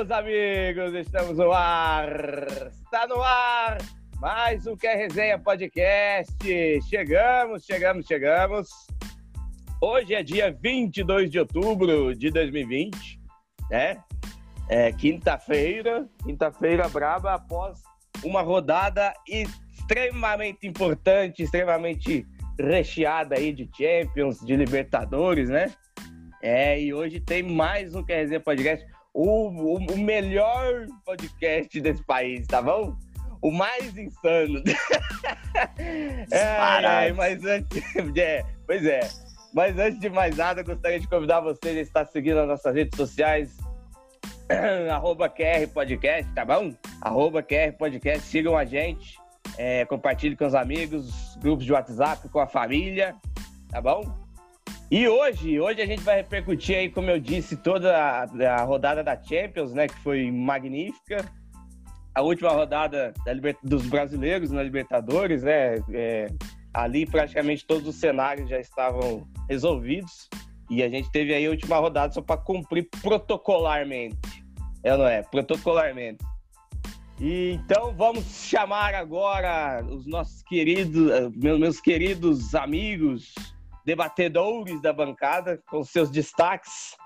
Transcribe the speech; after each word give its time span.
meus 0.00 0.10
amigos, 0.12 0.94
estamos 0.94 1.36
no 1.36 1.52
ar. 1.52 2.08
Está 2.84 3.06
no 3.06 3.20
ar 3.20 3.76
mais 4.18 4.66
um 4.66 4.74
Quer 4.74 4.96
Resenha 4.96 5.38
Podcast. 5.38 6.32
Chegamos, 6.88 7.66
chegamos, 7.66 8.06
chegamos. 8.06 8.68
Hoje 9.78 10.14
é 10.14 10.22
dia 10.22 10.56
22 10.58 11.30
de 11.30 11.38
outubro 11.38 12.14
de 12.14 12.30
2020, 12.30 13.20
né? 13.70 14.02
É 14.70 14.90
quinta-feira, 14.90 16.08
quinta-feira 16.24 16.88
braba 16.88 17.34
após 17.34 17.82
uma 18.24 18.40
rodada 18.40 19.12
extremamente 19.28 20.66
importante, 20.66 21.42
extremamente 21.42 22.26
recheada 22.58 23.34
aí 23.34 23.52
de 23.52 23.68
Champions, 23.76 24.40
de 24.40 24.56
Libertadores, 24.56 25.50
né? 25.50 25.70
É, 26.42 26.80
e 26.80 26.94
hoje 26.94 27.20
tem 27.20 27.42
mais 27.42 27.94
um 27.94 28.02
Quer 28.02 28.22
Resenha 28.22 28.40
Podcast 28.40 28.89
o, 29.12 29.76
o, 29.76 29.98
melhor 29.98 30.86
podcast 31.04 31.80
desse 31.80 32.02
país, 32.04 32.46
tá 32.46 32.62
bom? 32.62 32.96
O 33.42 33.50
mais 33.50 33.96
insano. 33.96 34.62
é, 36.30 37.12
mas 37.12 37.44
antes, 37.44 37.82
é, 38.16 38.44
pois 38.66 38.84
é. 38.84 39.00
Mas 39.52 39.76
antes 39.78 39.98
de 39.98 40.08
mais 40.08 40.36
nada, 40.36 40.62
gostaria 40.62 41.00
de 41.00 41.08
convidar 41.08 41.40
vocês 41.40 41.76
a 41.76 41.80
estar 41.80 42.06
seguindo 42.06 42.38
as 42.38 42.46
nossas 42.48 42.74
redes 42.74 42.96
sociais, 42.96 43.56
arroba 44.92 45.28
QR 45.28 45.66
Podcast, 45.72 46.32
tá 46.34 46.44
bom? 46.44 46.72
Arroba 47.00 47.42
QR 47.42 47.72
Podcast, 47.76 48.28
sigam 48.28 48.56
a 48.56 48.64
gente, 48.64 49.18
é, 49.58 49.84
compartilhe 49.86 50.36
com 50.36 50.46
os 50.46 50.54
amigos, 50.54 51.36
grupos 51.40 51.64
de 51.64 51.72
WhatsApp, 51.72 52.28
com 52.28 52.38
a 52.38 52.46
família, 52.46 53.16
tá 53.70 53.80
bom? 53.80 54.29
E 54.90 55.06
hoje, 55.06 55.60
hoje 55.60 55.80
a 55.80 55.86
gente 55.86 56.02
vai 56.02 56.16
repercutir 56.16 56.76
aí, 56.76 56.90
como 56.90 57.08
eu 57.08 57.20
disse, 57.20 57.56
toda 57.56 57.96
a, 57.96 58.54
a 58.56 58.64
rodada 58.64 59.04
da 59.04 59.16
Champions, 59.22 59.72
né, 59.72 59.86
que 59.86 59.96
foi 60.00 60.32
magnífica. 60.32 61.24
A 62.12 62.22
última 62.22 62.50
rodada 62.50 63.14
Liber... 63.24 63.56
dos 63.62 63.86
brasileiros 63.86 64.50
na 64.50 64.64
Libertadores, 64.64 65.44
né, 65.44 65.76
é, 65.92 66.26
ali 66.74 67.06
praticamente 67.06 67.64
todos 67.64 67.86
os 67.86 67.94
cenários 67.94 68.50
já 68.50 68.58
estavam 68.58 69.28
resolvidos. 69.48 70.28
E 70.68 70.82
a 70.82 70.88
gente 70.88 71.08
teve 71.12 71.32
aí 71.32 71.46
a 71.46 71.50
última 71.50 71.76
rodada 71.76 72.12
só 72.12 72.20
para 72.20 72.40
cumprir 72.40 72.88
protocolarmente. 73.00 74.18
É, 74.82 74.96
não 74.96 75.06
é? 75.06 75.22
Protocolarmente. 75.22 76.24
E, 77.20 77.52
então 77.52 77.94
vamos 77.94 78.24
chamar 78.24 78.96
agora 78.96 79.84
os 79.88 80.04
nossos 80.04 80.42
queridos, 80.42 81.32
meus 81.36 81.80
queridos 81.80 82.56
amigos, 82.56 83.34
debatedores 83.84 84.80
da 84.80 84.92
bancada 84.92 85.60
com 85.68 85.82
seus 85.82 86.10
destaques. 86.10 86.96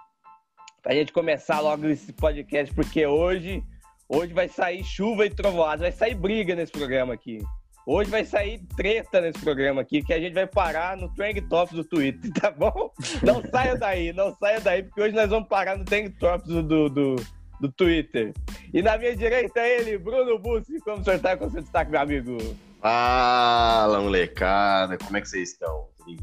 Para 0.83 0.93
a 0.93 0.97
gente 0.97 1.13
começar 1.13 1.61
logo 1.61 1.87
esse 1.87 2.13
podcast, 2.13 2.75
porque 2.75 3.07
hoje, 3.07 3.63
hoje 4.09 4.33
vai 4.33 4.49
sair 4.49 4.85
chuva 4.85 5.27
e 5.27 5.31
trovoada, 5.31 5.83
vai 5.83 5.93
sair 5.93 6.15
briga 6.15 6.55
nesse 6.55 6.73
programa 6.73 7.15
aqui. 7.15 7.39
Hoje 7.87 8.11
vai 8.11 8.25
sair 8.25 8.61
treta 8.77 9.21
nesse 9.21 9.39
programa 9.41 9.83
aqui, 9.83 10.03
que 10.03 10.13
a 10.15 10.19
gente 10.19 10.33
vai 10.33 10.47
parar 10.47 10.97
no 10.97 11.13
Trend 11.15 11.41
Tops 11.49 11.75
do 11.75 11.85
Twitter, 11.85 12.33
tá 12.41 12.51
bom? 12.51 12.91
Não 13.23 13.43
saia 13.51 13.77
daí, 13.77 14.13
não 14.13 14.35
saia 14.37 14.61
daí, 14.61 14.83
porque 14.83 15.03
hoje 15.03 15.15
nós 15.15 15.29
vamos 15.29 15.49
parar 15.49 15.77
no 15.77 15.85
Trend 15.85 16.11
Tops 16.19 16.47
do, 16.47 16.63
do, 16.63 16.89
do, 16.89 17.17
do 17.61 17.73
Twitter. 17.73 18.33
E 18.73 18.81
na 18.81 18.97
minha 18.97 19.15
direita 19.15 19.61
ele, 19.61 19.99
Bruno 19.99 20.39
Bussi, 20.39 20.81
como 20.81 21.01
o 21.01 21.05
senhor 21.05 21.21
tá 21.21 21.37
com 21.37 21.51
seu 21.51 21.61
destaque, 21.61 21.91
meu 21.91 22.01
amigo? 22.01 22.39
Fala, 22.81 24.01
molecada, 24.01 24.97
como 24.97 25.17
é 25.17 25.21
que 25.21 25.29
vocês 25.29 25.51
estão? 25.53 25.94
Em. 26.07 26.19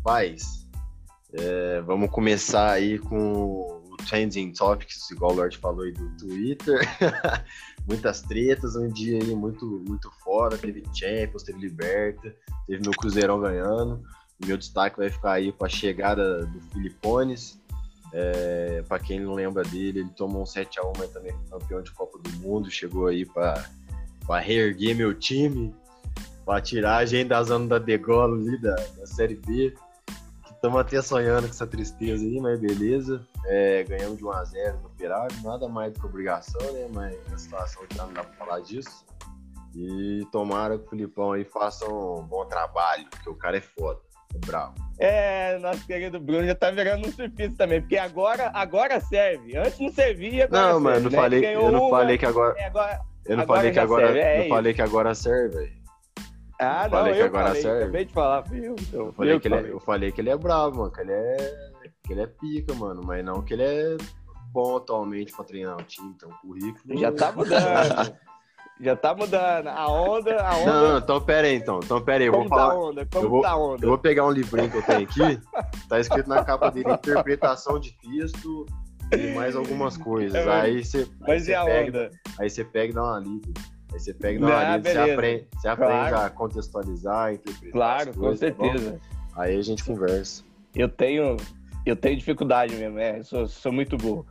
É, 1.34 1.82
vamos 1.82 2.10
começar 2.10 2.72
aí 2.72 3.00
com 3.00 3.32
o 3.34 3.98
Trending 4.08 4.52
Topics, 4.52 5.10
igual 5.12 5.32
o 5.32 5.36
Lord 5.36 5.58
falou 5.58 5.84
aí 5.84 5.92
do 5.92 6.10
Twitter. 6.18 6.80
Muitas 7.88 8.22
tretas, 8.22 8.76
um 8.76 8.88
dia 8.88 9.18
aí 9.22 9.36
muito, 9.36 9.66
muito 9.88 10.12
fora. 10.24 10.58
Teve 10.58 10.84
Champions, 10.94 11.44
teve 11.44 11.60
Liberta, 11.60 12.36
teve 12.68 12.82
meu 12.82 12.92
Cruzeirão 12.92 13.40
ganhando. 13.40 14.04
meu 14.46 14.58
destaque 14.58 14.98
vai 14.98 15.10
ficar 15.10 15.34
aí 15.34 15.52
com 15.52 15.66
a 15.66 15.70
chegada 15.70 16.46
do 16.46 16.62
Filipones. 16.74 17.60
É, 18.14 18.84
para 18.88 19.00
quem 19.00 19.22
não 19.22 19.34
lembra 19.34 19.64
dele, 19.64 20.02
ele 20.02 20.10
tomou 20.10 20.42
um 20.42 20.46
7x1, 20.46 20.98
mas 20.98 21.10
também 21.12 21.34
campeão 21.50 21.82
de 21.82 21.92
Copa 21.92 22.20
do 22.20 22.30
Mundo. 22.40 22.70
Chegou 22.70 23.08
aí 23.08 23.26
para 23.26 24.40
reerguer 24.40 24.96
meu 24.96 25.14
time 25.14 25.74
para 26.46 26.62
tirar 26.62 26.98
a 26.98 27.06
gente 27.06 27.30
da 27.30 27.44
zona 27.44 27.68
da 27.68 27.78
degola 27.80 28.36
ali, 28.36 28.58
da, 28.60 28.76
da 28.76 29.06
Série 29.06 29.36
B. 29.36 29.74
Estamos 30.52 30.80
até 30.80 31.02
sonhando 31.02 31.48
com 31.48 31.50
essa 31.50 31.66
tristeza 31.66 32.24
aí, 32.24 32.40
mas 32.40 32.60
beleza. 32.60 33.26
É, 33.46 33.84
ganhamos 33.84 34.18
de 34.18 34.24
1x0 34.24 34.80
no 34.80 34.88
Operário, 34.88 35.36
nada 35.44 35.68
mais 35.68 35.92
do 35.92 36.00
que 36.00 36.06
obrigação, 36.06 36.62
né? 36.74 36.88
Mas 36.94 37.16
a 37.34 37.38
situação 37.38 37.84
já 37.96 38.06
não 38.06 38.14
dá 38.14 38.24
para 38.24 38.34
falar 38.34 38.60
disso. 38.60 39.04
E 39.76 40.24
tomara 40.32 40.78
que 40.78 40.86
o 40.86 40.90
Filipão 40.90 41.32
aí 41.32 41.46
faça 41.46 41.86
um 41.92 42.22
bom 42.24 42.46
trabalho, 42.46 43.08
porque 43.10 43.30
o 43.30 43.36
cara 43.36 43.58
é 43.58 43.62
foda, 43.62 44.00
é 44.36 44.46
bravo. 44.46 44.76
É, 45.00 45.58
nosso 45.60 45.88
querido 45.88 46.20
Bruno 46.20 46.46
já 46.46 46.54
tá 46.54 46.70
virando 46.70 47.08
um 47.08 47.12
surfista 47.12 47.58
também, 47.58 47.82
porque 47.82 47.98
agora, 47.98 48.52
agora 48.54 49.00
serve. 49.00 49.58
Antes 49.58 49.80
não 49.80 49.92
servia, 49.92 50.44
agora 50.44 50.74
Não, 50.74 50.80
mano, 50.80 51.00
não 51.06 51.10
né? 51.10 51.18
falei, 51.18 51.46
eu 51.56 51.72
não 51.72 51.88
uma, 51.88 51.98
falei 51.98 52.18
que 52.18 52.26
agora... 52.26 52.60
É, 52.60 52.66
agora 52.66 53.02
eu 53.26 53.38
não 53.38 53.46
falei 53.46 53.72
que 53.72 53.80
agora, 53.80 54.08
serve, 54.08 54.20
é 54.20 54.40
não 54.40 54.50
falei 54.50 54.74
que 54.74 54.82
agora 54.82 55.16
serve, 55.16 55.56
velho. 55.56 55.81
Ah, 56.62 56.84
não, 56.84 56.90
falei 56.92 57.14
eu 57.14 57.16
que 57.16 57.22
agora 57.24 57.48
falei, 57.48 57.62
serve. 57.62 57.84
acabei 57.84 58.06
de 58.06 58.14
falar, 58.14 58.42
viu? 58.42 58.76
Eu, 58.94 59.12
falei 59.14 59.40
que, 59.40 59.48
ele 59.48 59.56
é, 59.56 59.72
eu 59.72 59.80
falei 59.80 60.12
que 60.12 60.22
ele 60.22 60.30
é 60.30 60.38
bravo, 60.38 60.78
mano, 60.78 60.92
que 60.92 61.02
ele 61.02 61.12
é, 61.12 61.56
que 62.04 62.14
ele 62.14 62.22
é 62.22 62.28
pica, 62.28 62.74
mano, 62.76 63.02
mas 63.04 63.26
não 63.26 63.42
que 63.42 63.54
ele 63.54 63.64
é 63.64 63.98
bom 64.52 64.78
atualmente 64.78 65.34
pra 65.34 65.44
treinar 65.44 65.76
o 65.76 65.84
time, 65.84 66.14
então 66.16 66.30
o 66.30 66.48
currículo... 66.48 67.00
Já 67.00 67.12
tá 67.12 67.32
mudando. 67.32 68.16
Já 68.82 68.96
tá 68.96 69.14
mudando. 69.14 69.68
A 69.68 69.88
onda, 69.92 70.42
a 70.42 70.58
onda. 70.58 70.66
Não, 70.66 70.90
não, 70.90 70.98
então 70.98 71.22
pera 71.22 71.48
aí, 71.48 71.56
então. 71.56 71.80
Então 71.84 72.02
pera 72.02 72.24
aí, 72.24 72.28
eu 72.28 72.34
Como 72.34 72.50
vou 72.50 72.58
falar. 72.58 72.74
Tá 72.74 72.80
onda? 72.80 73.06
Como 73.06 73.26
eu 73.26 73.30
vou, 73.30 73.42
tá 73.44 73.56
onda? 73.56 73.86
Eu 73.86 73.90
vou 73.90 73.98
pegar 74.00 74.26
um 74.26 74.32
livrinho 74.32 74.72
que 74.72 74.78
eu 74.78 74.82
tenho 74.82 75.04
aqui. 75.04 75.40
tá 75.88 76.00
escrito 76.00 76.28
na 76.28 76.44
capa 76.44 76.72
dele 76.72 76.92
interpretação 76.92 77.80
de 77.80 77.96
texto 78.00 78.66
e 79.12 79.36
mais 79.36 79.56
algumas 79.56 79.98
coisas. 79.98 80.34
É, 80.34 80.52
aí 80.52 80.84
você. 80.84 81.08
Mas 81.20 81.48
e 81.48 81.54
a 81.54 81.64
pega, 81.64 81.90
onda? 81.90 82.10
Aí 82.40 82.50
você 82.50 82.66
pega 82.66 82.92
e 82.92 82.96
dá 82.96 83.04
uma 83.04 83.20
lida. 83.20 83.54
Aí 83.94 84.00
você 84.00 84.14
pega 84.14 84.38
e 84.38 84.40
dá 84.40 84.48
uma 84.48 84.78
lida, 84.78 84.90
você 84.90 85.12
aprende, 85.12 85.48
você 85.54 85.68
aprende 85.68 86.10
claro. 86.10 86.18
a 86.18 86.30
contextualizar, 86.30 87.34
interpretar. 87.34 87.72
Claro, 87.72 88.14
coisas, 88.14 88.52
com 88.54 88.56
tá 88.56 88.72
certeza. 88.72 88.92
Tá 89.36 89.44
aí 89.44 89.58
a 89.58 89.62
gente 89.62 89.84
conversa. 89.84 90.44
Eu 90.76 90.88
tenho, 90.88 91.38
eu 91.86 91.96
tenho 91.96 92.18
dificuldade 92.18 92.76
mesmo, 92.76 93.00
é, 93.00 93.22
sou, 93.24 93.48
sou 93.48 93.72
muito 93.72 93.98
burro. 93.98 94.26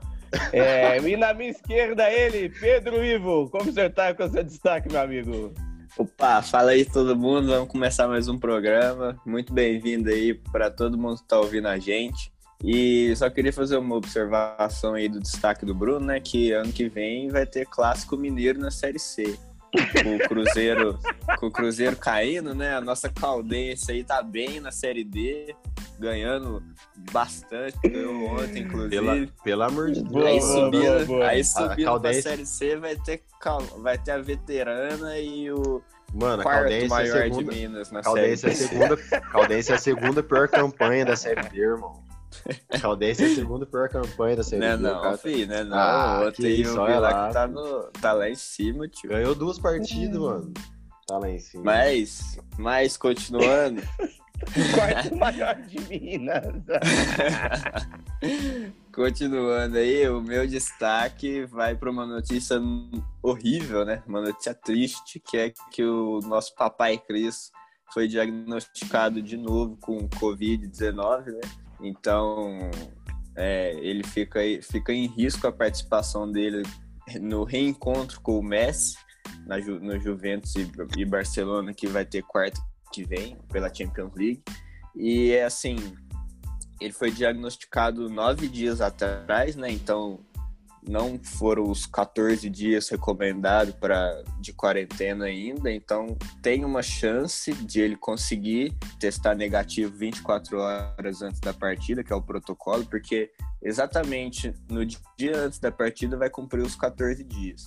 É, 0.53 0.97
e 1.07 1.17
na 1.17 1.35
minha 1.35 1.51
esquerda 1.51 2.11
ele, 2.11 2.49
Pedro 2.49 3.05
Ivo. 3.05 3.51
Como 3.51 3.65
você 3.65 3.91
tá 3.91 4.15
com 4.15 4.29
seu 4.29 4.43
destaque, 4.43 4.91
meu 4.91 5.01
amigo? 5.01 5.53
Opa, 5.99 6.41
fala 6.41 6.71
aí 6.71 6.85
todo 6.85 7.17
mundo, 7.17 7.49
vamos 7.49 7.69
começar 7.69 8.07
mais 8.07 8.29
um 8.29 8.39
programa. 8.39 9.21
Muito 9.27 9.53
bem-vindo 9.53 10.09
aí 10.09 10.35
para 10.35 10.71
todo 10.71 10.97
mundo 10.97 11.19
que 11.19 11.29
tá 11.29 11.39
ouvindo 11.39 11.67
a 11.67 11.79
gente. 11.79 12.33
E 12.63 13.15
só 13.17 13.29
queria 13.29 13.53
fazer 13.53 13.77
uma 13.77 13.97
observação 13.97 14.95
aí 14.95 15.09
do 15.09 15.19
destaque 15.19 15.65
do 15.65 15.75
Bruno, 15.75 16.07
né? 16.07 16.21
Que 16.21 16.53
ano 16.53 16.73
que 16.73 16.89
vem 16.89 17.29
vai 17.29 17.47
ter 17.47 17.67
clássico 17.67 18.17
mineiro 18.17 18.61
na 18.61 18.71
Série 18.71 18.99
C. 18.99 19.39
Com 20.03 20.17
o 20.17 20.29
Cruzeiro, 20.29 20.99
com 21.39 21.47
o 21.47 21.51
Cruzeiro 21.51 21.97
caindo, 21.97 22.55
né? 22.55 22.75
A 22.75 22.81
nossa 22.81 23.09
Caldense 23.09 23.93
aí 23.93 24.03
tá 24.03 24.23
bem 24.23 24.61
na 24.61 24.73
Série 24.73 25.05
D, 25.05 25.55
ganhando 25.99 26.63
bastante, 27.13 27.79
ganhou 27.89 28.25
ontem, 28.27 28.63
inclusive. 28.63 28.91
Pela, 28.91 29.27
pelo 29.45 29.63
amor 29.63 29.91
de 29.93 30.03
Deus. 30.03 30.27
Aí 30.27 30.41
subindo, 30.41 31.23
aí 31.23 31.45
subindo 31.45 31.85
Caldense... 31.85 32.23
pra 32.23 32.31
Série 32.31 32.47
C 32.47 32.77
vai 32.77 32.97
ter, 32.97 33.23
vai 33.79 33.99
ter 33.99 34.13
a 34.13 34.19
veterana 34.19 35.19
e 35.19 35.53
o 35.53 35.81
Mano, 36.13 36.43
quarto 36.43 36.63
Caldense 36.63 36.89
maior 36.89 37.17
é 37.17 37.23
segunda, 37.23 37.53
de 37.53 37.59
Minas 37.61 37.93
na 37.93 38.03
Caldense 38.03 38.37
Série 38.37 38.53
é 38.53 38.55
a 38.55 38.69
segunda, 38.69 38.97
Caldense 39.21 39.73
é 39.73 39.75
a 39.75 39.79
segunda 39.79 40.23
pior 40.23 40.49
campanha 40.49 41.05
da 41.05 41.15
Série 41.15 41.49
B, 41.49 41.59
irmão. 41.59 42.10
Caldense 42.81 43.25
é 43.25 43.27
a 43.27 43.35
segunda 43.35 43.67
pior 43.67 43.89
campanha 43.89 44.37
da 44.37 44.43
Série 44.43 44.61
Não, 44.61 44.77
B. 44.77 44.83
não, 44.83 45.19
filho, 45.19 45.47
né? 45.47 45.65
Não, 45.65 45.77
Ah, 45.77 46.33
tem 46.33 46.33
que 46.33 46.63
um 46.63 46.71
isso, 46.71 46.81
olha 46.81 46.99
lá 46.99 47.29
que 47.29 47.35
tá, 47.35 47.47
no, 47.47 47.83
tá 48.01 48.13
lá 48.13 48.29
em 48.29 48.35
cima, 48.35 48.89
tio. 48.89 49.11
Ganhou 49.11 49.35
duas 49.35 49.59
partidas, 49.59 50.19
mano. 50.19 50.53
Tá 51.07 51.19
lá 51.19 51.29
em 51.29 51.39
cima. 51.39 51.65
Mas, 51.65 52.39
mas 52.57 52.97
continuando, 52.97 53.83
Quarto 54.75 55.15
maior 55.17 55.55
de 55.63 55.81
Minas. 55.83 56.43
continuando 58.95 59.77
aí, 59.77 60.09
o 60.09 60.21
meu 60.21 60.47
destaque 60.47 61.45
vai 61.45 61.75
para 61.75 61.91
uma 61.91 62.07
notícia 62.07 62.59
horrível, 63.23 63.85
né? 63.85 64.03
Uma 64.07 64.23
notícia 64.23 64.55
triste, 64.55 65.21
que 65.21 65.37
é 65.37 65.53
que 65.71 65.85
o 65.85 66.21
nosso 66.21 66.55
papai 66.55 66.97
Cris 66.97 67.53
foi 67.93 68.09
diagnosticado 68.09 69.21
de 69.21 69.37
novo 69.37 69.77
com 69.77 70.09
Covid-19, 70.09 71.27
né? 71.27 71.41
Então, 71.83 72.71
é, 73.37 73.75
ele 73.81 74.03
fica, 74.05 74.41
fica 74.63 74.93
em 74.93 75.07
risco 75.07 75.47
a 75.47 75.53
participação 75.53 76.31
dele 76.31 76.63
no 77.21 77.45
reencontro 77.45 78.21
com 78.21 78.39
o 78.39 78.43
Messi 78.43 78.97
na 79.47 79.59
no 79.59 79.99
Juventus 79.99 80.55
e, 80.57 80.71
e 80.97 81.05
Barcelona, 81.05 81.73
que 81.75 81.87
vai 81.87 82.05
ter 82.05 82.23
quarto 82.23 82.61
que 82.93 83.05
vem 83.05 83.37
pela 83.53 83.73
Champions 83.73 84.13
League. 84.15 84.43
E 84.95 85.33
é 85.33 85.45
assim, 85.45 85.77
ele 86.81 86.93
foi 86.93 87.11
diagnosticado 87.11 88.09
nove 88.09 88.49
dias 88.49 88.81
atrás, 88.81 89.57
né? 89.57 89.71
Então 89.71 90.21
não 90.87 91.19
foram 91.23 91.71
os 91.71 91.87
14 91.87 92.49
dias 92.49 92.89
recomendados 92.89 93.75
para 93.75 94.23
de 94.41 94.53
quarentena 94.53 95.27
ainda, 95.27 95.71
então 95.71 96.17
tem 96.43 96.65
uma 96.65 96.83
chance 96.83 97.53
de 97.53 97.81
ele 97.81 97.97
conseguir 97.97 98.75
testar 98.99 99.35
negativo 99.35 99.97
24 99.97 100.59
horas 100.59 101.23
antes 101.23 101.41
da 101.41 101.53
partida, 101.53 102.03
que 102.03 102.13
é 102.13 102.17
o 102.17 102.23
protocolo, 102.23 102.85
porque 102.87 103.31
exatamente 103.63 104.55
no 104.69 104.85
dia 104.85 105.37
antes 105.37 105.59
da 105.59 105.71
partida 105.71 106.17
vai 106.17 106.31
cumprir 106.31 106.63
os 106.63 106.75
14 106.75 107.23
dias. 107.25 107.65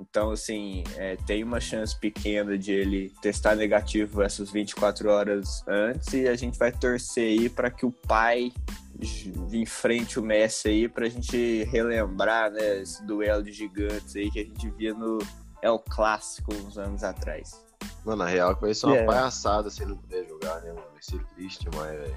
Então, 0.00 0.30
assim, 0.30 0.82
é, 0.96 1.16
tem 1.26 1.44
uma 1.44 1.60
chance 1.60 1.98
pequena 1.98 2.56
de 2.56 2.72
ele 2.72 3.12
testar 3.20 3.54
negativo 3.54 4.22
essas 4.22 4.50
24 4.50 5.10
horas 5.10 5.62
antes 5.68 6.14
e 6.14 6.26
a 6.26 6.34
gente 6.34 6.58
vai 6.58 6.72
torcer 6.72 7.38
aí 7.38 7.50
para 7.50 7.70
que 7.70 7.84
o 7.84 7.92
pai 7.92 8.50
enfrente 9.52 10.18
o 10.18 10.22
Messi 10.22 10.68
aí 10.68 10.88
para 10.88 11.06
a 11.06 11.08
gente 11.08 11.64
relembrar 11.64 12.50
né, 12.50 12.82
esse 12.82 13.04
duelo 13.06 13.42
de 13.42 13.52
gigantes 13.52 14.16
aí 14.16 14.30
que 14.30 14.40
a 14.40 14.44
gente 14.44 14.70
via 14.70 14.94
no 14.94 15.18
El 15.62 15.78
Clássico 15.78 16.54
uns 16.54 16.78
anos 16.78 17.04
atrás. 17.04 17.64
Mano, 18.04 18.24
na 18.24 18.26
real 18.28 18.54
que 18.54 18.62
vai 18.62 18.74
ser 18.74 18.86
uma 18.86 18.94
yeah. 18.94 19.12
palhaçada 19.12 19.70
se 19.70 19.82
ele 19.82 19.90
não 19.90 19.98
puder 19.98 20.26
jogar, 20.26 20.60
né, 20.62 20.72
mano? 20.72 20.86
Vai 20.92 21.02
ser 21.02 21.22
triste 21.34 21.68
demais, 21.68 21.98
velho. 21.98 22.16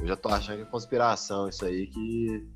Eu 0.00 0.06
já 0.06 0.16
tô 0.16 0.28
achando 0.28 0.56
que 0.56 0.62
é 0.62 0.66
conspiração 0.66 1.48
isso 1.48 1.64
aí 1.64 1.86
que, 1.86 2.46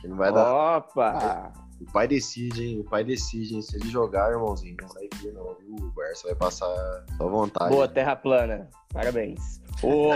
que 0.00 0.08
não 0.08 0.16
vai 0.16 0.32
dar. 0.32 0.78
Opa! 0.78 1.52
O 1.80 1.92
pai 1.92 2.08
decide, 2.08 2.64
hein? 2.64 2.80
O 2.80 2.84
pai 2.84 3.04
decide, 3.04 3.54
hein? 3.54 3.62
Se 3.62 3.76
ele 3.76 3.88
jogar, 3.90 4.30
irmãozinho, 4.30 4.76
não 4.80 4.88
vai 4.88 5.08
vir, 5.16 5.32
não, 5.32 5.54
viu? 5.54 5.74
O 5.74 5.90
Barça 5.90 6.26
vai 6.26 6.34
passar 6.34 7.04
só 7.16 7.28
vontade. 7.28 7.70
Boa, 7.70 7.86
terra 7.86 8.16
plana. 8.16 8.68
Parabéns. 8.92 9.60
Oh, 9.82 10.08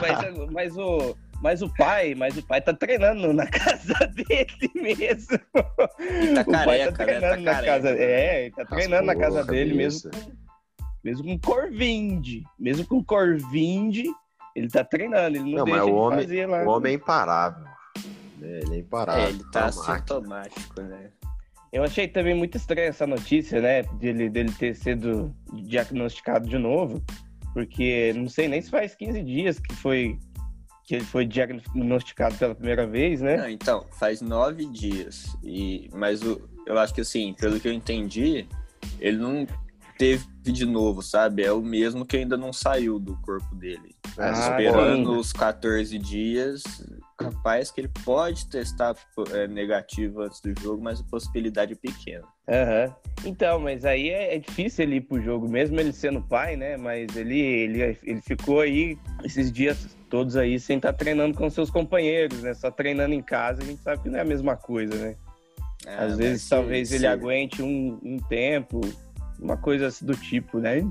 mas, 0.00 0.50
mas 0.50 0.76
o. 0.78 1.14
Mas 1.42 1.60
o 1.60 1.68
pai, 1.68 2.14
mas 2.14 2.36
o 2.36 2.46
pai 2.46 2.60
tá 2.60 2.72
treinando 2.72 3.32
na 3.32 3.46
casa 3.50 4.06
dele 4.06 4.70
mesmo. 4.74 5.38
Ele 5.98 6.34
tá 6.34 6.44
careca, 6.44 6.92
tá 6.92 7.04
treinando 7.04 7.20
né? 7.20 7.30
tá 7.30 7.36
na 7.36 7.54
careca, 7.54 7.72
casa, 7.72 7.88
é, 7.98 8.42
ele 8.42 8.54
tá 8.54 8.64
treinando 8.64 9.06
na 9.06 9.16
casa 9.16 9.44
dele 9.44 9.74
mesmo. 9.74 10.10
mesmo 11.02 11.24
com 11.24 11.38
Corvinde, 11.40 12.44
mesmo 12.56 12.86
com 12.86 13.02
Corvinde, 13.02 14.04
ele 14.54 14.68
tá 14.68 14.84
treinando, 14.84 15.36
ele 15.36 15.50
não, 15.50 15.58
não 15.58 15.64
deixa 15.64 15.80
mas 15.80 15.88
o 15.88 15.94
homem, 15.94 16.20
fazer 16.20 16.46
lá. 16.46 16.62
O 16.62 16.68
homem 16.68 16.92
é 16.92 16.94
imparável. 16.94 17.66
É, 18.40 18.60
ele 18.62 18.74
é 18.76 18.78
imparável. 18.78 19.24
É, 19.24 19.28
ele 19.30 19.44
tá 19.50 19.64
assintomático, 19.64 20.80
né? 20.80 21.10
Eu 21.72 21.82
achei 21.82 22.06
também 22.06 22.34
muito 22.34 22.56
estranha 22.56 22.88
essa 22.88 23.06
notícia, 23.06 23.60
né? 23.60 23.82
Dele, 23.94 24.28
dele 24.28 24.52
ter 24.52 24.76
sido 24.76 25.34
diagnosticado 25.52 26.48
de 26.48 26.58
novo. 26.58 27.02
Porque 27.52 28.12
não 28.14 28.28
sei 28.28 28.46
nem 28.46 28.62
se 28.62 28.70
faz 28.70 28.94
15 28.94 29.22
dias 29.22 29.58
que 29.58 29.74
foi 29.74 30.18
que 30.92 30.96
ele 30.96 31.04
foi 31.06 31.24
diagnosticado 31.24 32.34
pela 32.34 32.54
primeira 32.54 32.86
vez, 32.86 33.22
né? 33.22 33.38
Não, 33.38 33.48
então, 33.48 33.86
faz 33.98 34.20
nove 34.20 34.66
dias. 34.66 35.34
E, 35.42 35.88
mas 35.90 36.20
o, 36.20 36.46
eu 36.66 36.78
acho 36.78 36.92
que 36.92 37.00
assim, 37.00 37.32
pelo 37.32 37.58
que 37.58 37.66
eu 37.66 37.72
entendi, 37.72 38.46
ele 39.00 39.16
não 39.16 39.46
teve 40.02 40.26
de 40.42 40.66
novo, 40.66 41.00
sabe? 41.00 41.44
É 41.44 41.52
o 41.52 41.62
mesmo 41.62 42.04
que 42.04 42.16
ainda 42.16 42.36
não 42.36 42.52
saiu 42.52 42.98
do 42.98 43.16
corpo 43.18 43.54
dele. 43.54 43.94
Ah, 44.18 44.32
esperando 44.32 45.16
os 45.16 45.32
14 45.32 45.96
dias, 45.96 46.64
capaz 47.16 47.70
que 47.70 47.82
ele 47.82 47.90
pode 48.04 48.48
testar 48.48 48.96
é, 49.30 49.46
negativo 49.46 50.22
antes 50.22 50.40
do 50.40 50.52
jogo, 50.60 50.82
mas 50.82 50.98
a 50.98 51.04
possibilidade 51.04 51.74
é 51.74 51.76
pequena. 51.76 52.24
Uhum. 52.48 52.94
Então, 53.24 53.60
mas 53.60 53.84
aí 53.84 54.10
é, 54.10 54.34
é, 54.34 54.38
difícil 54.40 54.82
ele 54.82 54.96
ir 54.96 55.02
pro 55.02 55.22
jogo, 55.22 55.48
mesmo 55.48 55.78
ele 55.78 55.92
sendo 55.92 56.20
pai, 56.20 56.56
né? 56.56 56.76
Mas 56.76 57.14
ele, 57.14 57.38
ele, 57.38 57.96
ele 58.02 58.20
ficou 58.20 58.60
aí 58.60 58.98
esses 59.22 59.52
dias 59.52 59.96
todos 60.10 60.36
aí 60.36 60.58
sem 60.58 60.78
estar 60.78 60.92
tá 60.92 60.98
treinando 60.98 61.38
com 61.38 61.48
seus 61.48 61.70
companheiros, 61.70 62.42
né? 62.42 62.54
Só 62.54 62.72
treinando 62.72 63.14
em 63.14 63.22
casa, 63.22 63.62
a 63.62 63.64
gente 63.64 63.80
sabe 63.80 64.02
que 64.02 64.08
não 64.08 64.18
é 64.18 64.22
a 64.22 64.24
mesma 64.24 64.56
coisa, 64.56 64.96
né? 64.96 65.14
É, 65.86 65.94
Às 65.94 66.16
vezes, 66.16 66.48
talvez 66.48 66.92
ele 66.92 67.06
aguente 67.06 67.62
um, 67.62 67.98
um 68.02 68.18
tempo, 68.18 68.80
uma 69.38 69.56
coisa 69.56 69.88
do 70.04 70.16
tipo, 70.16 70.58
né? 70.58 70.86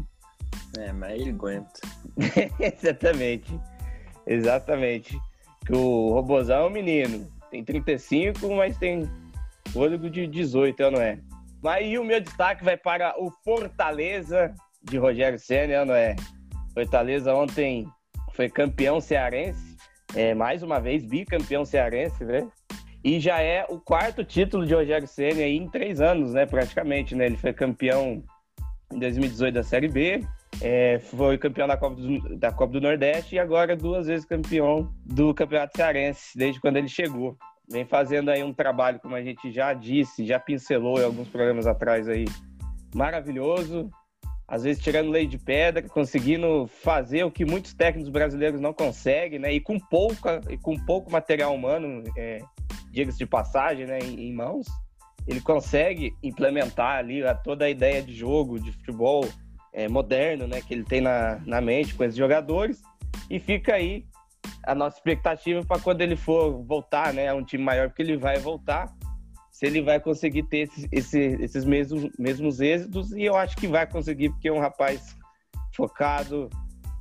É, 0.78 0.92
mas 0.92 1.20
ele 1.20 1.30
aguenta. 1.32 1.80
Exatamente. 2.60 3.60
Exatamente 4.26 5.20
que 5.66 5.74
o 5.74 6.12
Robozão 6.12 6.64
é 6.64 6.68
um 6.68 6.70
menino. 6.70 7.28
Tem 7.50 7.64
35, 7.64 8.54
mas 8.56 8.78
tem 8.78 9.10
fôlego 9.70 10.10
de 10.10 10.28
18, 10.28 10.92
não 10.92 11.02
é? 11.02 11.20
Aí 11.66 11.98
o 11.98 12.04
meu 12.04 12.20
destaque 12.20 12.64
vai 12.64 12.78
para 12.78 13.14
o 13.22 13.32
Fortaleza 13.44 14.54
de 14.84 14.98
Rogério 14.98 15.38
Senna, 15.38 15.86
não 15.86 15.94
é? 15.94 16.16
Fortaleza 16.74 17.34
ontem 17.34 17.88
foi 18.34 18.50
campeão 18.50 19.00
cearense, 19.00 19.76
é, 20.16 20.34
mais 20.34 20.64
uma 20.64 20.80
vez 20.80 21.04
bicampeão 21.04 21.64
cearense, 21.66 22.24
né? 22.24 22.48
E 23.04 23.20
já 23.20 23.42
é 23.42 23.66
o 23.68 23.80
quarto 23.80 24.24
título 24.24 24.66
de 24.66 24.74
Rogério 24.74 25.08
Senna 25.08 25.42
aí 25.42 25.58
em 25.58 25.70
três 25.70 26.02
anos, 26.02 26.34
né? 26.34 26.46
Praticamente, 26.46 27.16
né? 27.16 27.26
Ele 27.26 27.38
foi 27.38 27.54
campeão 27.54 28.24
em 28.92 29.00
2018 29.00 29.54
da 29.54 29.64
Série 29.64 29.88
B, 29.88 30.26
é, 30.62 31.00
foi 31.00 31.38
campeão 31.38 31.68
da 31.68 31.78
Copa, 31.78 31.96
do, 31.96 32.38
da 32.38 32.52
Copa 32.52 32.74
do 32.74 32.82
Nordeste 32.82 33.36
e 33.36 33.40
agora 33.40 33.76
duas 33.76 34.08
vezes 34.08 34.26
campeão 34.26 34.94
do 35.06 35.34
Campeonato 35.34 35.76
Cearense, 35.76 36.38
desde 36.38 36.60
quando 36.60 36.78
ele 36.78 36.88
chegou. 36.88 37.38
Vem 37.70 37.86
fazendo 37.86 38.30
aí 38.30 38.44
um 38.44 38.54
trabalho, 38.54 39.00
como 39.00 39.16
a 39.16 39.22
gente 39.22 39.52
já 39.52 39.74
disse, 39.74 40.26
já 40.26 40.40
pincelou 40.40 41.00
em 41.00 41.06
alguns 41.06 41.30
programas 41.30 41.66
atrás 41.66 42.08
aí, 42.08 42.26
maravilhoso. 42.94 43.90
Às 44.48 44.64
vezes 44.64 44.84
tirando 44.84 45.10
lei 45.10 45.26
de 45.26 45.38
pedra, 45.38 45.82
conseguindo 45.88 46.68
fazer 46.68 47.24
o 47.24 47.32
que 47.32 47.46
muitos 47.46 47.74
técnicos 47.74 48.10
brasileiros 48.10 48.60
não 48.60 48.74
conseguem, 48.74 49.40
né? 49.40 49.54
E 49.54 49.62
com 49.62 49.80
pouca, 49.80 50.42
e 50.50 50.58
com 50.58 50.78
pouco 50.86 51.10
material 51.10 51.56
humano, 51.56 52.04
é, 52.18 52.40
diga-se 52.92 53.18
de 53.18 53.26
passagem, 53.26 53.86
né, 53.86 54.00
em, 54.00 54.28
em 54.28 54.34
mãos, 54.34 54.68
ele 55.28 55.42
consegue 55.42 56.16
implementar 56.24 56.98
ali 56.98 57.22
toda 57.44 57.66
a 57.66 57.70
ideia 57.70 58.02
de 58.02 58.14
jogo, 58.14 58.60
de 58.60 58.72
futebol, 58.72 59.28
é, 59.74 59.88
moderno, 59.88 60.48
né, 60.48 60.62
que 60.62 60.74
ele 60.74 60.84
tem 60.84 61.02
na, 61.02 61.40
na 61.46 61.62
mente 61.62 61.94
com 61.96 62.04
esses 62.04 62.18
jogadores. 62.18 62.82
E 63.30 63.40
fica 63.40 63.76
aí 63.76 64.06
a 64.64 64.76
nossa 64.76 64.98
expectativa 64.98 65.64
para 65.66 65.82
quando 65.82 66.02
ele 66.02 66.16
for 66.16 66.64
voltar, 66.64 67.14
né, 67.14 67.30
a 67.30 67.36
um 67.36 67.44
time 67.44 67.64
maior, 67.64 67.88
porque 67.88 68.02
ele 68.02 68.18
vai 68.18 68.38
voltar, 68.38 68.94
se 69.52 69.66
ele 69.66 69.82
vai 69.82 70.00
conseguir 70.00 70.44
ter 70.44 70.60
esse, 70.60 70.88
esse, 70.92 71.20
esses 71.42 71.66
mesmos, 71.66 72.10
mesmos 72.18 72.60
êxitos. 72.60 73.12
E 73.12 73.24
eu 73.24 73.36
acho 73.36 73.56
que 73.58 73.68
vai 73.68 73.86
conseguir, 73.88 74.30
porque 74.30 74.50
é 74.50 74.54
um 74.54 74.60
rapaz 74.60 75.16
focado, 75.76 76.50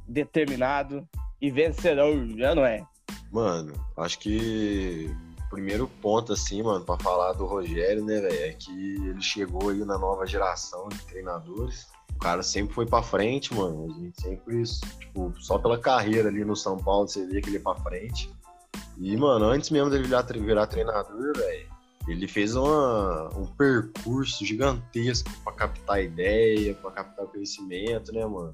determinado 0.07 1.07
e 1.41 1.51
vencedor, 1.51 2.27
já 2.37 2.55
não 2.55 2.65
é? 2.65 2.85
Mano, 3.33 3.73
acho 3.97 4.19
que 4.19 5.11
primeiro 5.51 5.87
ponto, 6.01 6.33
assim, 6.33 6.63
mano, 6.63 6.85
para 6.85 7.03
falar 7.03 7.33
do 7.35 7.45
Rogério, 7.45 8.05
né, 8.05 8.21
velho, 8.21 8.45
é 8.45 8.53
que 8.53 8.71
ele 8.71 9.21
chegou 9.21 9.69
aí 9.71 9.85
na 9.85 9.99
nova 9.99 10.25
geração 10.25 10.89
de 10.89 10.99
treinadores 11.05 11.87
cara 12.21 12.43
sempre 12.43 12.75
foi 12.75 12.87
pra 12.87 13.03
frente, 13.03 13.53
mano. 13.55 13.87
A 13.91 13.99
gente 13.99 14.21
sempre, 14.21 14.63
tipo, 15.01 15.35
só 15.41 15.59
pela 15.59 15.79
carreira 15.79 16.29
ali 16.29 16.45
no 16.45 16.55
São 16.55 16.77
Paulo, 16.77 17.09
você 17.09 17.27
vê 17.27 17.41
que 17.41 17.49
ele 17.49 17.57
é 17.57 17.61
pra 17.61 17.75
frente. 17.77 18.31
E, 18.99 19.17
mano, 19.17 19.47
antes 19.47 19.71
mesmo 19.71 19.91
dele 19.91 20.05
virar, 20.05 20.23
virar 20.23 20.67
treinador, 20.67 21.33
velho, 21.35 21.69
ele 22.07 22.29
fez 22.29 22.55
uma, 22.55 23.31
um 23.37 23.47
percurso 23.47 24.45
gigantesco 24.45 25.31
para 25.43 25.55
captar 25.55 26.05
ideia, 26.05 26.75
para 26.75 26.91
captar 26.91 27.27
conhecimento, 27.27 28.13
né, 28.13 28.25
mano? 28.27 28.53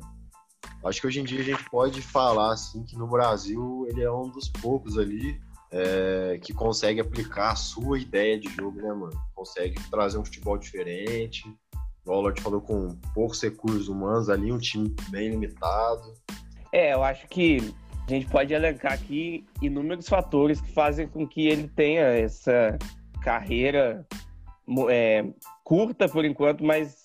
Acho 0.85 1.01
que 1.01 1.07
hoje 1.07 1.21
em 1.21 1.25
dia 1.25 1.41
a 1.41 1.45
gente 1.45 1.69
pode 1.69 2.01
falar, 2.01 2.53
assim, 2.53 2.85
que 2.85 2.97
no 2.97 3.09
Brasil 3.09 3.87
ele 3.89 4.03
é 4.03 4.11
um 4.11 4.29
dos 4.29 4.49
poucos 4.49 4.97
ali 4.97 5.41
é, 5.77 6.39
que 6.39 6.55
consegue 6.55 7.01
aplicar 7.01 7.53
a 7.53 7.57
sua 7.57 7.99
ideia 7.99 8.39
de 8.39 8.49
jogo, 8.49 8.81
né, 8.81 8.89
mano? 8.89 9.13
Consegue 9.35 9.79
trazer 9.91 10.19
um 10.19 10.25
futebol 10.25 10.57
diferente, 10.57 11.45
o 12.07 12.21
Lord 12.21 12.41
falou, 12.41 12.61
com 12.61 12.97
poucos 13.13 13.43
recursos 13.43 13.89
humanos 13.89 14.31
ali, 14.31 14.53
um 14.53 14.59
time 14.59 14.95
bem 15.11 15.31
limitado. 15.31 16.15
É, 16.73 16.95
eu 16.95 17.03
acho 17.03 17.27
que 17.29 17.75
a 18.07 18.11
gente 18.11 18.27
pode 18.27 18.55
elencar 18.55 18.93
aqui 18.93 19.45
inúmeros 19.61 20.09
fatores 20.09 20.61
que 20.61 20.73
fazem 20.73 21.09
com 21.09 21.27
que 21.27 21.49
ele 21.49 21.69
tenha 21.69 22.05
essa 22.05 22.79
carreira 23.21 24.07
é, 24.89 25.25
curta 25.65 26.09
por 26.09 26.25
enquanto, 26.25 26.65
mas 26.65 27.05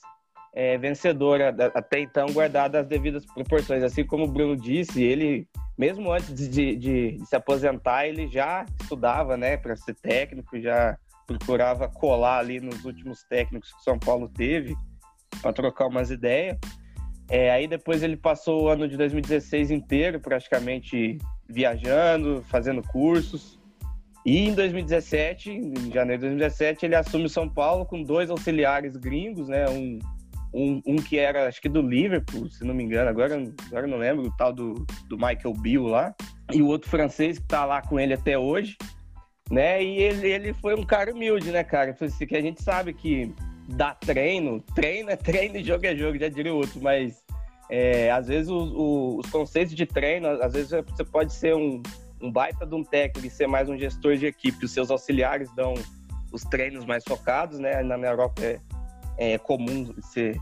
é, 0.53 0.77
vencedora, 0.77 1.55
até 1.73 1.99
então 1.99 2.27
guardada 2.27 2.79
as 2.79 2.87
devidas 2.87 3.25
proporções. 3.25 3.81
Assim 3.81 4.05
como 4.05 4.25
o 4.25 4.31
Bruno 4.31 4.55
disse, 4.55 5.01
ele, 5.03 5.47
mesmo 5.81 6.13
antes 6.13 6.35
de, 6.35 6.47
de, 6.47 6.75
de 6.75 7.25
se 7.25 7.35
aposentar, 7.35 8.05
ele 8.05 8.27
já 8.27 8.67
estudava 8.79 9.35
né, 9.35 9.57
para 9.57 9.75
ser 9.75 9.95
técnico, 9.95 10.61
já 10.61 10.95
procurava 11.25 11.89
colar 11.89 12.37
ali 12.37 12.59
nos 12.59 12.85
últimos 12.85 13.23
técnicos 13.23 13.73
que 13.73 13.83
São 13.83 13.97
Paulo 13.97 14.29
teve 14.29 14.75
para 15.41 15.51
trocar 15.51 15.87
umas 15.87 16.11
ideias. 16.11 16.59
É, 17.27 17.49
aí 17.49 17.67
depois 17.67 18.03
ele 18.03 18.15
passou 18.15 18.65
o 18.65 18.67
ano 18.67 18.87
de 18.87 18.95
2016 18.95 19.71
inteiro 19.71 20.19
praticamente 20.19 21.17
viajando, 21.49 22.43
fazendo 22.47 22.83
cursos. 22.83 23.59
E 24.23 24.37
em 24.37 24.53
2017, 24.53 25.49
em 25.49 25.91
janeiro 25.91 26.21
de 26.21 26.27
2017, 26.27 26.85
ele 26.85 26.95
assume 26.95 27.27
São 27.27 27.49
Paulo 27.49 27.87
com 27.87 28.03
dois 28.03 28.29
auxiliares 28.29 28.95
gringos, 28.95 29.47
né? 29.47 29.67
Um, 29.67 29.97
um, 30.53 30.81
um, 30.85 30.95
que 30.97 31.17
era, 31.17 31.47
acho 31.47 31.61
que 31.61 31.69
do 31.69 31.81
Liverpool, 31.81 32.49
se 32.49 32.63
não 32.63 32.73
me 32.73 32.83
engano, 32.83 33.09
agora, 33.09 33.41
agora 33.67 33.87
não 33.87 33.97
lembro, 33.97 34.27
o 34.27 34.37
tal 34.37 34.51
do, 34.51 34.85
do 35.07 35.15
Michael 35.15 35.53
Bill 35.61 35.83
lá. 35.83 36.13
E 36.53 36.61
o 36.61 36.67
outro 36.67 36.89
francês 36.89 37.37
que 37.37 37.45
está 37.45 37.65
lá 37.65 37.81
com 37.81 37.99
ele 37.99 38.13
até 38.13 38.37
hoje. 38.37 38.77
né? 39.49 39.81
E 39.83 39.97
ele, 40.01 40.27
ele 40.27 40.53
foi 40.53 40.75
um 40.75 40.83
cara 40.83 41.13
humilde, 41.13 41.51
né, 41.51 41.63
cara? 41.63 41.95
Assim, 41.99 42.25
que 42.25 42.35
a 42.35 42.41
gente 42.41 42.61
sabe 42.61 42.93
que 42.93 43.33
dá 43.69 43.93
treino, 43.93 44.59
treino 44.75 45.09
é 45.09 45.15
treino 45.17 45.57
e 45.57 45.63
jogo 45.63 45.85
é 45.85 45.95
jogo, 45.95 46.19
já 46.19 46.27
diria 46.27 46.53
outro, 46.53 46.81
mas 46.81 47.23
é, 47.69 48.11
às 48.11 48.27
vezes 48.27 48.49
o, 48.49 48.57
o, 48.57 49.19
os 49.19 49.29
conceitos 49.29 49.73
de 49.73 49.85
treino, 49.85 50.27
às 50.27 50.51
vezes 50.53 50.71
você 50.71 51.05
pode 51.05 51.33
ser 51.33 51.55
um, 51.55 51.81
um 52.21 52.29
baita 52.29 52.65
de 52.65 52.75
um 52.75 52.83
técnico 52.83 53.25
e 53.25 53.29
ser 53.29 53.47
mais 53.47 53.69
um 53.69 53.77
gestor 53.77 54.17
de 54.17 54.25
equipe, 54.25 54.65
os 54.65 54.71
seus 54.71 54.91
auxiliares 54.91 55.49
dão 55.55 55.73
os 56.31 56.43
treinos 56.43 56.85
mais 56.85 57.03
focados, 57.03 57.59
né? 57.59 57.81
Na 57.83 57.95
Europa 57.95 58.41
é, 58.43 58.59
é 59.21 59.37
comum 59.37 59.93
ser, 60.01 60.35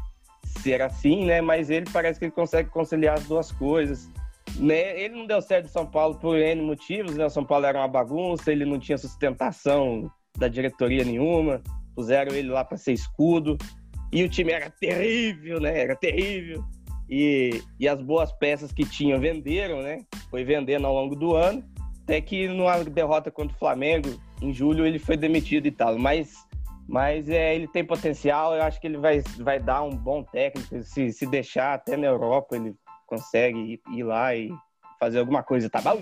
ser 0.62 0.82
assim, 0.82 1.26
né? 1.26 1.42
Mas 1.42 1.70
ele 1.70 1.86
parece 1.92 2.18
que 2.18 2.26
ele 2.26 2.32
consegue 2.32 2.70
conciliar 2.70 3.18
as 3.18 3.26
duas 3.26 3.52
coisas. 3.52 4.10
Né? 4.56 5.00
Ele 5.00 5.16
não 5.16 5.28
deu 5.28 5.42
certo 5.42 5.66
em 5.66 5.70
São 5.70 5.86
Paulo 5.86 6.16
por 6.16 6.38
N 6.38 6.62
motivos, 6.62 7.16
né? 7.16 7.26
O 7.26 7.30
São 7.30 7.44
Paulo 7.44 7.66
era 7.66 7.78
uma 7.78 7.88
bagunça, 7.88 8.52
ele 8.52 8.66
não 8.66 8.80
tinha 8.80 8.98
sustentação 8.98 10.10
da 10.38 10.48
diretoria 10.48 11.04
nenhuma, 11.04 11.62
puseram 11.94 12.34
ele 12.34 12.50
lá 12.50 12.64
para 12.64 12.78
ser 12.78 12.94
escudo, 12.94 13.58
e 14.14 14.24
o 14.24 14.30
time 14.30 14.54
era 14.54 14.70
terrível, 14.70 15.60
né? 15.60 15.78
Era 15.78 15.96
terrível. 15.96 16.64
E, 17.10 17.62
e 17.80 17.88
as 17.88 18.02
boas 18.02 18.32
peças 18.32 18.72
que 18.72 18.86
tinham 18.86 19.20
venderam, 19.20 19.82
né? 19.82 20.06
Foi 20.32 20.44
vendendo 20.44 20.88
ao 20.88 20.94
longo 20.94 21.16
do 21.16 21.36
ano, 21.36 21.64
até 22.04 22.22
que 22.22 22.48
numa 22.48 22.84
derrota 22.84 23.30
contra 23.30 23.56
o 23.56 23.60
Flamengo, 23.60 24.10
em 24.42 24.54
julho, 24.54 24.86
ele 24.86 24.98
foi 24.98 25.18
demitido 25.18 25.68
e 25.68 25.72
tal. 25.72 25.98
Mas, 26.00 26.34
mas 26.90 27.30
é, 27.30 27.56
ele 27.56 27.68
tem 27.68 27.86
potencial, 27.86 28.56
eu 28.56 28.64
acho 28.64 28.82
que 28.82 28.88
ele 28.88 28.98
vai, 28.98 29.22
vai 29.38 29.60
dar 29.60 29.84
um 29.84 29.92
bom 29.92 30.24
técnico. 30.24 30.82
Se, 30.84 31.14
se 31.14 31.26
deixar 31.28 31.76
até 31.76 31.96
na 31.96 32.08
Europa, 32.08 32.56
ele 32.56 32.74
consegue 33.06 33.60
ir, 33.60 33.82
ir 33.96 34.04
lá 34.04 34.36
e 34.36 34.50
fazer 35.00 35.20
alguma 35.20 35.44
coisa, 35.44 35.70
tá 35.70 35.80
bom? 35.82 36.02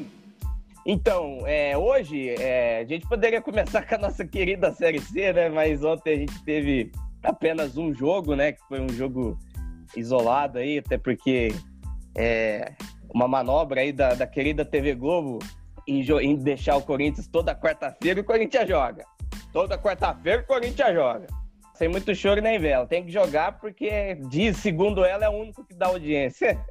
Então, 0.85 1.45
é, 1.45 1.77
hoje 1.77 2.29
é, 2.29 2.79
a 2.79 2.85
gente 2.85 3.05
poderia 3.05 3.41
começar 3.41 3.83
com 3.85 3.95
a 3.95 3.97
nossa 3.97 4.25
querida 4.25 4.71
Série 4.71 5.01
C, 5.01 5.33
né? 5.33 5.49
Mas 5.49 5.83
ontem 5.83 6.13
a 6.13 6.17
gente 6.19 6.43
teve 6.45 6.89
apenas 7.21 7.77
um 7.77 7.93
jogo, 7.93 8.33
né? 8.33 8.53
Que 8.53 8.65
foi 8.69 8.79
um 8.79 8.87
jogo 8.87 9.37
isolado 9.93 10.57
aí, 10.57 10.77
até 10.77 10.97
porque 10.97 11.49
é 12.17 12.71
uma 13.13 13.27
manobra 13.27 13.81
aí 13.81 13.91
da, 13.91 14.13
da 14.13 14.25
querida 14.25 14.63
TV 14.63 14.95
Globo 14.95 15.39
em, 15.85 16.01
em 16.21 16.35
deixar 16.37 16.77
o 16.77 16.81
Corinthians 16.81 17.27
toda 17.27 17.53
quarta-feira 17.53 18.21
e 18.21 18.23
o 18.23 18.25
Corinthians 18.25 18.69
joga. 18.69 19.03
Toda 19.57 19.75
quarta-feira 19.75 20.43
o 20.43 20.45
Corinthians 20.45 20.93
joga. 20.93 21.25
Sem 21.73 21.87
muito 21.87 22.13
choro 22.13 22.39
nem 22.39 22.59
vela. 22.59 22.85
Tem 22.85 23.03
que 23.03 23.11
jogar 23.11 23.53
porque, 23.53 24.13
diz, 24.29 24.57
segundo 24.57 25.03
ela, 25.03 25.25
é 25.25 25.29
o 25.29 25.31
único 25.31 25.65
que 25.65 25.73
dá 25.73 25.87
audiência. 25.87 26.63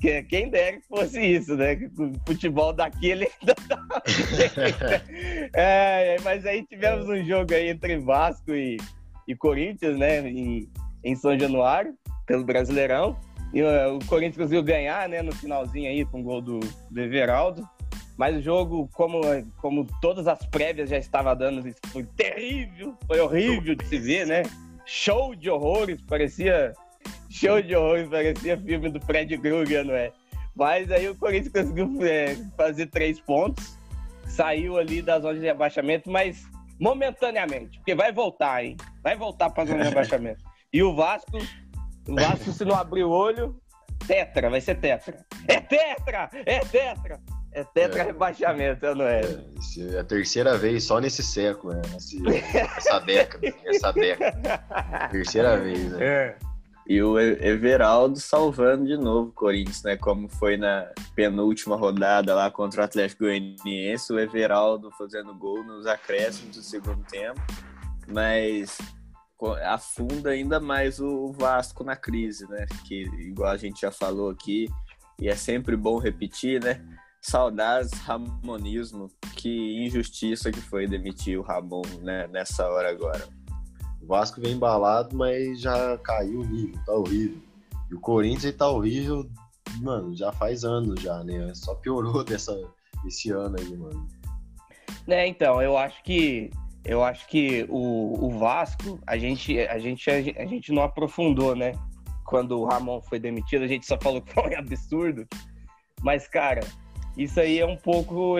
Quem 0.30 0.48
dera 0.48 0.78
que 0.78 0.88
fosse 0.88 1.20
isso, 1.20 1.54
né? 1.54 1.74
O 1.98 2.12
futebol 2.26 2.72
daquele 2.72 3.28
é, 5.54 6.16
mas 6.24 6.46
aí 6.46 6.64
tivemos 6.64 7.10
um 7.10 7.22
jogo 7.22 7.52
aí 7.52 7.68
entre 7.68 7.98
Vasco 7.98 8.54
e, 8.54 8.78
e 9.26 9.36
Corinthians, 9.36 9.98
né? 9.98 10.26
Em, 10.26 10.66
em 11.04 11.14
São 11.14 11.38
Januário 11.38 11.94
pelo 12.24 12.42
Brasileirão. 12.42 13.18
E 13.52 13.60
uh, 13.60 13.96
o 13.96 14.04
Corinthians 14.06 14.38
conseguiu 14.38 14.62
ganhar, 14.62 15.06
né, 15.10 15.20
no 15.20 15.32
finalzinho 15.32 15.90
aí, 15.90 16.06
com 16.06 16.20
o 16.20 16.22
gol 16.22 16.40
do, 16.40 16.60
do 16.90 17.00
Everaldo. 17.00 17.68
Mas 18.18 18.36
o 18.36 18.42
jogo, 18.42 18.90
como, 18.92 19.20
como 19.58 19.86
todas 20.02 20.26
as 20.26 20.44
prévias 20.44 20.90
já 20.90 20.98
estava 20.98 21.34
dando, 21.36 21.62
foi 21.86 22.02
terrível, 22.02 22.94
foi 23.06 23.20
horrível 23.20 23.74
de 23.76 23.86
se 23.86 23.98
ver, 23.98 24.26
né? 24.26 24.42
Show 24.84 25.34
de 25.34 25.48
horrores, 25.48 26.02
parecia 26.02 26.74
show 27.30 27.62
de 27.62 27.76
horrores, 27.76 28.08
parecia 28.08 28.58
filme 28.58 28.90
do 28.90 29.00
Fred 29.00 29.38
Krueger, 29.38 29.84
não 29.84 29.94
é? 29.94 30.10
Mas 30.56 30.90
aí 30.90 31.08
o 31.08 31.14
Corinthians 31.14 31.52
conseguiu 31.52 32.04
é, 32.04 32.34
fazer 32.56 32.86
três 32.86 33.20
pontos, 33.20 33.78
saiu 34.26 34.76
ali 34.76 35.00
da 35.00 35.20
zona 35.20 35.38
de 35.38 35.48
abaixamento, 35.48 36.10
mas 36.10 36.44
momentaneamente, 36.80 37.78
porque 37.78 37.94
vai 37.94 38.12
voltar, 38.12 38.64
hein? 38.64 38.76
Vai 39.00 39.16
voltar 39.16 39.50
para 39.50 39.62
a 39.62 39.66
zona 39.66 39.82
de 39.84 39.88
abaixamento. 39.88 40.42
E 40.72 40.82
o 40.82 40.92
Vasco 40.92 41.38
o 42.08 42.14
Vasco, 42.14 42.50
se 42.52 42.64
não 42.64 42.74
abrir 42.74 43.04
o 43.04 43.10
olho, 43.10 43.60
tetra, 44.06 44.48
vai 44.48 44.62
ser 44.62 44.76
tetra. 44.76 45.26
É 45.46 45.60
tetra! 45.60 46.30
É 46.46 46.60
tetra! 46.60 47.20
É 47.52 47.64
tetra 47.64 48.02
é. 48.02 48.04
rebaixamento, 48.04 48.94
não 48.94 49.04
é? 49.04 49.20
é? 49.20 49.94
É 49.94 49.98
a 50.00 50.04
terceira 50.04 50.56
vez 50.56 50.84
só 50.84 51.00
nesse 51.00 51.22
século, 51.22 51.74
né? 51.74 51.82
Nesse, 51.92 52.20
nessa 52.22 52.98
década. 53.00 53.54
Nessa 53.64 53.92
década. 53.92 55.08
Terceira 55.10 55.56
vez, 55.58 55.92
né? 55.92 56.04
É. 56.04 56.38
E 56.88 57.02
o 57.02 57.18
Everaldo 57.18 58.18
salvando 58.18 58.86
de 58.86 58.96
novo 58.96 59.28
o 59.28 59.32
Corinthians, 59.32 59.82
né? 59.82 59.96
Como 59.98 60.26
foi 60.26 60.56
na 60.56 60.90
penúltima 61.14 61.76
rodada 61.76 62.34
lá 62.34 62.50
contra 62.50 62.80
o 62.80 62.84
Atlético 62.84 63.24
Goianiense, 63.24 64.10
o 64.10 64.18
Everaldo 64.18 64.90
fazendo 64.92 65.34
gol 65.34 65.62
nos 65.62 65.86
acréscimos 65.86 66.56
do 66.56 66.62
segundo 66.62 67.04
tempo. 67.04 67.40
Mas 68.06 68.78
afunda 69.66 70.30
ainda 70.30 70.58
mais 70.58 70.98
o 70.98 71.30
Vasco 71.32 71.84
na 71.84 71.94
crise, 71.94 72.48
né? 72.48 72.64
Que, 72.86 73.02
igual 73.18 73.50
a 73.50 73.56
gente 73.58 73.82
já 73.82 73.90
falou 73.90 74.30
aqui, 74.30 74.66
e 75.20 75.28
é 75.28 75.36
sempre 75.36 75.76
bom 75.76 75.98
repetir, 75.98 76.62
né? 76.62 76.82
Saudades, 77.20 77.92
Ramonismo, 78.00 79.10
que 79.34 79.84
injustiça 79.84 80.50
que 80.50 80.60
foi 80.60 80.86
demitir 80.86 81.38
o 81.38 81.42
Ramon 81.42 81.82
né, 82.02 82.26
nessa 82.28 82.66
hora 82.68 82.90
agora. 82.90 83.28
O 84.00 84.06
Vasco 84.06 84.40
vem 84.40 84.52
embalado, 84.52 85.16
mas 85.16 85.60
já 85.60 85.98
caiu 85.98 86.40
o 86.40 86.44
nível, 86.44 86.80
tá 86.84 86.92
horrível. 86.92 87.38
E 87.90 87.94
o 87.94 88.00
Corinthians 88.00 88.54
tá 88.54 88.68
horrível, 88.68 89.28
mano, 89.80 90.14
já 90.16 90.32
faz 90.32 90.64
anos 90.64 91.00
já, 91.00 91.22
né? 91.24 91.52
Só 91.54 91.74
piorou 91.74 92.22
dessa, 92.24 92.58
esse 93.06 93.30
ano 93.30 93.56
aí, 93.58 93.76
mano. 93.76 94.08
É, 95.06 95.26
então, 95.26 95.60
eu 95.62 95.76
acho 95.76 96.02
que 96.02 96.50
eu 96.84 97.04
acho 97.04 97.26
que 97.28 97.66
o, 97.68 98.26
o 98.26 98.38
Vasco, 98.38 98.98
a 99.06 99.18
gente, 99.18 99.58
a, 99.60 99.78
gente, 99.78 100.08
a 100.08 100.46
gente 100.46 100.72
não 100.72 100.82
aprofundou, 100.82 101.54
né? 101.54 101.72
Quando 102.24 102.58
o 102.58 102.64
Ramon 102.64 103.02
foi 103.02 103.18
demitido, 103.18 103.62
a 103.64 103.66
gente 103.66 103.86
só 103.86 103.98
falou 104.00 104.22
que 104.22 104.32
foi 104.32 104.54
um 104.54 104.58
absurdo. 104.58 105.26
Mas, 106.02 106.28
cara, 106.28 106.60
isso 107.18 107.40
aí 107.40 107.58
é 107.58 107.66
um 107.66 107.76
pouco. 107.76 108.36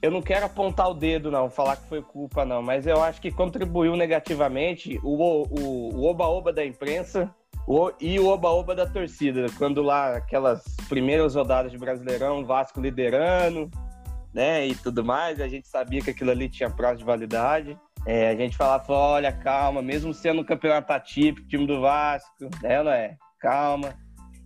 Eu 0.00 0.10
não 0.10 0.22
quero 0.22 0.46
apontar 0.46 0.88
o 0.88 0.94
dedo, 0.94 1.30
não, 1.30 1.50
falar 1.50 1.76
que 1.76 1.88
foi 1.88 2.00
culpa, 2.00 2.44
não, 2.44 2.62
mas 2.62 2.86
eu 2.86 3.02
acho 3.02 3.20
que 3.20 3.30
contribuiu 3.30 3.96
negativamente 3.96 4.98
o 5.02 6.06
oba-oba 6.06 6.52
da 6.52 6.64
imprensa 6.64 7.34
o, 7.66 7.92
e 8.00 8.18
o 8.18 8.26
oba-oba 8.26 8.74
da 8.74 8.86
torcida. 8.86 9.46
Quando 9.58 9.82
lá, 9.82 10.16
aquelas 10.16 10.64
primeiras 10.88 11.34
rodadas 11.34 11.70
de 11.70 11.78
Brasileirão, 11.78 12.44
Vasco 12.44 12.80
liderando, 12.80 13.70
né, 14.32 14.66
e 14.66 14.74
tudo 14.74 15.04
mais, 15.04 15.40
a 15.40 15.48
gente 15.48 15.68
sabia 15.68 16.00
que 16.00 16.10
aquilo 16.10 16.30
ali 16.30 16.48
tinha 16.48 16.70
prazo 16.70 16.98
de 16.98 17.04
validade. 17.04 17.78
É, 18.06 18.30
a 18.30 18.34
gente 18.34 18.56
falava, 18.56 18.92
olha, 18.92 19.30
calma, 19.30 19.82
mesmo 19.82 20.14
sendo 20.14 20.40
um 20.40 20.44
campeonato 20.44 20.92
atípico, 20.92 21.46
time 21.46 21.66
do 21.66 21.80
Vasco, 21.80 22.48
né, 22.62 22.82
não 22.82 22.92
é? 22.92 23.16
Calma. 23.38 23.94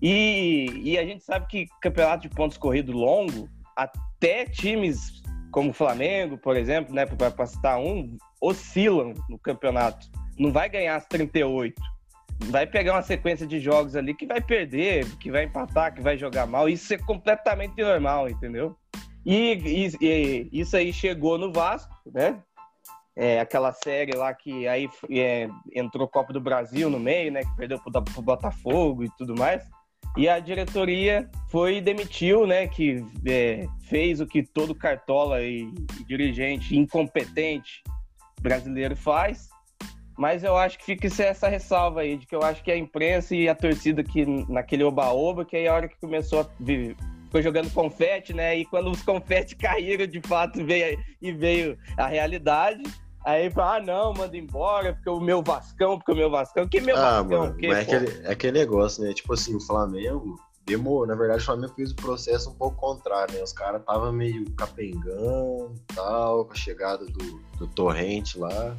E, 0.02 0.66
e 0.82 0.98
a 0.98 1.04
gente 1.04 1.22
sabe 1.22 1.46
que 1.46 1.66
campeonato 1.80 2.28
de 2.28 2.34
pontos 2.34 2.58
corrido 2.58 2.92
longo, 2.92 3.48
até 3.76 4.44
times 4.46 5.22
como 5.50 5.70
o 5.70 5.74
Flamengo, 5.74 6.36
por 6.36 6.56
exemplo, 6.56 6.92
né, 6.92 7.06
para 7.06 7.46
citar 7.46 7.78
um, 7.78 8.16
oscilam 8.40 9.14
no 9.28 9.38
campeonato. 9.38 10.08
Não 10.36 10.50
vai 10.50 10.68
ganhar 10.68 10.96
as 10.96 11.06
38. 11.06 11.80
Vai 12.46 12.66
pegar 12.66 12.94
uma 12.94 13.02
sequência 13.02 13.46
de 13.46 13.60
jogos 13.60 13.94
ali 13.94 14.14
que 14.14 14.26
vai 14.26 14.40
perder, 14.40 15.06
que 15.18 15.30
vai 15.30 15.44
empatar, 15.44 15.94
que 15.94 16.02
vai 16.02 16.18
jogar 16.18 16.46
mal. 16.46 16.68
Isso 16.68 16.92
é 16.92 16.98
completamente 16.98 17.80
normal, 17.80 18.28
entendeu? 18.28 18.76
E, 19.24 19.54
e, 19.54 20.04
e, 20.04 20.60
isso 20.60 20.76
aí 20.76 20.92
chegou 20.92 21.38
no 21.38 21.52
Vasco, 21.52 21.94
né? 22.12 22.42
É, 23.16 23.38
aquela 23.38 23.70
série 23.70 24.16
lá 24.16 24.34
que 24.34 24.66
aí 24.66 24.88
é, 25.08 25.48
entrou 25.72 26.08
Copa 26.08 26.32
do 26.32 26.40
Brasil 26.40 26.90
no 26.90 26.98
meio, 26.98 27.30
né? 27.30 27.42
Que 27.42 27.56
perdeu 27.56 27.78
pro, 27.78 28.02
pro 28.02 28.22
Botafogo 28.22 29.04
e 29.04 29.10
tudo 29.16 29.36
mais. 29.36 29.62
E 30.16 30.28
a 30.28 30.38
diretoria 30.38 31.28
foi 31.48 31.80
demitiu, 31.80 32.46
né? 32.46 32.68
Que 32.68 33.04
é, 33.26 33.66
fez 33.88 34.20
o 34.20 34.26
que 34.26 34.42
todo 34.44 34.74
cartola 34.74 35.42
e, 35.42 35.62
e, 35.98 36.04
dirigente 36.04 36.76
incompetente 36.76 37.82
brasileiro 38.40 38.94
faz. 38.94 39.48
Mas 40.16 40.44
eu 40.44 40.56
acho 40.56 40.78
que 40.78 40.84
fica 40.84 41.08
essa 41.24 41.48
ressalva 41.48 42.02
aí, 42.02 42.16
de 42.16 42.26
que 42.26 42.36
eu 42.36 42.42
acho 42.42 42.62
que 42.62 42.70
a 42.70 42.76
imprensa 42.76 43.34
e 43.34 43.48
a 43.48 43.54
torcida 43.54 44.04
que 44.04 44.24
naquele 44.48 44.84
oba-oba, 44.84 45.44
que 45.44 45.56
aí 45.56 45.66
a 45.66 45.74
hora 45.74 45.88
que 45.88 45.98
começou 46.00 46.42
a 46.42 46.48
vir, 46.60 46.96
ficou 47.24 47.42
jogando 47.42 47.72
confete, 47.72 48.32
né? 48.32 48.56
E 48.56 48.64
quando 48.64 48.92
os 48.92 49.02
confetes 49.02 49.54
caíram, 49.54 50.06
de 50.06 50.20
fato, 50.20 50.64
veio 50.64 50.96
e 51.20 51.32
veio 51.32 51.76
a 51.96 52.06
realidade. 52.06 52.84
Aí 53.24 53.50
fala, 53.50 53.76
ah, 53.76 53.80
não, 53.80 54.12
manda 54.12 54.36
embora, 54.36 54.92
porque 54.92 55.08
o 55.08 55.18
meu 55.18 55.42
Vascão, 55.42 55.96
porque 55.96 56.12
o 56.12 56.16
meu 56.16 56.30
Vascão. 56.30 56.68
Que 56.68 56.80
meu 56.80 56.96
ah, 56.96 57.22
Vascão? 57.22 57.40
Mano, 57.40 57.54
que, 57.54 57.68
mas 57.68 57.78
é 57.78 57.80
aquele, 57.80 58.26
é 58.26 58.30
aquele 58.30 58.58
negócio, 58.58 59.02
né? 59.02 59.14
Tipo 59.14 59.32
assim, 59.32 59.56
o 59.56 59.60
Flamengo 59.60 60.38
demorou. 60.66 61.06
Na 61.06 61.14
verdade, 61.14 61.42
o 61.42 61.46
Flamengo 61.46 61.72
fez 61.74 61.92
o 61.92 61.96
processo 61.96 62.50
um 62.50 62.54
pouco 62.54 62.76
contrário, 62.76 63.34
né? 63.34 63.42
Os 63.42 63.52
caras 63.52 63.80
estavam 63.80 64.12
meio 64.12 64.50
capengando 64.52 65.72
e 65.74 65.94
tal, 65.94 66.44
com 66.44 66.52
a 66.52 66.56
chegada 66.56 67.06
do, 67.06 67.40
do 67.58 67.66
Torrente 67.66 68.38
lá. 68.38 68.76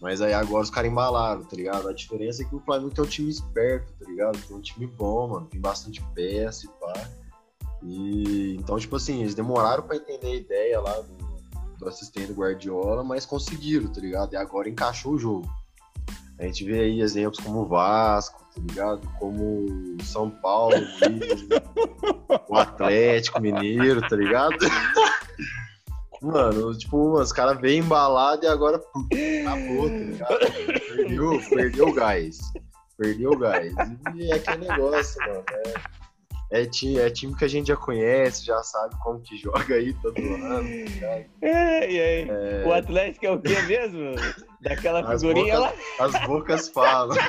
Mas 0.00 0.20
aí 0.20 0.34
agora 0.34 0.64
os 0.64 0.70
caras 0.70 0.90
embalaram, 0.90 1.44
tá 1.44 1.56
ligado? 1.56 1.88
A 1.88 1.92
diferença 1.92 2.42
é 2.42 2.44
que 2.44 2.54
o 2.54 2.60
Flamengo 2.60 2.90
tem 2.90 3.04
um 3.04 3.08
time 3.08 3.30
esperto, 3.30 3.92
tá 3.98 4.10
ligado? 4.10 4.38
Tem 4.46 4.56
um 4.56 4.60
time 4.60 4.86
bom, 4.86 5.28
mano. 5.28 5.46
Tem 5.46 5.60
bastante 5.60 6.02
peça 6.12 6.66
e 6.66 6.68
pá. 6.80 7.08
E 7.82 8.56
então, 8.56 8.78
tipo 8.78 8.96
assim, 8.96 9.20
eles 9.20 9.34
demoraram 9.34 9.84
para 9.84 9.96
entender 9.96 10.26
a 10.26 10.34
ideia 10.34 10.80
lá 10.80 11.00
do, 11.00 11.15
do 11.78 11.88
assistente 11.88 12.32
Guardiola, 12.32 13.04
mas 13.04 13.26
conseguiram, 13.26 13.92
tá 13.92 14.00
ligado? 14.00 14.32
E 14.32 14.36
agora 14.36 14.68
encaixou 14.68 15.12
o 15.12 15.18
jogo. 15.18 15.48
A 16.38 16.44
gente 16.44 16.64
vê 16.64 16.80
aí 16.80 17.00
exemplos 17.00 17.42
como 17.42 17.62
o 17.62 17.66
Vasco, 17.66 18.44
tá 18.54 18.60
ligado? 18.60 19.00
Como 19.18 19.96
São 20.02 20.30
Paulo, 20.30 20.76
o 22.48 22.56
Atlético 22.56 23.40
Mineiro, 23.40 24.00
tá 24.02 24.16
ligado? 24.16 24.56
Mano, 26.20 26.76
tipo, 26.76 27.20
os 27.20 27.32
caras 27.32 27.60
vêm 27.60 27.78
embalado 27.78 28.44
e 28.44 28.48
agora 28.48 28.76
acabou, 28.76 29.88
tá 29.88 29.96
ligado? 29.96 30.38
Perdeu, 30.96 31.40
perdeu 31.48 31.88
o 31.88 31.94
gás. 31.94 32.38
Perdeu 32.98 33.32
o 33.32 33.38
gás. 33.38 33.74
E 34.14 34.30
é 34.30 34.34
aquele 34.34 34.68
negócio, 34.68 35.20
mano. 35.26 35.44
É, 35.50 35.74
é, 36.50 36.64
time, 36.64 36.98
é 36.98 37.10
time 37.10 37.34
que 37.34 37.44
a 37.44 37.48
gente 37.48 37.68
já 37.68 37.76
conhece, 37.76 38.44
já 38.44 38.62
sabe 38.62 38.94
como 39.02 39.20
que 39.20 39.36
joga 39.36 39.74
aí 39.74 39.92
todo 39.94 40.18
ano. 40.18 40.68
É, 41.42 42.26
é. 42.28 42.64
O 42.66 42.72
Atlético 42.72 43.26
é 43.26 43.30
o 43.32 43.40
quê 43.40 43.60
mesmo? 43.62 44.14
Daquela 44.60 45.06
figurinha 45.10 45.58
lá? 45.58 45.72
As 45.98 46.26
bocas 46.26 46.68
falam. 46.68 47.16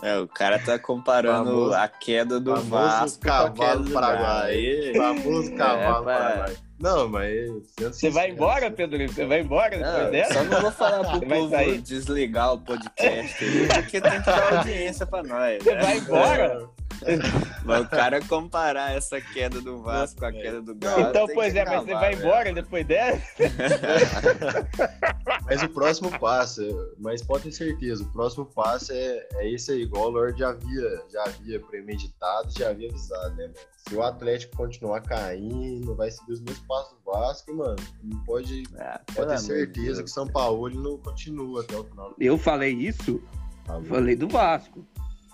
É, 0.00 0.18
o 0.18 0.26
cara 0.26 0.58
tá 0.58 0.78
comparando 0.78 1.50
famoso, 1.50 1.74
a 1.74 1.86
queda 1.86 2.40
do 2.40 2.56
Vasco 2.56 3.20
cavalo 3.20 3.54
com 3.54 3.62
a 3.62 3.66
queda 3.66 3.78
do 3.82 3.90
Paraguai. 3.90 4.92
Famoso 4.96 5.54
cavalo 5.54 6.10
é, 6.10 6.18
Paraguai. 6.18 6.56
Não, 6.80 7.08
mas. 7.08 7.50
Você 7.78 8.08
vai 8.08 8.30
embora, 8.30 8.70
Pedro? 8.70 9.06
Você 9.06 9.26
vai 9.26 9.40
embora 9.40 9.76
depois 9.76 10.04
não, 10.04 10.10
dessa? 10.10 10.34
Só 10.34 10.44
não 10.44 10.62
vou 10.62 10.72
falar 10.72 11.10
pro 11.10 11.28
povo 11.28 11.50
sair? 11.50 11.80
desligar 11.82 12.54
o 12.54 12.58
podcast 12.58 13.44
aí, 13.44 13.68
porque 13.68 14.00
tem 14.00 14.10
que 14.10 14.26
dar 14.26 14.56
audiência 14.56 15.06
pra 15.06 15.22
nós. 15.22 15.62
Você 15.62 15.74
né? 15.74 15.82
vai 15.82 15.98
embora? 15.98 16.68
Mas 17.64 17.84
o 17.84 17.88
cara 17.88 18.20
comparar 18.26 18.92
essa 18.92 19.20
queda 19.20 19.60
do 19.60 19.82
Vasco 19.82 20.20
com 20.20 20.26
a 20.26 20.32
queda 20.32 20.60
do 20.60 20.74
Galo. 20.74 21.08
Então, 21.08 21.26
pois 21.32 21.54
é, 21.54 21.64
mas 21.64 21.84
você 21.84 21.94
vai 21.94 22.14
embora 22.14 22.52
depois 22.52 22.84
dessa? 22.84 23.22
mas 25.44 25.62
o 25.62 25.68
próximo 25.68 26.10
passo, 26.18 26.62
mas 26.98 27.22
pode 27.22 27.44
ter 27.44 27.52
certeza, 27.52 28.02
o 28.02 28.12
próximo 28.12 28.46
passo 28.46 28.92
é, 28.92 29.26
é 29.34 29.50
esse 29.50 29.72
aí, 29.72 29.82
igual 29.82 30.06
o 30.06 30.10
Lord 30.10 30.38
já 30.38 30.50
havia, 30.50 31.02
já 31.10 31.24
havia 31.24 31.60
premeditado, 31.60 32.50
já 32.50 32.70
havia 32.70 32.88
avisado, 32.88 33.34
né, 33.36 33.44
mano? 33.44 33.54
Se 33.76 33.96
o 33.96 34.02
Atlético 34.02 34.56
continuar 34.56 35.00
caindo, 35.00 35.94
vai 35.96 36.10
seguir 36.10 36.32
os 36.32 36.40
mesmos 36.40 36.64
passos 36.66 36.96
do 36.98 37.10
Vasco, 37.10 37.54
mano, 37.54 37.76
não 38.02 38.24
pode, 38.24 38.62
é, 38.76 39.00
pode 39.14 39.28
ter 39.28 39.38
certeza 39.38 39.86
Deus. 39.86 40.02
que 40.02 40.10
São 40.10 40.26
Paulo 40.26 40.70
não 40.70 40.98
continua 40.98 41.62
até 41.62 41.76
o 41.76 41.84
final. 41.84 42.14
Eu 42.18 42.38
falei 42.38 42.72
isso? 42.72 43.20
Falei, 43.66 43.88
falei 43.88 44.16
do 44.16 44.28
Vasco. 44.28 44.84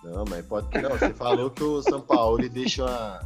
Não, 0.05 0.25
mas 0.29 0.47
pode. 0.47 0.67
Não, 0.81 0.91
você 0.91 1.13
falou 1.13 1.51
que 1.51 1.63
o 1.63 1.83
São 1.83 2.01
Paulo 2.01 2.49
deixa 2.49 2.85
uma. 2.85 3.21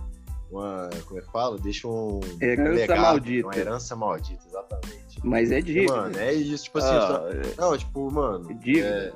uma 0.50 0.90
como 1.06 1.20
é 1.20 1.22
que 1.22 1.30
fala? 1.30 1.58
Deixa 1.58 1.88
um. 1.88 2.20
Herança 2.40 2.70
legado, 2.70 3.00
maldita. 3.00 3.46
Uma 3.46 3.56
herança 3.56 3.96
maldita, 3.96 4.46
exatamente. 4.46 5.20
Mas 5.22 5.52
é 5.52 5.60
dívida. 5.60 5.94
Mano, 5.94 6.18
é 6.18 6.32
isso, 6.32 6.64
tipo 6.64 6.78
assim. 6.78 6.88
Ah, 6.88 7.06
só... 7.06 7.28
é... 7.28 7.42
Não, 7.58 7.78
tipo, 7.78 8.10
mano. 8.10 8.48
É, 8.66 9.12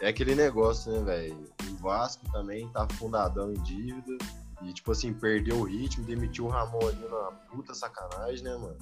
é 0.00 0.08
aquele 0.08 0.34
negócio, 0.34 0.92
né, 0.92 1.02
velho? 1.04 1.50
O 1.70 1.76
Vasco 1.76 2.24
também 2.32 2.68
tá 2.68 2.86
fundadão 2.98 3.52
em 3.52 3.62
dívida. 3.62 4.16
E, 4.62 4.72
tipo 4.72 4.90
assim, 4.92 5.12
perdeu 5.12 5.58
o 5.58 5.64
ritmo, 5.64 6.04
demitiu 6.04 6.46
o 6.46 6.48
Ramon 6.48 6.88
ali 6.88 7.06
na 7.10 7.30
puta 7.50 7.74
sacanagem, 7.74 8.42
né, 8.42 8.56
mano? 8.56 8.78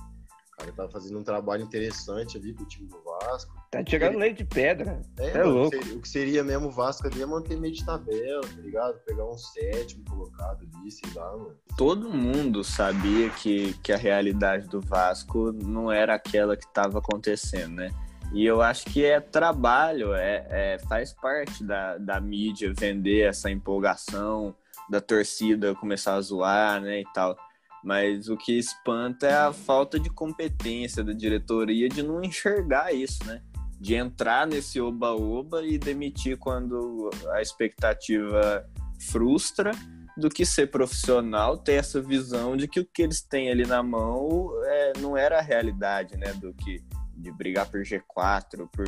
O 0.54 0.56
cara 0.56 0.72
tá 0.72 0.88
fazendo 0.88 1.18
um 1.18 1.24
trabalho 1.24 1.64
interessante 1.64 2.38
ali 2.38 2.52
pro 2.54 2.64
time 2.66 2.88
do 2.88 3.02
Vasco. 3.02 3.52
Tá 3.72 3.82
tirando 3.82 4.18
leite 4.18 4.38
de 4.38 4.44
pedra. 4.44 5.02
É, 5.18 5.30
é 5.30 5.38
mano, 5.38 5.54
louco. 5.54 5.76
O 5.76 6.00
que 6.00 6.08
seria 6.08 6.44
mesmo 6.44 6.68
o 6.68 6.70
Vasco 6.70 7.08
ali 7.08 7.22
é 7.22 7.26
manter 7.26 7.58
meio 7.58 7.74
de 7.74 7.84
tabela, 7.84 8.40
tá 8.40 8.60
ligado? 8.60 8.98
Pegar 9.04 9.24
um 9.28 9.36
sétimo 9.36 10.04
colocado 10.08 10.64
ali, 10.76 10.90
sei 10.90 11.10
lá, 11.12 11.32
mano. 11.32 11.56
Todo 11.76 12.08
mundo 12.08 12.62
sabia 12.62 13.28
que, 13.30 13.74
que 13.82 13.92
a 13.92 13.96
realidade 13.96 14.68
do 14.68 14.80
Vasco 14.80 15.52
não 15.52 15.90
era 15.90 16.14
aquela 16.14 16.56
que 16.56 16.72
tava 16.72 17.00
acontecendo, 17.00 17.74
né? 17.74 17.90
E 18.32 18.46
eu 18.46 18.62
acho 18.62 18.86
que 18.86 19.04
é 19.04 19.20
trabalho, 19.20 20.14
é, 20.14 20.46
é, 20.50 20.78
faz 20.88 21.12
parte 21.12 21.62
da, 21.62 21.98
da 21.98 22.20
mídia 22.20 22.72
vender 22.76 23.28
essa 23.28 23.50
empolgação, 23.50 24.54
da 24.88 25.00
torcida 25.00 25.74
começar 25.74 26.14
a 26.14 26.20
zoar, 26.20 26.80
né, 26.80 27.00
e 27.00 27.04
tal. 27.12 27.36
Mas 27.84 28.28
o 28.28 28.36
que 28.36 28.58
espanta 28.58 29.26
é 29.26 29.36
a 29.36 29.52
falta 29.52 30.00
de 30.00 30.08
competência 30.08 31.04
da 31.04 31.12
diretoria 31.12 31.88
de 31.88 32.02
não 32.02 32.24
enxergar 32.24 32.92
isso, 32.92 33.24
né? 33.26 33.42
De 33.78 33.94
entrar 33.94 34.46
nesse 34.46 34.80
oba-oba 34.80 35.62
e 35.62 35.76
demitir 35.76 36.38
quando 36.38 37.10
a 37.32 37.42
expectativa 37.42 38.66
frustra, 39.10 39.72
do 40.16 40.28
que 40.28 40.46
ser 40.46 40.68
profissional, 40.68 41.58
ter 41.58 41.72
essa 41.72 42.00
visão 42.00 42.56
de 42.56 42.68
que 42.68 42.80
o 42.80 42.86
que 42.86 43.02
eles 43.02 43.20
têm 43.20 43.50
ali 43.50 43.66
na 43.66 43.82
mão 43.82 44.48
é, 44.64 44.92
não 44.98 45.16
era 45.16 45.38
a 45.38 45.42
realidade, 45.42 46.16
né? 46.16 46.32
Do 46.34 46.54
que 46.54 46.82
de 47.16 47.30
brigar 47.32 47.68
por 47.70 47.82
G4, 47.82 48.68
por 48.72 48.86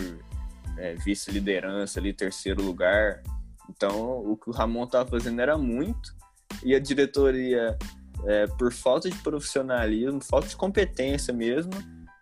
é, 0.79 0.95
vice-liderança 0.95 1.99
ali, 1.99 2.13
terceiro 2.13 2.63
lugar. 2.63 3.23
Então, 3.69 4.19
o 4.19 4.37
que 4.37 4.49
o 4.49 4.53
Ramon 4.53 4.85
estava 4.85 5.09
fazendo 5.11 5.41
era 5.41 5.59
muito, 5.59 6.15
e 6.65 6.75
a 6.75 6.79
diretoria 6.79 7.77
é, 8.25 8.47
por 8.47 8.73
falta 8.73 9.11
de 9.11 9.17
profissionalismo, 9.19 10.23
falta 10.23 10.49
de 10.49 10.57
competência 10.57 11.33
mesmo, 11.33 11.73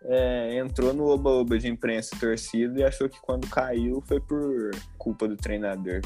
é, 0.03 0.57
entrou 0.57 0.93
no 0.93 1.07
oba-oba 1.07 1.57
de 1.57 1.67
imprensa 1.67 2.15
torcida 2.19 2.79
e 2.79 2.83
achou 2.83 3.09
que 3.09 3.19
quando 3.21 3.47
caiu 3.47 4.01
foi 4.07 4.19
por 4.19 4.71
culpa 4.97 5.27
do 5.27 5.35
treinador. 5.35 6.01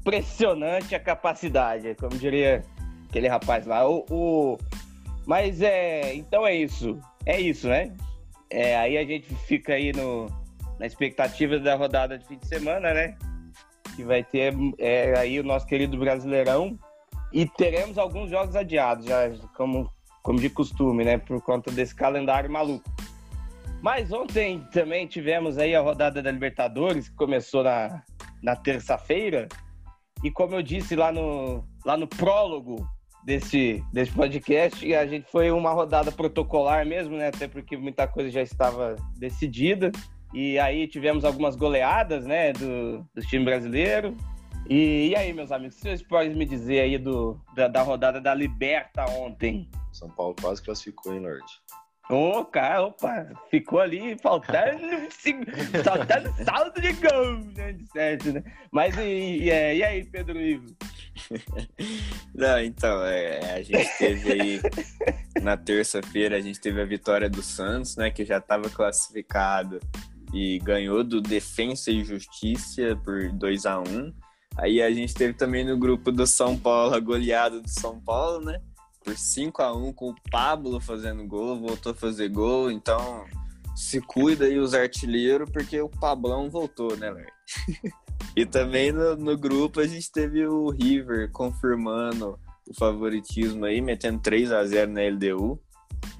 Impressionante 0.00 0.94
a 0.94 1.00
capacidade, 1.00 1.94
como 1.94 2.16
diria 2.16 2.62
aquele 3.08 3.28
rapaz 3.28 3.66
lá. 3.66 3.88
O, 3.88 4.04
o... 4.10 4.58
Mas 5.26 5.60
é. 5.60 6.14
Então 6.14 6.46
é 6.46 6.54
isso. 6.54 6.98
É 7.26 7.40
isso, 7.40 7.68
né? 7.68 7.92
É, 8.50 8.76
aí 8.76 8.98
a 8.98 9.04
gente 9.04 9.34
fica 9.46 9.74
aí 9.74 9.92
no, 9.92 10.26
na 10.78 10.86
expectativa 10.86 11.58
da 11.58 11.74
rodada 11.74 12.18
de 12.18 12.26
fim 12.26 12.38
de 12.38 12.46
semana, 12.48 12.92
né? 12.92 13.16
Que 13.94 14.02
vai 14.02 14.24
ter 14.24 14.54
é, 14.78 15.16
aí 15.18 15.38
o 15.38 15.44
nosso 15.44 15.66
querido 15.66 15.96
Brasileirão 15.98 16.78
e 17.32 17.46
teremos 17.46 17.98
alguns 17.98 18.30
jogos 18.30 18.54
adiados, 18.54 19.06
já 19.06 19.30
como, 19.56 19.90
como 20.22 20.38
de 20.38 20.50
costume, 20.50 21.04
né? 21.04 21.18
Por 21.18 21.40
conta 21.40 21.70
desse 21.70 21.94
calendário 21.94 22.50
maluco. 22.50 22.84
Mas 23.80 24.12
ontem 24.12 24.64
também 24.72 25.06
tivemos 25.06 25.58
aí 25.58 25.74
a 25.74 25.80
rodada 25.80 26.22
da 26.22 26.30
Libertadores, 26.30 27.08
que 27.08 27.16
começou 27.16 27.64
na, 27.64 28.02
na 28.42 28.54
terça-feira. 28.54 29.48
E 30.22 30.30
como 30.30 30.54
eu 30.54 30.62
disse 30.62 30.94
lá 30.94 31.10
no, 31.10 31.64
lá 31.84 31.96
no 31.96 32.06
prólogo 32.06 32.86
desse, 33.24 33.82
desse 33.92 34.12
podcast, 34.12 34.94
a 34.94 35.06
gente 35.06 35.30
foi 35.30 35.50
uma 35.50 35.72
rodada 35.72 36.12
protocolar 36.12 36.86
mesmo, 36.86 37.16
né? 37.16 37.28
Até 37.28 37.48
porque 37.48 37.76
muita 37.76 38.06
coisa 38.06 38.30
já 38.30 38.42
estava 38.42 38.94
decidida. 39.18 39.90
E 40.32 40.58
aí 40.58 40.86
tivemos 40.86 41.24
algumas 41.24 41.56
goleadas, 41.56 42.24
né, 42.24 42.52
do, 42.52 43.06
do 43.14 43.20
time 43.22 43.44
brasileiro. 43.44 44.16
E, 44.68 45.08
e, 45.08 45.16
aí, 45.16 45.32
meus 45.32 45.50
amigos, 45.50 45.76
vocês 45.76 46.02
podem 46.02 46.34
me 46.34 46.44
dizer 46.44 46.80
aí 46.80 46.98
do, 46.98 47.40
da, 47.54 47.68
da, 47.68 47.82
rodada 47.82 48.20
da 48.20 48.34
Liberta 48.34 49.04
ontem? 49.10 49.68
São 49.92 50.08
Paulo 50.08 50.34
quase 50.40 50.62
classificou, 50.62 51.12
hein, 51.12 51.20
Lorde? 51.20 51.60
Ô, 52.10 52.40
oh, 52.40 52.44
cara, 52.44 52.82
opa, 52.82 53.28
ficou 53.50 53.80
ali 53.80 54.16
faltando, 54.18 54.82
faltando 55.84 56.44
saldo 56.44 56.80
de 56.80 56.92
gol, 56.92 57.38
né, 57.56 57.72
de 57.72 57.86
certo, 57.90 58.32
né? 58.32 58.42
Mas 58.70 58.96
e, 58.98 59.44
e, 59.44 59.50
é, 59.50 59.76
e 59.76 59.82
aí, 59.82 60.04
Pedro 60.04 60.40
Ivo? 60.40 60.66
Não, 62.34 62.60
então, 62.60 63.04
é, 63.04 63.54
a 63.54 63.62
gente 63.62 63.98
teve 63.98 64.32
aí, 64.32 64.60
na 65.42 65.56
terça-feira, 65.56 66.36
a 66.36 66.40
gente 66.40 66.60
teve 66.60 66.80
a 66.80 66.84
vitória 66.84 67.30
do 67.30 67.42
Santos, 67.42 67.96
né, 67.96 68.10
que 68.10 68.24
já 68.24 68.38
estava 68.38 68.68
classificado 68.68 69.80
e 70.32 70.58
ganhou 70.60 71.04
do 71.04 71.20
Defensa 71.20 71.90
e 71.90 72.04
Justiça 72.04 72.98
por 73.04 73.30
2 73.32 73.66
a 73.66 73.78
1 73.78 74.12
Aí 74.56 74.82
a 74.82 74.90
gente 74.90 75.14
teve 75.14 75.32
também 75.32 75.64
no 75.64 75.76
grupo 75.78 76.12
do 76.12 76.26
São 76.26 76.58
Paulo 76.58 76.94
a 76.94 77.00
goleada 77.00 77.60
do 77.60 77.68
São 77.68 77.98
Paulo, 78.00 78.44
né? 78.44 78.60
Por 79.02 79.16
5 79.16 79.62
a 79.62 79.74
1 79.74 79.92
com 79.92 80.10
o 80.10 80.14
Pablo 80.30 80.80
fazendo 80.80 81.26
gol, 81.26 81.60
voltou 81.60 81.92
a 81.92 81.94
fazer 81.94 82.28
gol, 82.28 82.70
então 82.70 83.24
se 83.74 84.00
cuida 84.00 84.44
aí 84.44 84.58
os 84.58 84.74
artilheiros, 84.74 85.50
porque 85.50 85.80
o 85.80 85.88
Pablão 85.88 86.50
voltou, 86.50 86.96
né, 86.96 87.12
e 88.36 88.44
também 88.44 88.92
no, 88.92 89.16
no, 89.16 89.36
grupo 89.36 89.80
a 89.80 89.86
gente 89.86 90.12
teve 90.12 90.46
o 90.46 90.68
River 90.70 91.30
confirmando 91.32 92.38
o 92.68 92.74
favoritismo 92.74 93.64
aí, 93.64 93.80
metendo 93.80 94.20
3 94.20 94.52
a 94.52 94.64
0 94.64 94.92
na 94.92 95.00
LDU, 95.02 95.60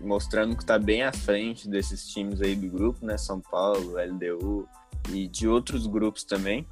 mostrando 0.00 0.56
que 0.56 0.64
tá 0.64 0.78
bem 0.78 1.02
à 1.02 1.12
frente 1.12 1.68
desses 1.68 2.06
times 2.06 2.40
aí 2.40 2.54
do 2.56 2.68
grupo, 2.68 3.04
né? 3.04 3.16
São 3.16 3.40
Paulo, 3.40 3.94
LDU 3.96 4.68
e 5.10 5.28
de 5.28 5.48
outros 5.48 5.86
grupos 5.86 6.24
também. 6.24 6.66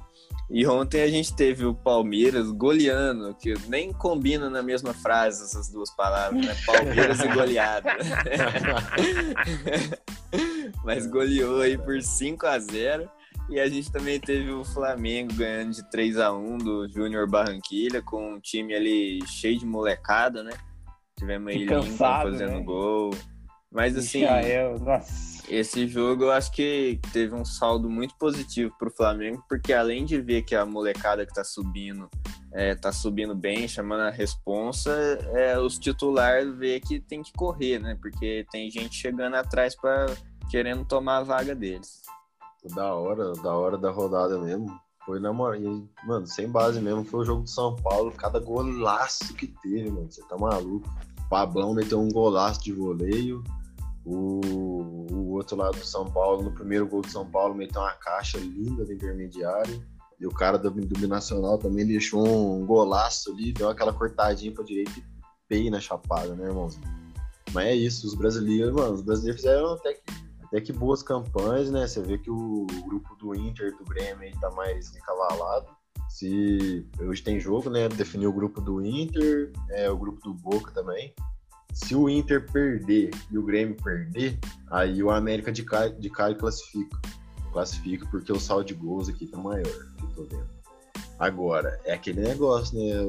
E 0.49 0.67
ontem 0.67 1.01
a 1.01 1.07
gente 1.07 1.33
teve 1.33 1.65
o 1.65 1.73
Palmeiras 1.73 2.51
goleando, 2.51 3.33
que 3.35 3.53
nem 3.69 3.93
combina 3.93 4.49
na 4.49 4.61
mesma 4.61 4.93
frase 4.93 5.43
essas 5.43 5.69
duas 5.69 5.89
palavras, 5.95 6.45
né? 6.45 6.53
Palmeiras 6.65 7.21
e 7.21 7.27
goleada. 7.29 7.95
Mas 10.83 11.07
goleou 11.07 11.61
aí 11.61 11.77
por 11.77 12.01
5 12.01 12.45
a 12.45 12.59
0 12.59 13.09
E 13.49 13.59
a 13.59 13.69
gente 13.69 13.91
também 13.91 14.19
teve 14.19 14.51
o 14.51 14.65
Flamengo 14.65 15.33
ganhando 15.35 15.71
de 15.71 15.89
3 15.89 16.17
a 16.17 16.33
1 16.33 16.57
do 16.57 16.89
Júnior 16.89 17.29
Barranquilha, 17.29 18.01
com 18.01 18.33
um 18.33 18.39
time 18.39 18.75
ali 18.75 19.19
cheio 19.25 19.57
de 19.57 19.65
molecada, 19.65 20.43
né? 20.43 20.51
Tivemos 21.17 21.47
aí 21.47 21.59
Lincoln 21.59 21.83
fazendo 21.97 22.53
né? 22.53 22.63
gol. 22.63 23.11
Mas 23.71 23.95
assim, 23.95 24.21
Michael, 24.21 24.75
esse 25.49 25.87
jogo 25.87 26.25
eu 26.25 26.31
acho 26.31 26.51
que 26.51 26.99
teve 27.13 27.33
um 27.33 27.45
saldo 27.45 27.89
muito 27.89 28.15
positivo 28.17 28.73
pro 28.77 28.91
Flamengo, 28.91 29.43
porque 29.47 29.71
além 29.71 30.05
de 30.05 30.19
ver 30.19 30.41
que 30.41 30.55
a 30.55 30.65
molecada 30.65 31.25
que 31.25 31.33
tá 31.33 31.43
subindo 31.43 32.09
é, 32.53 32.75
tá 32.75 32.91
subindo 32.91 33.33
bem, 33.33 33.67
chamando 33.67 34.01
a 34.01 34.09
responsa, 34.09 34.91
é, 35.33 35.57
os 35.57 35.79
titulares 35.79 36.53
vê 36.55 36.79
que 36.79 36.99
tem 36.99 37.21
que 37.21 37.31
correr, 37.31 37.79
né? 37.79 37.97
Porque 38.01 38.45
tem 38.51 38.69
gente 38.69 38.95
chegando 38.95 39.35
atrás 39.35 39.75
para 39.75 40.07
querendo 40.49 40.83
tomar 40.83 41.17
a 41.17 41.23
vaga 41.23 41.55
deles. 41.55 42.01
Da 42.75 42.93
hora, 42.93 43.31
da 43.33 43.55
hora 43.55 43.77
da 43.77 43.89
rodada 43.89 44.37
mesmo. 44.37 44.67
Foi 45.05 45.19
na 45.19 45.33
moral, 45.33 45.83
mano, 46.05 46.27
sem 46.27 46.47
base 46.47 46.79
mesmo. 46.79 47.03
Foi 47.05 47.21
o 47.21 47.25
jogo 47.25 47.43
do 47.43 47.49
São 47.49 47.75
Paulo, 47.77 48.11
cada 48.11 48.39
golaço 48.39 49.33
que 49.33 49.47
teve, 49.47 49.89
mano. 49.89 50.11
Você 50.11 50.21
tá 50.23 50.37
maluco. 50.37 50.87
O 51.25 51.29
Pablão 51.29 51.73
meteu 51.73 51.99
um 51.99 52.09
golaço 52.09 52.61
de 52.61 52.73
voleio. 52.73 53.43
O, 54.03 54.41
o 55.11 55.33
outro 55.33 55.55
lado 55.55 55.77
do 55.77 55.85
São 55.85 56.05
Paulo, 56.05 56.43
no 56.43 56.51
primeiro 56.51 56.87
gol 56.87 57.01
do 57.01 57.09
São 57.09 57.29
Paulo, 57.29 57.53
meteu 57.53 57.81
uma 57.81 57.93
caixa 57.93 58.37
linda 58.37 58.85
do 58.85 58.93
intermediário. 58.93 59.83
E 60.19 60.27
o 60.27 60.31
cara 60.31 60.57
do, 60.57 60.69
do 60.69 60.99
Binacional 60.99 61.57
também 61.57 61.85
deixou 61.85 62.25
um 62.25 62.65
golaço 62.65 63.31
ali, 63.31 63.51
deu 63.51 63.69
aquela 63.69 63.91
cortadinha 63.91 64.51
pra 64.51 64.63
direita 64.63 64.91
e 64.97 65.03
pei 65.47 65.69
na 65.69 65.79
chapada, 65.79 66.35
né, 66.35 66.45
irmãozinho? 66.45 66.85
Mas 67.53 67.65
é 67.65 67.75
isso, 67.75 68.07
os 68.07 68.13
brasileiros, 68.13 68.73
mano, 68.73 68.93
os 68.93 69.01
brasileiros 69.01 69.41
fizeram 69.41 69.73
até 69.73 69.93
que, 69.93 70.01
até 70.43 70.61
que 70.61 70.71
boas 70.71 71.03
campanhas, 71.03 71.69
né? 71.69 71.87
Você 71.87 72.01
vê 72.01 72.17
que 72.17 72.29
o 72.29 72.67
grupo 72.85 73.15
do 73.15 73.35
Inter, 73.35 73.75
do 73.77 73.83
Grêmio 73.83 74.21
aí 74.21 74.33
tá 74.39 74.49
mais 74.51 74.95
encavalado. 74.95 75.67
Se 76.07 76.87
hoje 76.99 77.23
tem 77.23 77.39
jogo, 77.39 77.69
né? 77.69 77.89
Definiu 77.89 78.29
o 78.29 78.33
grupo 78.33 78.61
do 78.61 78.85
Inter, 78.85 79.51
é, 79.69 79.89
o 79.89 79.97
grupo 79.97 80.21
do 80.21 80.33
Boca 80.33 80.71
também. 80.71 81.13
Se 81.73 81.95
o 81.95 82.09
Inter 82.09 82.51
perder 82.51 83.11
e 83.31 83.37
o 83.37 83.43
Grêmio 83.43 83.75
perder, 83.81 84.37
aí 84.69 85.01
o 85.01 85.09
América 85.09 85.51
de 85.51 85.63
Cali, 85.63 85.95
de 85.99 86.09
classifica. 86.09 86.99
Classifica 87.51 88.05
porque 88.09 88.31
o 88.31 88.39
saldo 88.39 88.65
de 88.65 88.73
gols 88.73 89.09
aqui 89.09 89.27
tá 89.27 89.37
maior, 89.37 89.63
que 89.97 90.03
eu 90.03 90.09
tô 90.15 90.23
vendo. 90.23 90.49
Agora, 91.19 91.79
é 91.85 91.93
aquele 91.93 92.21
negócio, 92.21 92.77
né? 92.77 92.99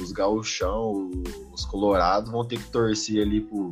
Os 0.00 0.12
gauchão, 0.12 1.10
os 1.52 1.64
colorados 1.64 2.30
vão 2.30 2.44
ter 2.44 2.58
que 2.58 2.70
torcer 2.70 3.22
ali 3.22 3.42
pro, 3.42 3.70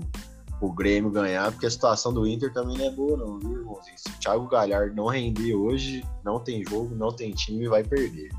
pro 0.58 0.72
Grêmio 0.72 1.10
ganhar, 1.10 1.50
porque 1.50 1.66
a 1.66 1.70
situação 1.70 2.12
do 2.12 2.26
Inter 2.26 2.52
também 2.52 2.76
não 2.76 2.84
é 2.84 2.90
boa, 2.90 3.16
não, 3.16 3.38
viu, 3.38 3.60
irmãozinho? 3.60 3.96
Se 3.96 4.10
o 4.10 4.18
Thiago 4.20 4.48
Galhardo 4.48 4.94
não 4.94 5.06
render 5.06 5.54
hoje, 5.54 6.04
não 6.22 6.38
tem 6.38 6.62
jogo, 6.68 6.94
não 6.94 7.10
tem 7.10 7.32
time 7.32 7.66
vai 7.66 7.82
perder. 7.82 8.30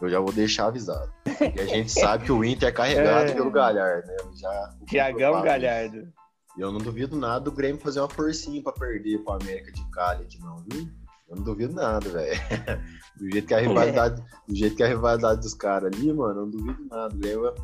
Eu 0.00 0.08
já 0.08 0.20
vou 0.20 0.32
deixar 0.32 0.66
avisado. 0.66 1.10
Porque 1.24 1.60
a 1.60 1.66
gente 1.66 1.90
sabe 1.90 2.24
que 2.24 2.32
o 2.32 2.44
Inter 2.44 2.68
é 2.68 2.72
carregado 2.72 3.30
É. 3.30 3.34
pelo 3.34 3.50
Galhardo, 3.50 4.06
né? 4.06 4.16
Já, 4.36 4.70
Tiagão 4.86 5.32
falo 5.32 5.44
Galhardo. 5.44 5.96
isso. 5.98 6.12
E 6.56 6.60
eu 6.60 6.72
não 6.72 6.78
duvido 6.78 7.16
nada 7.16 7.40
do 7.40 7.52
Grêmio 7.52 7.80
fazer 7.80 8.00
uma 8.00 8.08
forcinha 8.08 8.62
pra 8.62 8.72
perder 8.72 9.18
pro 9.18 9.34
América 9.34 9.70
de 9.72 9.84
Cali 9.90 10.24
aqui, 10.24 10.38
não, 10.40 10.56
viu? 10.70 10.88
Eu 11.28 11.36
não 11.36 11.42
duvido 11.44 11.74
nada, 11.74 12.08
velho. 12.08 12.40
Do 13.18 13.30
jeito 13.30 13.46
que 13.48 13.54
a 13.54 13.58
rivalidade, 13.60 14.22
do 14.46 14.54
jeito 14.56 14.76
que 14.76 14.82
a 14.82 14.86
rivalidade 14.86 15.40
dos 15.40 15.52
caras 15.54 15.90
ali, 15.92 16.12
mano, 16.12 16.40
eu 16.40 16.46
não 16.46 16.50
duvido 16.50 16.86
nada. 16.88 17.14
O 17.14 17.18
Grêmio 17.18 17.42
vai- 17.42 17.54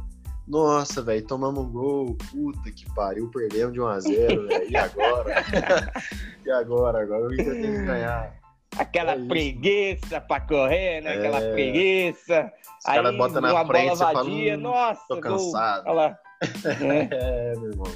Nossa, 0.47 1.01
velho, 1.01 1.25
tomamos 1.27 1.64
um 1.64 1.70
gol, 1.70 2.16
puta 2.31 2.70
que 2.73 2.92
pariu, 2.94 3.31
perdemos 3.31 3.73
de 3.73 3.81
1x0, 3.81 4.47
velho. 4.49 4.70
E 4.70 4.77
agora? 4.77 5.35
e 6.44 6.51
agora? 6.51 7.03
Agora 7.03 7.25
o 7.29 7.33
Inter 7.33 7.53
tem 7.53 7.62
que 7.73 7.85
ganhar. 7.85 8.35
Aquela 8.78 9.12
É 9.12 9.26
preguiça 9.26 10.20
pra 10.20 10.40
correr, 10.40 11.00
né? 11.02 11.14
Aquela 11.14 11.40
É. 11.40 11.52
preguiça. 11.52 12.52
Os 12.78 12.84
caras 12.84 13.10
Aí, 13.12 13.16
botam 13.18 13.40
na 13.40 13.52
uma 13.52 13.66
frente, 13.66 13.84
bola 13.84 13.96
você 13.96 14.04
fala, 14.04 14.24
vadia, 14.24 14.56
"Hum, 14.56 14.60
nossa, 14.60 15.02
tô 15.08 15.20
cansado." 15.20 15.84
Olha 15.87 15.94
lá. 15.94 16.18
É, 17.10 17.56
meu 17.56 17.70
irmão. 17.70 17.87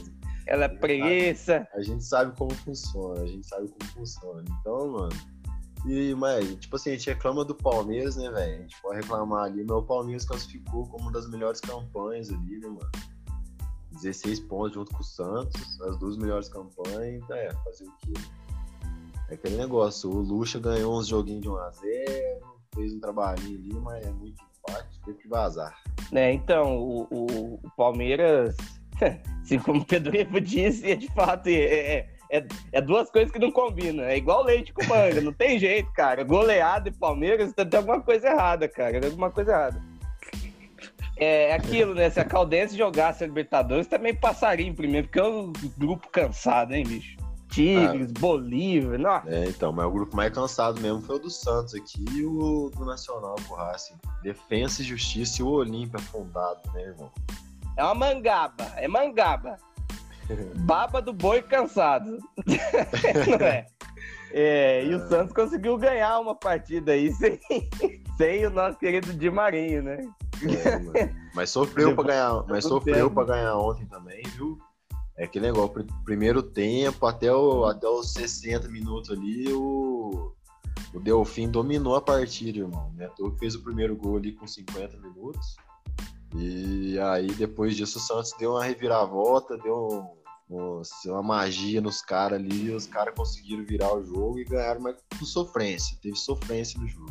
ela 0.46 0.64
é 0.64 0.68
preguiça. 0.68 1.68
A 1.74 1.82
gente 1.82 2.02
sabe 2.04 2.34
como 2.38 2.54
funciona, 2.54 3.20
a 3.22 3.26
gente 3.26 3.46
sabe 3.46 3.68
como 3.68 3.90
funciona. 3.92 4.42
Então, 4.60 4.92
mano. 4.92 5.08
E, 5.86 6.14
mas, 6.14 6.56
tipo 6.56 6.74
assim, 6.76 6.90
a 6.90 6.92
gente 6.94 7.08
reclama 7.10 7.44
do 7.44 7.54
Palmeiras, 7.54 8.16
né, 8.16 8.30
velho? 8.30 8.54
A 8.54 8.62
gente 8.62 8.80
pode 8.82 8.96
reclamar 9.00 9.44
ali, 9.44 9.64
mas 9.64 9.76
o 9.78 9.82
Palmeiras 9.82 10.24
classificou 10.24 10.86
como 10.88 11.04
uma 11.04 11.12
das 11.12 11.28
melhores 11.30 11.60
campanhas 11.60 12.30
ali, 12.30 12.58
né, 12.58 12.68
mano? 12.68 12.90
16 13.92 14.40
pontos 14.40 14.74
junto 14.74 14.92
com 14.92 15.00
o 15.00 15.04
Santos, 15.04 15.80
as 15.82 15.96
duas 15.98 16.16
melhores 16.16 16.48
campanhas, 16.48 17.22
é, 17.30 17.50
fazer 17.64 17.84
o 17.84 17.92
quê? 17.98 18.12
É 19.30 19.34
aquele 19.34 19.56
negócio, 19.56 20.10
o 20.10 20.20
Lucha 20.20 20.58
ganhou 20.58 20.98
uns 20.98 21.06
joguinhos 21.08 21.42
de 21.42 21.48
1x0, 21.48 22.40
fez 22.74 22.92
um 22.94 23.00
trabalhinho 23.00 23.58
ali, 23.58 23.74
mas 23.74 24.06
é 24.06 24.10
muito 24.10 24.42
empate, 24.66 25.00
teve 25.04 25.18
que 25.18 25.28
vazar. 25.28 25.74
né? 26.10 26.32
Então, 26.32 26.78
o, 26.78 27.02
o- 27.10 27.60
o 27.62 27.70
Palmeiras, 27.76 28.56
assim 29.42 29.58
como 29.58 29.80
o 29.80 29.84
Pedro 29.84 30.16
Ivo 30.16 30.40
disse, 30.40 30.90
é 30.90 30.94
de 30.96 31.08
fato, 31.12 31.48
é, 31.48 32.06
é, 32.30 32.46
é 32.72 32.80
duas 32.80 33.10
coisas 33.10 33.30
que 33.30 33.38
não 33.38 33.50
combinam. 33.50 34.04
É 34.04 34.16
igual 34.16 34.42
leite 34.44 34.72
com 34.72 34.84
manga, 34.86 35.20
não 35.20 35.32
tem 35.32 35.58
jeito, 35.58 35.90
cara. 35.92 36.22
Goleada 36.24 36.88
e 36.88 36.92
Palmeiras, 36.92 37.52
tem 37.52 37.66
alguma 37.78 38.00
coisa 38.00 38.28
errada, 38.28 38.66
cara. 38.68 38.98
Tem 39.00 39.10
alguma 39.10 39.30
coisa 39.30 39.50
errada. 39.52 39.82
É 41.16 41.52
aquilo, 41.52 41.94
né? 41.94 42.08
Se 42.10 42.20
a 42.20 42.24
Caldense 42.24 42.76
jogasse 42.78 43.24
a 43.24 43.26
Libertadores, 43.26 43.86
também 43.88 44.14
passaria 44.14 44.66
em 44.66 44.74
primeiro, 44.74 45.08
porque 45.08 45.18
é 45.18 45.24
um 45.24 45.52
grupo 45.76 46.08
cansado, 46.10 46.74
hein, 46.74 46.84
bicho? 46.86 47.16
Tigres, 47.58 48.12
Bolívar, 48.12 48.98
nossa. 48.98 49.28
É, 49.28 49.44
então, 49.46 49.72
mas 49.72 49.86
o 49.86 49.90
grupo 49.90 50.16
mais 50.16 50.32
cansado 50.32 50.80
mesmo 50.80 51.00
foi 51.02 51.16
o 51.16 51.18
do 51.18 51.30
Santos 51.30 51.74
aqui 51.74 52.04
e 52.12 52.24
o 52.24 52.70
do 52.76 52.84
Nacional, 52.84 53.36
o 53.48 53.54
Racing. 53.54 53.94
Defensa 54.22 54.82
e 54.82 54.84
Justiça 54.84 55.42
e 55.42 55.44
o 55.44 55.48
Olímpia 55.48 55.98
afundado, 55.98 56.60
né, 56.72 56.82
irmão? 56.82 57.10
É 57.76 57.84
uma 57.84 57.94
mangaba, 57.94 58.64
é 58.76 58.86
mangaba. 58.86 59.56
Baba 60.66 61.02
do 61.02 61.12
boi 61.12 61.42
cansado. 61.42 62.18
Não 62.46 63.46
é? 63.46 63.66
É, 64.30 64.84
e 64.84 64.94
o 64.94 65.08
Santos 65.08 65.32
conseguiu 65.32 65.78
ganhar 65.78 66.20
uma 66.20 66.34
partida 66.34 66.92
aí 66.92 67.12
sem, 67.12 67.40
sem 68.16 68.46
o 68.46 68.50
nosso 68.50 68.78
querido 68.78 69.12
Di 69.14 69.30
Marinho, 69.30 69.82
né? 69.82 70.06
É. 70.42 71.10
Mas 71.34 71.50
sofreu 71.50 71.94
pra 71.94 72.04
ganhar, 72.04 72.44
mas 72.46 72.64
sofreu 72.64 73.10
para 73.10 73.24
ganhar 73.24 73.56
ontem 73.56 73.86
também, 73.86 74.22
viu? 74.36 74.58
É 75.18 75.40
negócio, 75.40 75.70
pr- 75.70 75.86
primeiro 76.04 76.42
tempo, 76.42 77.04
até, 77.06 77.32
o, 77.32 77.64
até 77.64 77.88
os 77.88 78.12
60 78.12 78.68
minutos 78.68 79.10
ali, 79.10 79.52
o, 79.52 80.32
o 80.94 81.00
Delfim 81.00 81.48
dominou 81.50 81.96
a 81.96 82.00
partida, 82.00 82.58
irmão. 82.58 82.90
O 82.90 82.96
Neto 82.96 83.34
fez 83.38 83.54
o 83.56 83.62
primeiro 83.62 83.96
gol 83.96 84.16
ali 84.16 84.32
com 84.32 84.46
50 84.46 84.96
minutos. 84.98 85.56
E 86.36 86.98
aí, 87.00 87.26
depois 87.32 87.76
disso, 87.76 87.98
o 87.98 88.00
Santos 88.00 88.32
deu 88.38 88.52
uma 88.52 88.64
reviravolta, 88.64 89.56
deu 89.58 90.14
um- 90.50 90.76
um- 90.78 90.82
uma 91.06 91.22
magia 91.22 91.80
nos 91.80 92.00
caras 92.00 92.38
ali, 92.38 92.70
os 92.70 92.86
caras 92.86 93.14
conseguiram 93.16 93.64
virar 93.66 93.92
o 93.94 94.04
jogo 94.04 94.38
e 94.38 94.44
ganharam, 94.44 94.80
mas 94.82 94.96
com 95.18 95.24
sofrência. 95.24 95.96
Teve 96.00 96.16
sofrência 96.16 96.78
no 96.80 96.86
jogo. 96.86 97.10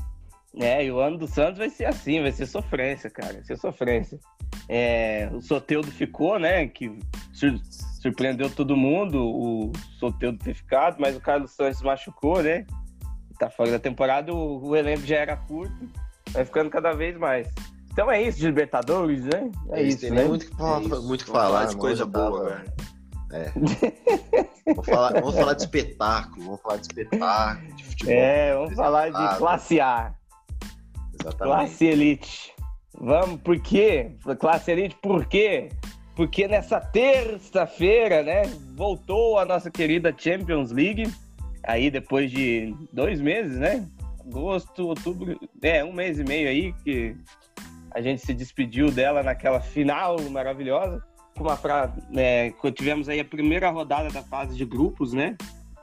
É, 0.56 0.84
e 0.86 0.91
o 0.91 1.00
ano 1.00 1.17
do 1.20 1.28
Santos 1.28 1.58
vai 1.60 1.70
ser 1.70 1.86
assim, 1.86 2.22
vai 2.22 2.32
ser 2.32 2.48
sofrência, 2.48 3.10
cara. 3.12 3.34
Vai 3.34 3.43
ser 3.43 3.58
sofrência. 3.58 4.20
É, 4.67 5.30
o 5.34 5.41
Soteudo 5.41 5.91
ficou, 5.91 6.39
né? 6.39 6.65
Que 6.67 6.98
surpreendeu 8.08 8.50
todo 8.50 8.76
mundo, 8.76 9.22
o 9.22 9.72
Soteudo 10.00 10.38
ter 10.39 10.54
ficado, 10.54 10.98
mas 11.00 11.15
o 11.15 11.20
Carlos 11.20 11.52
Santos 11.52 11.82
machucou, 11.82 12.41
né? 12.41 12.65
Tá 13.38 13.50
fora 13.50 13.72
da 13.72 13.80
temporada, 13.80 14.34
o, 14.34 14.70
o 14.70 14.76
elenco 14.76 15.06
já 15.06 15.17
era 15.17 15.38
curto, 15.38 15.76
vai 16.32 16.43
ficando 16.46 16.70
cada 16.70 16.93
vez 16.93 17.17
mais. 17.17 17.48
Então 17.91 18.12
é 18.12 18.22
isso 18.22 18.39
de 18.39 18.48
Libertadores, 18.48 19.26
né? 19.26 19.52
É 19.72 19.82
Eles 19.82 19.96
isso, 19.96 20.06
têm 20.06 20.12
né? 20.12 20.24
muito 20.26 20.43
o 20.43 20.50
que 20.50 20.56
falar, 20.56 20.80
É 20.80 20.84
isso. 20.84 21.04
muito 21.04 21.26
que 21.26 21.32
falar, 21.32 21.48
falar 21.48 21.65
de 21.65 21.72
mão 21.74 21.82
coisa 21.82 22.06
boa, 22.06 22.63
velho. 23.30 23.54
Vamos 24.65 24.86
falar, 24.86 25.13
vamos 25.13 25.36
falar 25.36 25.54
de 25.54 25.62
espetáculo, 25.63 26.46
vamos 26.46 26.62
falar 26.62 26.78
de 26.78 26.82
espetáculo, 26.84 27.76
de 27.76 27.84
futebol. 27.84 28.13
É, 28.13 28.54
vamos 28.56 28.76
falar 28.76 29.10
de 29.10 29.38
classe 29.38 29.82
A, 29.82 30.13
Exatamente. 31.20 31.38
classe 31.38 31.86
elite. 31.86 32.54
Vamos, 33.00 33.41
por 33.41 33.60
quê? 33.60 34.12
Classe 34.39 34.72
elite, 34.72 34.96
por 35.02 35.26
quê? 35.26 35.70
Porque 36.17 36.47
nessa 36.47 36.82
terça-feira, 36.82 38.23
né, 38.23 38.41
voltou 38.75 39.38
a 39.38 39.45
nossa 39.45 39.69
querida 39.69 40.12
Champions 40.17 40.71
League, 40.71 41.13
aí 41.62 41.91
depois 41.91 42.32
de 42.32 42.75
dois 42.91 43.21
meses, 43.21 43.60
né? 43.60 43.88
Agosto, 44.25 44.88
outubro, 44.88 45.39
é, 45.62 45.84
um 45.84 45.93
mês 45.93 46.17
e 46.17 46.23
meio 46.23 46.49
aí 46.49 46.73
que 46.84 47.15
a 47.91 48.01
gente 48.01 48.25
se 48.25 48.34
despediu 48.34 48.89
dela 48.89 49.21
naquela 49.21 49.62
final 49.62 50.19
maravilhosa. 50.32 51.03
Uma 51.39 51.56
fra... 51.56 51.93
né, 52.10 52.49
tivemos 52.73 53.08
aí 53.08 53.19
a 53.19 53.25
primeira 53.25 53.69
rodada 53.69 54.10
da 54.10 54.23
fase 54.23 54.58
de 54.58 54.65
grupos, 54.65 55.13
né? 55.13 55.38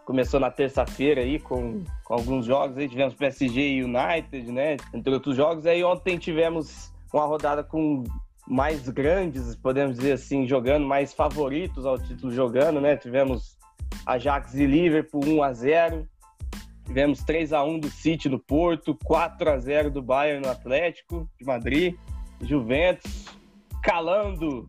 Começou 0.04 0.40
na 0.40 0.50
terça-feira 0.50 1.20
aí 1.20 1.38
com, 1.38 1.84
com 2.02 2.12
alguns 2.12 2.44
jogos 2.44 2.76
aí, 2.76 2.88
tivemos 2.88 3.14
PSG 3.14 3.60
e 3.60 3.84
United, 3.84 4.50
né? 4.50 4.78
Entre 4.92 5.14
outros 5.14 5.36
jogos. 5.36 5.64
Aí 5.64 5.84
ontem 5.84 6.18
tivemos 6.18 6.92
uma 7.12 7.24
rodada 7.24 7.62
com 7.62 8.02
mais 8.46 8.88
grandes, 8.88 9.56
podemos 9.56 9.96
dizer 9.96 10.12
assim, 10.12 10.46
jogando, 10.46 10.86
mais 10.86 11.12
favoritos 11.12 11.86
ao 11.86 11.98
título 11.98 12.32
jogando, 12.32 12.80
né? 12.80 12.96
Tivemos 12.96 13.56
Ajax 14.06 14.54
e 14.54 14.66
Liverpool 14.66 15.24
1 15.24 15.42
a 15.42 15.52
0 15.52 16.08
Tivemos 16.84 17.22
3 17.24 17.52
a 17.52 17.64
1 17.64 17.80
do 17.80 17.90
City 17.90 18.28
no 18.28 18.38
Porto, 18.38 18.96
4 19.04 19.50
a 19.50 19.58
0 19.58 19.90
do 19.90 20.02
Bayern 20.02 20.44
no 20.44 20.50
Atlético 20.50 21.28
de 21.38 21.44
Madrid, 21.46 21.96
Juventus 22.42 23.24
calando 23.82 24.66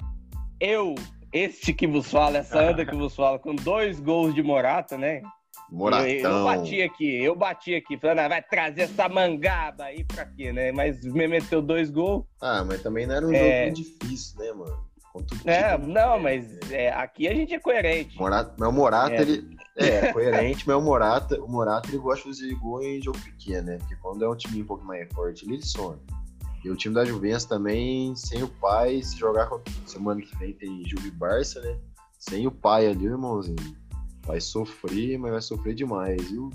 eu, 0.60 0.96
este 1.32 1.74
que 1.74 1.86
vos 1.86 2.10
fala, 2.10 2.38
essa 2.38 2.60
anda 2.60 2.86
que 2.86 2.96
vos 2.96 3.16
fala, 3.16 3.38
com 3.38 3.54
dois 3.54 4.00
gols 4.00 4.34
de 4.34 4.42
Morata, 4.42 4.98
né? 4.98 5.22
Moratão. 5.70 6.08
Eu, 6.08 6.30
eu 6.30 6.44
bati 6.44 6.82
aqui, 6.82 7.24
eu 7.24 7.36
bati 7.36 7.76
aqui, 7.76 7.98
falando, 7.98 8.20
ah, 8.20 8.28
vai 8.28 8.42
trazer 8.42 8.82
essa 8.82 9.10
mangaba 9.10 9.86
aí 9.86 10.04
pra 10.04 10.26
quê, 10.26 10.52
né? 10.52 10.72
Mas 10.72 11.02
me 11.04 11.28
meteu 11.28 11.62
dois 11.62 11.90
gols. 11.90 12.24
Ah, 12.42 12.64
mas 12.64 12.82
também 12.82 13.08
não 13.08 13.16
era 13.16 13.28
um 13.28 13.34
é... 13.34 13.66
jogo 13.66 13.76
difícil, 13.76 14.40
né, 14.40 14.52
mano? 14.54 14.86
É, 15.46 15.78
não, 15.78 16.20
mas 16.20 16.60
é, 16.70 16.92
aqui 16.92 17.28
a 17.28 17.34
gente 17.34 17.54
é 17.54 17.60
coerente. 17.60 18.18
Morata, 18.18 18.54
mas 18.58 18.70
o 18.70 18.72
Morata, 18.72 19.16
é. 19.16 19.22
ele. 19.22 19.56
É, 19.78 19.88
é 19.88 20.12
coerente, 20.14 20.68
mas 20.68 20.76
o 20.76 20.82
Morata, 20.82 21.42
o 21.42 21.48
Morata 21.50 21.90
ele 21.90 22.00
gosta 22.00 22.30
de 22.30 22.38
fazer 22.38 22.56
gol 22.56 22.84
em 22.84 23.02
jogo 23.02 23.18
pequeno, 23.20 23.68
né? 23.68 23.78
Porque 23.78 23.96
quando 23.96 24.26
é 24.26 24.30
um 24.30 24.36
time 24.36 24.62
um 24.62 24.66
pouco 24.66 24.84
mais 24.84 25.08
forte, 25.14 25.46
ele 25.46 25.62
some. 25.66 26.00
E 26.66 26.70
o 26.70 26.76
time 26.76 26.96
da 26.96 27.06
Juventus 27.06 27.46
também, 27.46 28.14
sem 28.16 28.44
o 28.44 28.48
pai, 28.48 29.02
se 29.02 29.18
jogar 29.18 29.50
semana 29.86 30.22
que 30.22 30.36
vem 30.38 30.52
tem 30.54 30.84
Juve 30.86 31.12
Barça, 31.12 31.62
né? 31.62 31.78
Sem 32.20 32.46
o 32.46 32.52
pai 32.52 32.88
ali, 32.88 33.06
irmãozinho 33.06 33.85
vai 34.26 34.42
sofrer, 34.42 35.18
mas 35.18 35.32
vai 35.32 35.42
sofrer 35.42 35.74
demais. 35.74 36.32
Eu 36.32 36.50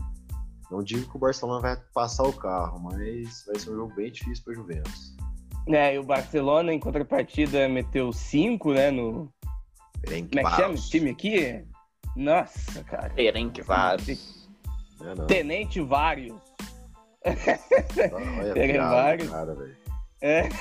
não 0.70 0.82
digo 0.82 1.08
que 1.08 1.16
o 1.16 1.20
Barcelona 1.20 1.60
vai 1.60 1.76
passar 1.94 2.24
o 2.24 2.32
carro, 2.32 2.78
mas 2.80 3.44
vai 3.46 3.58
ser 3.58 3.70
um 3.70 3.76
jogo 3.76 3.94
bem 3.94 4.10
difícil 4.10 4.44
para 4.44 4.52
o 4.52 4.56
Juventus. 4.56 5.16
É, 5.68 5.94
e 5.94 5.98
o 5.98 6.02
Barcelona, 6.02 6.72
em 6.72 6.80
contrapartida, 6.80 7.68
meteu 7.68 8.12
5, 8.12 8.72
né, 8.72 8.90
no... 8.90 9.32
Como 10.04 10.40
é 10.40 10.44
que 10.44 10.56
chama 10.56 10.74
esse 10.74 10.88
time 10.88 11.10
aqui? 11.10 11.64
Nossa, 12.16 12.82
cara. 12.84 13.12
É, 13.16 13.30
Tenente 15.26 15.80
Vários. 15.80 16.34
Olha, 17.24 18.54
Perenvários. 18.54 19.28
Cara, 19.28 19.54
velho. 19.54 19.79
É. 20.20 20.48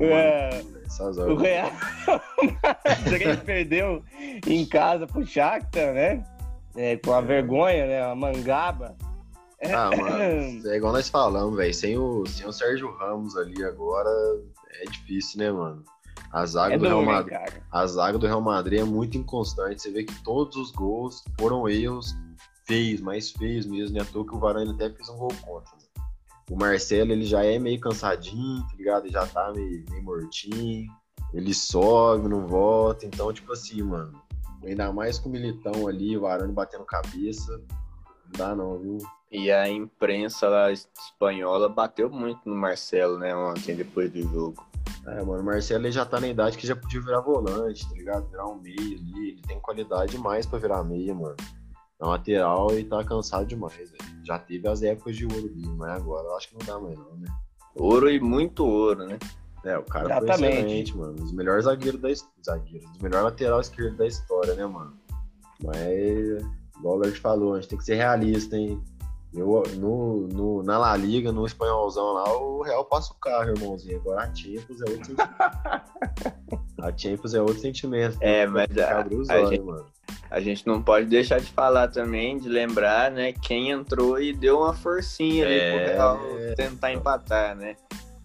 é. 0.00 0.62
O 1.28 1.36
Real 1.36 1.70
Madrid 3.04 3.38
perdeu 3.44 4.02
em 4.46 4.66
casa 4.66 5.06
pro 5.06 5.26
Shakhtar, 5.26 5.92
né? 5.92 6.24
É, 6.76 6.96
com 6.96 7.12
a 7.12 7.18
é. 7.18 7.22
vergonha, 7.22 7.86
né? 7.86 8.02
A 8.02 8.14
mangaba. 8.14 8.96
Ah, 9.62 9.90
mano, 9.94 10.66
é 10.68 10.76
igual 10.76 10.92
nós 10.92 11.08
falamos, 11.08 11.56
velho. 11.56 11.74
Sem 11.74 11.98
o, 11.98 12.24
sem 12.26 12.46
o 12.46 12.52
Sérgio 12.52 12.90
Ramos 12.96 13.36
ali 13.36 13.62
agora 13.62 14.10
é 14.80 14.84
difícil, 14.90 15.40
né, 15.40 15.52
mano? 15.52 15.84
A 16.32 16.46
zaga, 16.46 16.74
é 16.74 16.78
do, 16.78 16.84
Real 16.84 17.02
Madrid, 17.02 17.38
a 17.72 17.86
zaga 17.86 18.16
do 18.16 18.26
Real 18.26 18.40
Madrid 18.40 18.80
é 18.80 18.84
muito 18.84 19.18
inconstante. 19.18 19.82
Você 19.82 19.90
vê 19.90 20.04
que 20.04 20.22
todos 20.22 20.56
os 20.56 20.70
gols 20.70 21.24
foram 21.38 21.68
erros 21.68 22.16
feios, 22.64 23.00
mais 23.00 23.30
feios 23.32 23.66
mesmo. 23.66 23.96
E 23.96 24.00
à 24.00 24.04
toa 24.04 24.24
que 24.24 24.34
o 24.34 24.38
Varane 24.38 24.70
até 24.70 24.88
fez 24.90 25.08
um 25.08 25.16
gol 25.16 25.32
contra. 25.42 25.79
O 26.50 26.56
Marcelo, 26.56 27.12
ele 27.12 27.24
já 27.24 27.44
é 27.44 27.60
meio 27.60 27.78
cansadinho, 27.78 28.60
tá 28.62 28.76
ligado? 28.76 29.04
Ele 29.04 29.12
já 29.12 29.24
tá 29.24 29.52
meio, 29.52 29.84
meio 29.88 30.02
mortinho. 30.02 30.90
Ele 31.32 31.54
sobe, 31.54 32.28
não 32.28 32.44
volta. 32.48 33.06
Então, 33.06 33.32
tipo 33.32 33.52
assim, 33.52 33.80
mano. 33.82 34.20
Ainda 34.64 34.92
mais 34.92 35.16
com 35.16 35.28
o 35.28 35.32
Militão 35.32 35.86
ali, 35.86 36.16
o 36.16 36.22
Varane 36.22 36.52
batendo 36.52 36.84
cabeça. 36.84 37.52
Não 37.52 38.32
dá 38.36 38.54
não, 38.54 38.78
viu? 38.78 38.98
E 39.30 39.48
a 39.50 39.68
imprensa 39.68 40.48
lá 40.48 40.72
espanhola 40.72 41.68
bateu 41.68 42.10
muito 42.10 42.40
no 42.48 42.56
Marcelo, 42.56 43.16
né, 43.16 43.34
ontem, 43.34 43.76
depois 43.76 44.10
do 44.10 44.20
jogo. 44.22 44.66
É, 45.06 45.22
mano, 45.22 45.40
o 45.42 45.44
Marcelo 45.44 45.84
ele 45.84 45.92
já 45.92 46.04
tá 46.04 46.20
na 46.20 46.26
idade 46.26 46.58
que 46.58 46.66
já 46.66 46.74
podia 46.74 47.00
virar 47.00 47.20
volante, 47.20 47.88
tá 47.88 47.94
ligado? 47.94 48.28
Virar 48.28 48.48
um 48.48 48.60
meio 48.60 48.76
ali. 48.76 49.28
Ele 49.30 49.42
tem 49.46 49.60
qualidade 49.60 50.12
demais 50.12 50.46
pra 50.46 50.58
virar 50.58 50.82
meia, 50.82 51.14
mano. 51.14 51.36
Na 52.00 52.08
lateral 52.08 52.78
e 52.78 52.84
tá 52.84 53.04
cansado 53.04 53.46
demais. 53.46 53.92
Já 54.24 54.38
teve 54.38 54.66
as 54.68 54.82
épocas 54.82 55.16
de 55.16 55.24
ouro 55.24 55.48
dele, 55.48 55.74
mas 55.76 55.90
agora 55.90 56.26
eu 56.28 56.36
acho 56.36 56.48
que 56.48 56.54
não 56.58 56.66
dá 56.66 56.78
mais, 56.80 56.98
não, 56.98 57.16
né? 57.16 57.28
Ouro 57.74 58.10
e 58.10 58.18
muito 58.18 58.64
ouro, 58.64 59.06
né? 59.06 59.18
É, 59.64 59.76
o 59.76 59.84
cara 59.84 60.06
Exatamente. 60.06 60.38
foi 60.38 60.48
excelente, 60.48 60.96
mano. 60.96 61.22
Os 61.22 61.32
melhores 61.32 61.64
zagueiros 61.66 62.00
da 62.00 62.08
zagueiros, 62.42 62.90
os 62.92 62.98
melhores 62.98 63.24
lateral 63.24 63.60
esquerdo 63.60 63.96
da 63.96 64.06
história, 64.06 64.54
né, 64.54 64.64
mano? 64.66 64.96
Mas, 65.62 66.42
igual 66.78 66.96
o 66.96 66.98
Lord 66.98 67.20
falou, 67.20 67.54
a 67.54 67.60
gente 67.60 67.68
tem 67.68 67.78
que 67.78 67.84
ser 67.84 67.96
realista, 67.96 68.56
hein? 68.56 68.82
Eu, 69.32 69.62
no, 69.76 70.26
no, 70.26 70.62
na 70.62 70.76
La 70.76 70.96
Liga, 70.96 71.30
no 71.30 71.46
espanholzão 71.46 72.12
lá, 72.12 72.36
o 72.36 72.62
Real 72.62 72.84
passa 72.84 73.12
o 73.12 73.16
carro, 73.16 73.50
irmãozinho. 73.50 73.98
Agora 73.98 74.22
a 74.22 74.34
Champions 74.34 74.80
é 74.80 74.90
outro 74.90 75.06
sentimento. 75.06 75.30
a 76.82 76.96
Champions 76.96 77.34
é 77.34 77.40
outro 77.40 77.60
sentimento. 77.60 78.18
É, 78.20 78.46
mas 78.46 78.76
a, 78.76 78.92
a, 78.92 78.98
olhos, 78.98 79.28
gente, 79.28 79.60
mano. 79.60 79.86
a 80.28 80.40
gente 80.40 80.66
não 80.66 80.82
pode 80.82 81.06
deixar 81.06 81.40
de 81.40 81.46
falar 81.46 81.88
também, 81.88 82.38
de 82.38 82.48
lembrar, 82.48 83.12
né, 83.12 83.32
quem 83.32 83.70
entrou 83.70 84.20
e 84.20 84.32
deu 84.32 84.58
uma 84.58 84.74
forcinha 84.74 85.46
ali 85.46 85.54
é... 85.54 85.70
pro 85.70 85.94
Real 85.94 86.20
tentar 86.56 86.92
empatar, 86.92 87.54
né? 87.54 87.76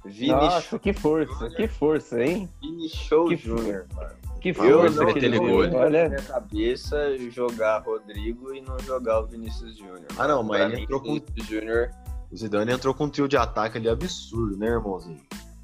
Vini 0.03 0.31
Nossa, 0.31 0.77
que 0.77 0.93
força, 0.93 1.49
que 1.49 1.67
força, 1.67 2.23
hein? 2.23 2.47
Vini 2.61 2.89
Show 2.89 3.35
Júnior, 3.35 3.87
mano. 3.95 4.24
Que 4.45 4.53
força 4.53 5.01
eu 5.01 5.09
aquele 5.09 5.39
gol. 5.39 5.61
Olha, 5.73 6.07
minha 6.07 6.21
cabeça 6.21 7.17
jogar 7.31 7.79
Rodrigo 7.79 8.53
e 8.53 8.61
não 8.61 8.77
jogar 8.77 9.21
o 9.21 9.25
Vinícius 9.25 9.75
Júnior. 9.75 10.05
Ah, 10.15 10.27
não, 10.27 10.43
mas 10.43 10.71
ele 10.71 10.83
entrou 10.83 11.01
com 11.01 11.19
Júnior. 11.41 11.89
O 12.31 12.37
Zidane 12.37 12.71
entrou 12.71 12.93
com 12.93 13.05
um 13.05 13.09
trio 13.09 13.27
de 13.27 13.35
ataque 13.35 13.79
ali 13.79 13.89
absurdo, 13.89 14.55
né, 14.55 14.67
irmãozinho? 14.67 15.19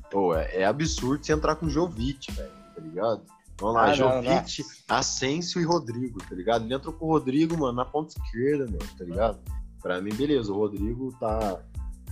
Pô, 0.10 0.36
é, 0.36 0.62
é 0.62 0.66
absurdo 0.66 1.24
você 1.24 1.32
entrar 1.32 1.58
com 1.58 1.68
o 1.68 1.70
Jovic, 1.70 2.32
velho, 2.32 2.50
tá 2.76 2.82
ligado? 2.82 3.22
Vamos 3.60 3.76
lá, 3.76 3.84
ah, 3.84 3.94
Jovic, 3.94 4.64
Asensio 4.90 5.62
e 5.62 5.64
Rodrigo, 5.64 6.18
tá 6.28 6.34
ligado? 6.34 6.66
Ele 6.66 6.74
entrou 6.74 6.92
com 6.92 7.06
o 7.06 7.10
Rodrigo, 7.10 7.56
mano, 7.56 7.74
na 7.74 7.86
ponta 7.86 8.16
esquerda, 8.18 8.66
meu, 8.66 8.80
tá 8.98 9.04
ligado? 9.04 9.40
Pra 9.80 10.02
mim, 10.02 10.12
beleza, 10.12 10.52
o 10.52 10.56
Rodrigo 10.56 11.16
tá, 11.20 11.60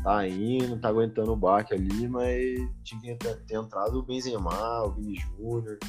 tá 0.03 0.27
indo, 0.27 0.79
tá 0.79 0.89
aguentando 0.89 1.33
o 1.33 1.35
baque 1.35 1.73
ali, 1.73 2.07
mas 2.07 2.59
tinha 2.83 3.17
que 3.17 3.25
ter 3.47 3.55
entrado 3.55 3.97
o 3.97 4.03
Benzema, 4.03 4.83
o 4.83 4.91
Vini 4.91 5.15
Júnior, 5.15 5.79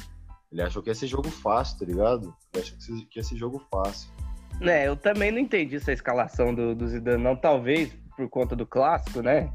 ele 0.51 0.61
achou 0.61 0.83
que 0.83 0.89
ia 0.89 0.95
ser 0.95 1.07
jogo 1.07 1.29
fácil, 1.29 1.79
tá 1.79 1.85
ligado? 1.85 2.35
Ele 2.53 2.63
achou 2.63 2.77
que 3.09 3.19
ia 3.19 3.23
ser 3.23 3.37
jogo 3.37 3.61
fácil. 3.71 4.11
É, 4.61 4.87
eu 4.87 4.95
também 4.95 5.31
não 5.31 5.39
entendi 5.39 5.77
essa 5.77 5.91
escalação 5.91 6.53
do, 6.53 6.75
do 6.75 6.87
Zidane, 6.87 7.23
não. 7.23 7.35
Talvez 7.35 7.95
por 8.15 8.29
conta 8.29 8.55
do 8.55 8.65
clássico, 8.65 9.21
né? 9.21 9.51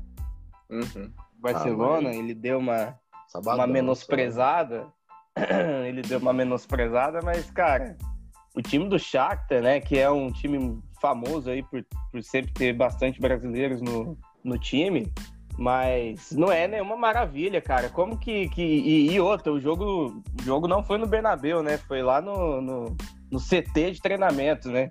Uhum. 0.70 1.12
Barcelona, 1.38 2.10
ah, 2.10 2.14
ele 2.14 2.34
deu 2.34 2.58
uma, 2.58 2.98
Sabadão, 3.28 3.60
uma 3.60 3.66
menosprezada. 3.66 4.86
ele 5.86 6.02
deu 6.02 6.18
uma 6.18 6.32
menosprezada, 6.32 7.20
mas, 7.22 7.50
cara, 7.50 7.96
o 8.54 8.62
time 8.62 8.88
do 8.88 8.98
Shakhtar, 8.98 9.62
né, 9.62 9.80
que 9.80 9.98
é 9.98 10.10
um 10.10 10.32
time 10.32 10.80
famoso 11.00 11.50
aí 11.50 11.62
por, 11.62 11.84
por 12.10 12.22
sempre 12.22 12.52
ter 12.52 12.72
bastante 12.72 13.20
brasileiros 13.20 13.82
no, 13.82 14.18
no 14.42 14.58
time, 14.58 15.12
mas 15.58 16.32
não 16.32 16.52
é 16.52 16.68
nenhuma 16.68 16.96
maravilha, 16.96 17.60
cara. 17.60 17.88
Como 17.88 18.18
que. 18.18 18.48
que 18.50 18.62
e, 18.62 19.12
e 19.12 19.20
outra, 19.20 19.52
o 19.52 19.60
jogo, 19.60 20.22
o 20.38 20.42
jogo 20.42 20.68
não 20.68 20.82
foi 20.82 20.98
no 20.98 21.06
Bernabéu, 21.06 21.62
né? 21.62 21.78
Foi 21.78 22.02
lá 22.02 22.20
no, 22.20 22.60
no, 22.60 22.96
no 23.30 23.40
CT 23.40 23.92
de 23.92 24.00
treinamento, 24.00 24.68
né? 24.70 24.90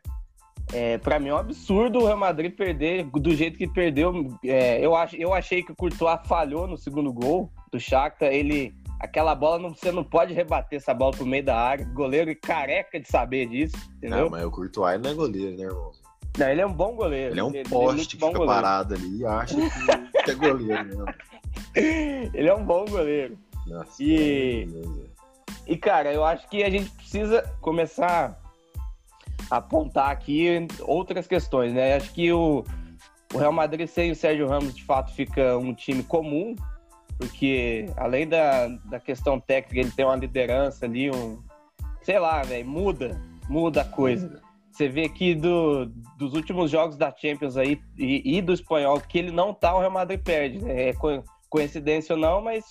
É, 0.74 0.98
para 0.98 1.20
mim 1.20 1.30
é 1.30 1.34
um 1.34 1.38
absurdo 1.38 2.00
o 2.00 2.06
Real 2.06 2.18
Madrid 2.18 2.56
perder 2.56 3.06
do 3.06 3.36
jeito 3.36 3.58
que 3.58 3.68
perdeu. 3.68 4.36
É, 4.44 4.84
eu, 4.84 4.96
ach, 4.96 5.14
eu 5.14 5.34
achei 5.34 5.62
que 5.62 5.72
o 5.72 5.76
Courtois 5.76 6.20
falhou 6.26 6.68
no 6.68 6.78
segundo 6.78 7.14
gol 7.14 7.52
do 7.72 7.80
Shakhtar. 7.80 8.34
Ele, 8.34 8.74
aquela 9.00 9.36
bola, 9.36 9.60
não, 9.60 9.76
você 9.76 9.92
não 9.92 10.04
pode 10.04 10.34
rebater 10.34 10.78
essa 10.78 10.94
bola 10.94 11.12
pro 11.12 11.26
meio 11.26 11.46
da 11.46 11.56
área. 11.56 11.86
Goleiro 11.86 12.32
é 12.32 12.36
careca 12.36 13.00
de 13.00 13.08
saber 13.08 13.48
disso, 13.48 13.78
entendeu? 13.98 14.24
Não, 14.24 14.30
mas 14.32 14.44
o 14.44 14.50
Courtois 14.50 15.00
não 15.00 15.12
é 15.12 15.14
goleiro, 15.14 15.56
né, 15.56 15.66
irmão? 15.66 15.92
Não, 16.38 16.50
ele 16.50 16.62
é 16.62 16.66
um 16.66 16.74
bom 16.74 16.96
goleiro. 16.96 17.34
Ele 17.34 17.40
é 17.40 17.44
um 17.44 17.54
ele, 17.54 17.70
poste 17.70 17.94
ele 17.94 18.02
é 18.02 18.06
que 18.06 18.12
fica 18.12 18.26
goleiro. 18.26 18.46
parado 18.46 18.94
ali 18.94 19.18
e 19.18 19.26
acha 19.26 19.56
que, 19.56 20.32
é 20.32 20.36
goleiro 20.36 20.86
mesmo. 20.86 21.06
ele 22.34 22.48
é 22.48 22.56
um 22.56 22.64
bom 22.64 22.86
goleiro. 22.86 23.38
Nossa, 23.66 24.04
e, 24.04 24.68
e, 25.66 25.78
cara, 25.78 26.14
eu 26.14 26.24
acho 26.24 26.48
que 26.50 26.64
a 26.64 26.70
gente 26.70 26.90
precisa 26.92 27.42
começar 27.62 28.40
a 29.50 29.58
apontar 29.58 30.12
aqui 30.12 30.68
outras 30.82 31.26
questões, 31.26 31.74
né? 31.74 31.96
Acho 31.96 32.14
que 32.14 32.32
o, 32.32 32.64
o 33.34 33.38
Real 33.38 33.52
Madrid 33.52 33.88
sem 33.88 34.12
o 34.12 34.16
Sérgio 34.16 34.48
Ramos, 34.48 34.76
de 34.76 34.84
fato, 34.84 35.14
fica 35.14 35.58
um 35.58 35.74
time 35.74 36.04
comum, 36.04 36.56
porque 37.18 37.90
além 37.98 38.28
da, 38.28 38.68
da 38.86 39.00
questão 39.00 39.40
técnica, 39.40 39.80
ele 39.80 39.92
tem 39.92 40.06
uma 40.06 40.16
liderança 40.16 40.86
ali, 40.86 41.10
um. 41.10 41.42
Sei 42.02 42.20
lá, 42.20 42.44
velho, 42.44 42.68
muda, 42.68 43.20
muda 43.50 43.82
a 43.82 43.86
coisa. 43.86 44.45
Você 44.76 44.90
vê 44.90 45.06
aqui 45.06 45.34
do, 45.34 45.86
dos 46.18 46.34
últimos 46.34 46.70
jogos 46.70 46.98
da 46.98 47.10
Champions 47.10 47.56
aí 47.56 47.80
e, 47.98 48.38
e, 48.38 48.42
do 48.42 48.52
espanhol 48.52 49.00
que 49.00 49.18
ele 49.18 49.32
não 49.32 49.54
tá, 49.54 49.74
o 49.74 49.80
Real 49.80 49.90
Madrid 49.90 50.20
perde. 50.22 50.60
Né? 50.60 50.90
É 50.90 50.94
co 50.94 51.24
coincidência 51.50 52.14
ou 52.14 52.20
não, 52.20 52.42
mas, 52.42 52.66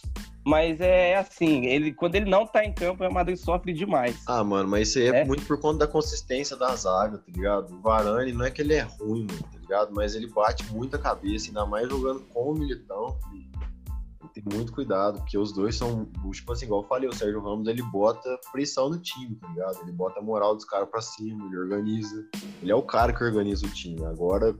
mas 0.44 0.78
é 0.82 1.16
assim. 1.16 1.64
Ele, 1.64 1.94
quando 1.94 2.16
ele 2.16 2.28
não 2.28 2.46
tá 2.46 2.62
em 2.62 2.74
campo, 2.74 2.96
o 2.96 3.04
Real 3.04 3.12
Madrid 3.12 3.38
sofre 3.38 3.72
demais. 3.72 4.22
Ah, 4.26 4.44
mano, 4.44 4.68
mas 4.68 4.88
isso 4.88 4.98
aí 4.98 5.06
é, 5.06 5.20
é 5.20 5.24
muito 5.24 5.46
por 5.46 5.58
conta 5.58 5.86
da 5.86 5.86
consistência 5.86 6.54
da 6.54 6.76
zaga, 6.76 7.16
tá 7.16 7.32
ligado? 7.34 7.74
O 7.74 7.80
Varane 7.80 8.32
não 8.34 8.44
é 8.44 8.50
que 8.50 8.60
ele 8.60 8.74
é 8.74 8.82
ruim, 8.82 9.26
mano, 9.26 9.42
tá 9.50 9.58
ligado? 9.58 9.94
Mas 9.94 10.14
ele 10.14 10.26
bate 10.26 10.62
muita 10.70 10.98
cabeça, 10.98 11.48
ainda 11.48 11.64
mais 11.64 11.88
jogando 11.88 12.20
com 12.34 12.50
o 12.50 12.54
Militão. 12.54 13.16
Filho 13.30 13.63
tem 14.34 14.42
muito 14.52 14.72
cuidado, 14.72 15.20
porque 15.20 15.38
os 15.38 15.52
dois 15.52 15.76
são, 15.76 16.06
tipo 16.32 16.52
assim, 16.52 16.66
igual 16.66 16.82
eu 16.82 16.88
falei, 16.88 17.08
o 17.08 17.14
Sérgio 17.14 17.40
Ramos 17.40 17.68
ele 17.68 17.82
bota 17.82 18.36
pressão 18.50 18.90
no 18.90 18.98
time, 18.98 19.36
tá 19.36 19.46
ligado? 19.48 19.80
Ele 19.82 19.92
bota 19.92 20.18
a 20.18 20.22
moral 20.22 20.56
dos 20.56 20.64
caras 20.64 20.88
pra 20.88 21.00
cima, 21.00 21.46
ele 21.46 21.56
organiza. 21.56 22.26
Ele 22.60 22.72
é 22.72 22.74
o 22.74 22.82
cara 22.82 23.12
que 23.12 23.22
organiza 23.22 23.64
o 23.64 23.70
time. 23.70 24.04
Agora, 24.04 24.54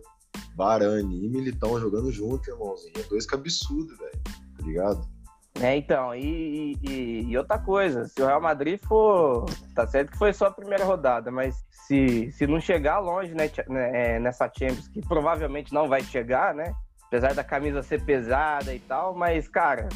Varane 0.57 1.25
e 1.25 1.29
Militão 1.29 1.81
jogando 1.81 2.13
junto, 2.13 2.49
irmãozinho. 2.49 2.93
É 2.97 3.03
dois 3.03 3.27
cabeçudos, 3.27 3.99
velho, 3.99 4.21
tá 4.57 4.65
ligado? 4.65 5.15
É, 5.61 5.77
então, 5.77 6.15
e, 6.15 6.77
e, 6.83 7.27
e, 7.29 7.39
outra 7.39 7.59
coisa, 7.59 8.07
se 8.07 8.21
o 8.21 8.27
Real 8.27 8.41
Madrid 8.41 8.81
for. 8.81 9.45
Tá 9.75 9.87
certo 9.87 10.13
que 10.13 10.19
foi 10.19 10.33
só 10.33 10.47
a 10.47 10.51
primeira 10.51 10.85
rodada, 10.85 11.31
mas 11.31 11.65
se, 11.71 12.31
se 12.33 12.47
não 12.47 12.61
chegar 12.61 12.99
longe 12.99 13.35
né, 13.35 13.51
né, 13.69 14.17
é, 14.17 14.21
nessa 14.21 14.47
Champions, 14.47 14.89
que 14.89 15.01
provavelmente 15.01 15.73
não 15.73 15.89
vai 15.89 16.03
chegar, 16.03 16.55
né? 16.55 16.75
Apesar 17.15 17.33
da 17.33 17.45
camisa 17.45 17.81
ser 17.81 18.05
pesada 18.05 18.75
e 18.75 18.81
tal, 18.81 19.15
mas, 19.15 19.47
cara, 19.47 19.89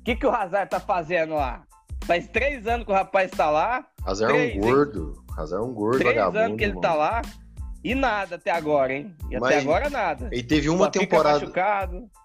o 0.00 0.02
que, 0.02 0.16
que 0.16 0.26
o 0.26 0.30
Hazard 0.30 0.70
tá 0.70 0.80
fazendo 0.80 1.34
lá? 1.34 1.62
Faz 2.06 2.26
três 2.28 2.66
anos 2.66 2.86
que 2.86 2.90
o 2.90 2.94
rapaz 2.94 3.30
tá 3.30 3.50
lá. 3.50 3.84
Hazard 4.02 4.34
é 4.34 4.56
um 4.56 4.60
gordo. 4.60 5.24
Hazard 5.36 5.62
é 5.62 5.68
um 5.70 5.74
gordo, 5.74 5.98
Três 5.98 6.16
anos 6.16 6.56
que 6.56 6.64
ele 6.64 6.80
tá 6.80 6.80
mano. 6.80 6.80
tá 6.80 6.94
lá. 6.94 7.22
E 7.84 7.94
nada 7.94 8.36
até 8.36 8.50
agora, 8.50 8.94
hein? 8.94 9.14
E 9.30 9.38
Mas 9.38 9.42
até 9.50 9.58
agora 9.58 9.90
nada. 9.90 10.30
Ele 10.32 10.42
teve 10.42 10.70
uma 10.70 10.86
Só 10.86 10.90
temporada. 10.90 11.52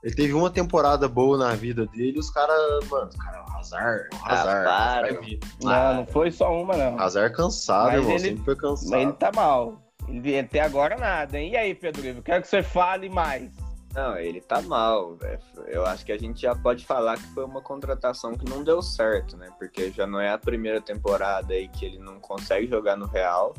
Ele 0.01 0.15
teve 0.15 0.31
uma 0.31 0.49
temporada 0.49 1.05
boa 1.09 1.37
na 1.37 1.53
vida 1.53 1.85
dele 1.87 2.13
e 2.15 2.19
os 2.19 2.29
caras, 2.29 2.87
mano, 2.87 3.09
os 3.09 3.17
caras, 3.17 3.45
Hazard, 3.57 4.09
Hazard. 4.23 5.39
Ah, 5.65 5.91
não, 5.91 5.95
não 5.95 6.05
foi 6.05 6.31
só 6.31 6.49
uma, 6.49 6.77
não. 6.77 6.97
Hazard 6.97 7.35
cansado, 7.35 7.87
Mas 7.87 7.95
irmão, 7.95 8.11
ele, 8.11 8.19
sempre 8.19 8.45
foi 8.45 8.55
cansado. 8.55 8.89
Mas 8.89 9.01
ele 9.01 9.13
tá 9.13 9.31
mal. 9.35 9.83
Ele, 10.07 10.39
até 10.39 10.61
agora 10.61 10.95
nada, 10.95 11.37
hein? 11.37 11.51
E 11.51 11.57
aí, 11.57 11.75
Pedro 11.75 12.05
Ivo, 12.07 12.21
quero 12.21 12.41
que 12.41 12.47
você 12.47 12.63
fale 12.63 13.09
mais. 13.09 13.51
Não, 13.99 14.17
ele 14.17 14.39
tá 14.39 14.61
mal, 14.61 15.17
velho. 15.17 15.41
Eu 15.67 15.85
acho 15.85 16.05
que 16.05 16.13
a 16.13 16.17
gente 16.17 16.41
já 16.41 16.55
pode 16.55 16.85
falar 16.85 17.17
que 17.17 17.33
foi 17.33 17.43
uma 17.43 17.61
contratação 17.61 18.33
que 18.33 18.49
não 18.49 18.63
deu 18.63 18.81
certo, 18.81 19.35
né? 19.35 19.49
Porque 19.59 19.91
já 19.91 20.07
não 20.07 20.21
é 20.21 20.29
a 20.29 20.37
primeira 20.37 20.79
temporada 20.79 21.53
aí 21.53 21.67
que 21.67 21.85
ele 21.85 21.99
não 21.99 22.17
consegue 22.17 22.65
jogar 22.65 22.95
no 22.95 23.05
Real. 23.05 23.53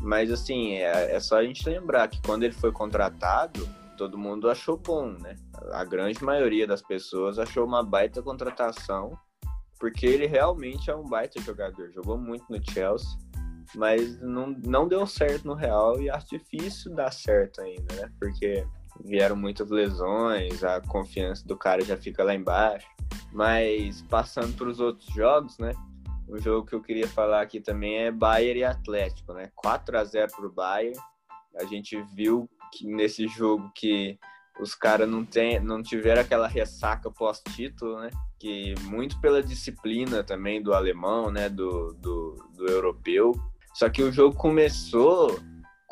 Mas 0.00 0.32
assim, 0.32 0.72
é, 0.78 1.14
é 1.14 1.20
só 1.20 1.38
a 1.38 1.44
gente 1.44 1.68
lembrar 1.68 2.08
que 2.08 2.20
quando 2.22 2.42
ele 2.42 2.52
foi 2.52 2.72
contratado, 2.72 3.68
todo 3.96 4.18
mundo 4.18 4.50
achou 4.50 4.76
bom, 4.76 5.12
né? 5.12 5.36
A 5.70 5.84
grande 5.84 6.24
maioria 6.24 6.66
das 6.66 6.82
pessoas 6.82 7.38
achou 7.38 7.64
uma 7.64 7.84
baita 7.84 8.20
contratação, 8.20 9.16
porque 9.78 10.04
ele 10.04 10.26
realmente 10.26 10.90
é 10.90 10.96
um 10.96 11.04
baita 11.04 11.40
jogador. 11.40 11.92
Jogou 11.92 12.18
muito 12.18 12.44
no 12.50 12.58
Chelsea, 12.68 13.16
mas 13.76 14.20
não, 14.20 14.48
não 14.66 14.88
deu 14.88 15.06
certo 15.06 15.46
no 15.46 15.54
Real 15.54 16.02
e 16.02 16.10
acho 16.10 16.30
difícil 16.30 16.92
dar 16.96 17.12
certo 17.12 17.60
ainda, 17.60 17.94
né? 17.94 18.10
Porque 18.18 18.66
vieram 19.02 19.36
muitas 19.36 19.70
lesões, 19.70 20.62
a 20.62 20.80
confiança 20.80 21.46
do 21.46 21.56
cara 21.56 21.84
já 21.84 21.96
fica 21.96 22.22
lá 22.22 22.34
embaixo. 22.34 22.86
Mas 23.32 24.02
passando 24.02 24.56
para 24.56 24.68
os 24.68 24.80
outros 24.80 25.12
jogos, 25.14 25.58
né? 25.58 25.72
O 26.28 26.38
jogo 26.38 26.66
que 26.66 26.74
eu 26.74 26.80
queria 26.80 27.08
falar 27.08 27.42
aqui 27.42 27.60
também 27.60 27.96
é 27.98 28.10
Bayern 28.10 28.60
e 28.60 28.64
Atlético, 28.64 29.34
né? 29.34 29.50
4 29.54 29.98
a 29.98 30.04
0 30.04 30.32
pro 30.32 30.52
Bayern. 30.52 30.98
A 31.56 31.64
gente 31.64 32.00
viu 32.14 32.48
que 32.72 32.86
nesse 32.86 33.28
jogo 33.28 33.70
que 33.74 34.18
os 34.60 34.74
caras 34.74 35.08
não, 35.08 35.24
tem, 35.24 35.60
não 35.60 35.82
tiveram 35.82 36.22
aquela 36.22 36.46
ressaca 36.46 37.10
pós-título, 37.10 38.00
né? 38.00 38.10
Que 38.38 38.74
muito 38.82 39.20
pela 39.20 39.42
disciplina 39.42 40.22
também 40.22 40.62
do 40.62 40.72
alemão, 40.72 41.30
né? 41.30 41.48
Do, 41.48 41.92
do, 41.94 42.36
do 42.56 42.66
europeu. 42.66 43.32
Só 43.74 43.88
que 43.90 44.02
o 44.02 44.12
jogo 44.12 44.36
começou 44.36 45.40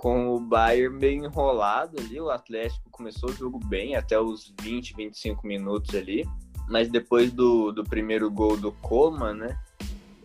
com 0.02 0.34
o 0.34 0.40
Bayern 0.40 0.98
meio 0.98 1.24
enrolado 1.24 1.96
ali. 2.00 2.20
O 2.20 2.28
Atlético 2.28 2.90
começou 2.90 3.30
o 3.30 3.32
jogo 3.32 3.60
bem, 3.60 3.94
até 3.94 4.18
os 4.18 4.52
20, 4.60 4.96
25 4.96 5.46
minutos 5.46 5.94
ali. 5.94 6.28
Mas 6.68 6.90
depois 6.90 7.30
do, 7.30 7.70
do 7.70 7.84
primeiro 7.84 8.28
gol 8.28 8.56
do 8.56 8.72
Coman, 8.72 9.34
né? 9.34 9.58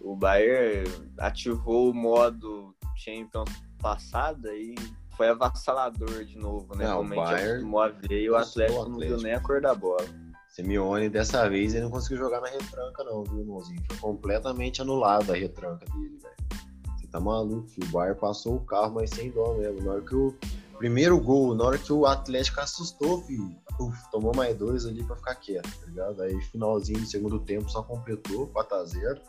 o 0.01 0.15
Bayern 0.15 0.89
ativou 1.19 1.91
o 1.91 1.93
modo 1.93 2.73
Champions 2.95 3.49
passada 3.79 4.55
e 4.55 4.73
foi 5.15 5.27
avassalador 5.27 6.23
de 6.23 6.37
novo, 6.37 6.75
né? 6.75 6.87
Não, 6.87 7.01
o 7.01 7.07
Bayern 7.07 7.77
a 7.77 7.87
ver 7.89 8.21
e 8.21 8.29
o 8.29 8.35
Atlético, 8.35 8.81
Atlético, 8.81 8.89
não 8.89 8.99
viu 8.99 9.17
nem 9.17 9.33
a 9.33 9.39
cor 9.41 9.61
da 9.61 9.75
bola. 9.75 10.05
Simeone, 10.49 11.09
dessa 11.09 11.47
vez, 11.47 11.73
ele 11.75 11.83
não 11.83 11.91
conseguiu 11.91 12.17
jogar 12.17 12.41
na 12.41 12.47
retranca, 12.47 13.03
não, 13.03 13.23
viu, 13.23 13.41
irmãozinho? 13.41 13.83
Foi 13.89 13.97
completamente 13.97 14.81
anulado 14.81 15.31
a 15.31 15.35
retranca 15.35 15.85
dele, 15.85 16.17
velho. 16.17 16.36
Você 17.07 17.11
tá 17.11 17.19
maluco, 17.21 17.67
filho. 17.69 17.87
O 17.87 17.91
Bayern 17.91 18.19
passou 18.19 18.55
o 18.55 18.59
carro, 18.59 18.95
mas 18.95 19.09
sem 19.11 19.31
dó 19.31 19.53
mesmo. 19.53 19.81
Na 19.81 19.93
hora 19.93 20.01
que 20.01 20.13
o 20.13 20.35
primeiro 20.77 21.19
gol, 21.19 21.55
na 21.55 21.63
hora 21.63 21.77
que 21.77 21.91
o 21.91 22.05
Atlético 22.05 22.59
assustou, 22.59 23.21
filho, 23.23 23.55
uf, 23.79 23.97
tomou 24.11 24.35
mais 24.35 24.55
dois 24.57 24.85
ali 24.85 25.03
pra 25.03 25.15
ficar 25.15 25.35
quieto, 25.35 25.69
tá 25.79 25.85
ligado? 25.87 26.21
Aí, 26.21 26.39
finalzinho 26.41 26.99
do 26.99 27.05
segundo 27.05 27.39
tempo, 27.39 27.69
só 27.69 27.81
completou 27.81 28.47
4x0. 28.47 29.19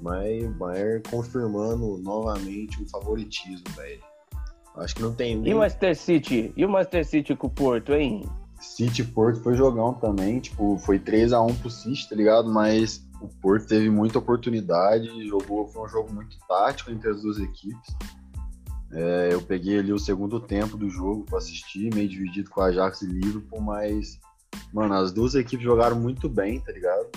Mas 0.00 0.44
o 0.44 0.50
Bayern 0.50 1.02
confirmando 1.10 1.98
novamente 1.98 2.80
o 2.82 2.88
favoritismo, 2.88 3.64
velho. 3.74 4.00
Acho 4.76 4.94
que 4.94 5.02
não 5.02 5.12
tem. 5.12 5.36
Nem... 5.36 5.50
E 5.50 5.54
o 5.54 5.58
Manchester 5.58 5.96
City? 5.96 6.52
E 6.56 6.64
o 6.64 6.68
Manchester 6.68 7.06
City 7.06 7.34
com 7.34 7.48
o 7.48 7.50
Porto, 7.50 7.92
hein? 7.92 8.22
City 8.60 9.04
Porto 9.04 9.40
foi 9.40 9.54
jogão 9.54 9.94
também, 9.94 10.40
tipo, 10.40 10.78
foi 10.78 10.98
3 10.98 11.32
a 11.32 11.40
1 11.40 11.56
pro 11.56 11.70
City, 11.70 12.08
tá 12.08 12.14
ligado? 12.14 12.48
Mas 12.48 13.05
o 13.20 13.28
Porto 13.28 13.66
teve 13.66 13.90
muita 13.90 14.18
oportunidade, 14.18 15.26
jogou, 15.28 15.66
foi 15.68 15.84
um 15.84 15.88
jogo 15.88 16.12
muito 16.12 16.36
tático 16.46 16.90
entre 16.90 17.10
as 17.10 17.22
duas 17.22 17.38
equipes. 17.38 17.96
É, 18.92 19.30
eu 19.32 19.42
peguei 19.42 19.78
ali 19.78 19.92
o 19.92 19.98
segundo 19.98 20.38
tempo 20.38 20.76
do 20.76 20.88
jogo 20.88 21.24
para 21.24 21.38
assistir, 21.38 21.92
meio 21.94 22.08
dividido 22.08 22.50
com 22.50 22.60
a 22.60 22.66
Ajax 22.66 23.02
e 23.02 23.06
Liverpool, 23.06 23.60
mas, 23.60 24.18
mano, 24.72 24.94
as 24.94 25.12
duas 25.12 25.34
equipes 25.34 25.64
jogaram 25.64 25.98
muito 25.98 26.28
bem, 26.28 26.60
tá 26.60 26.72
ligado? 26.72 27.08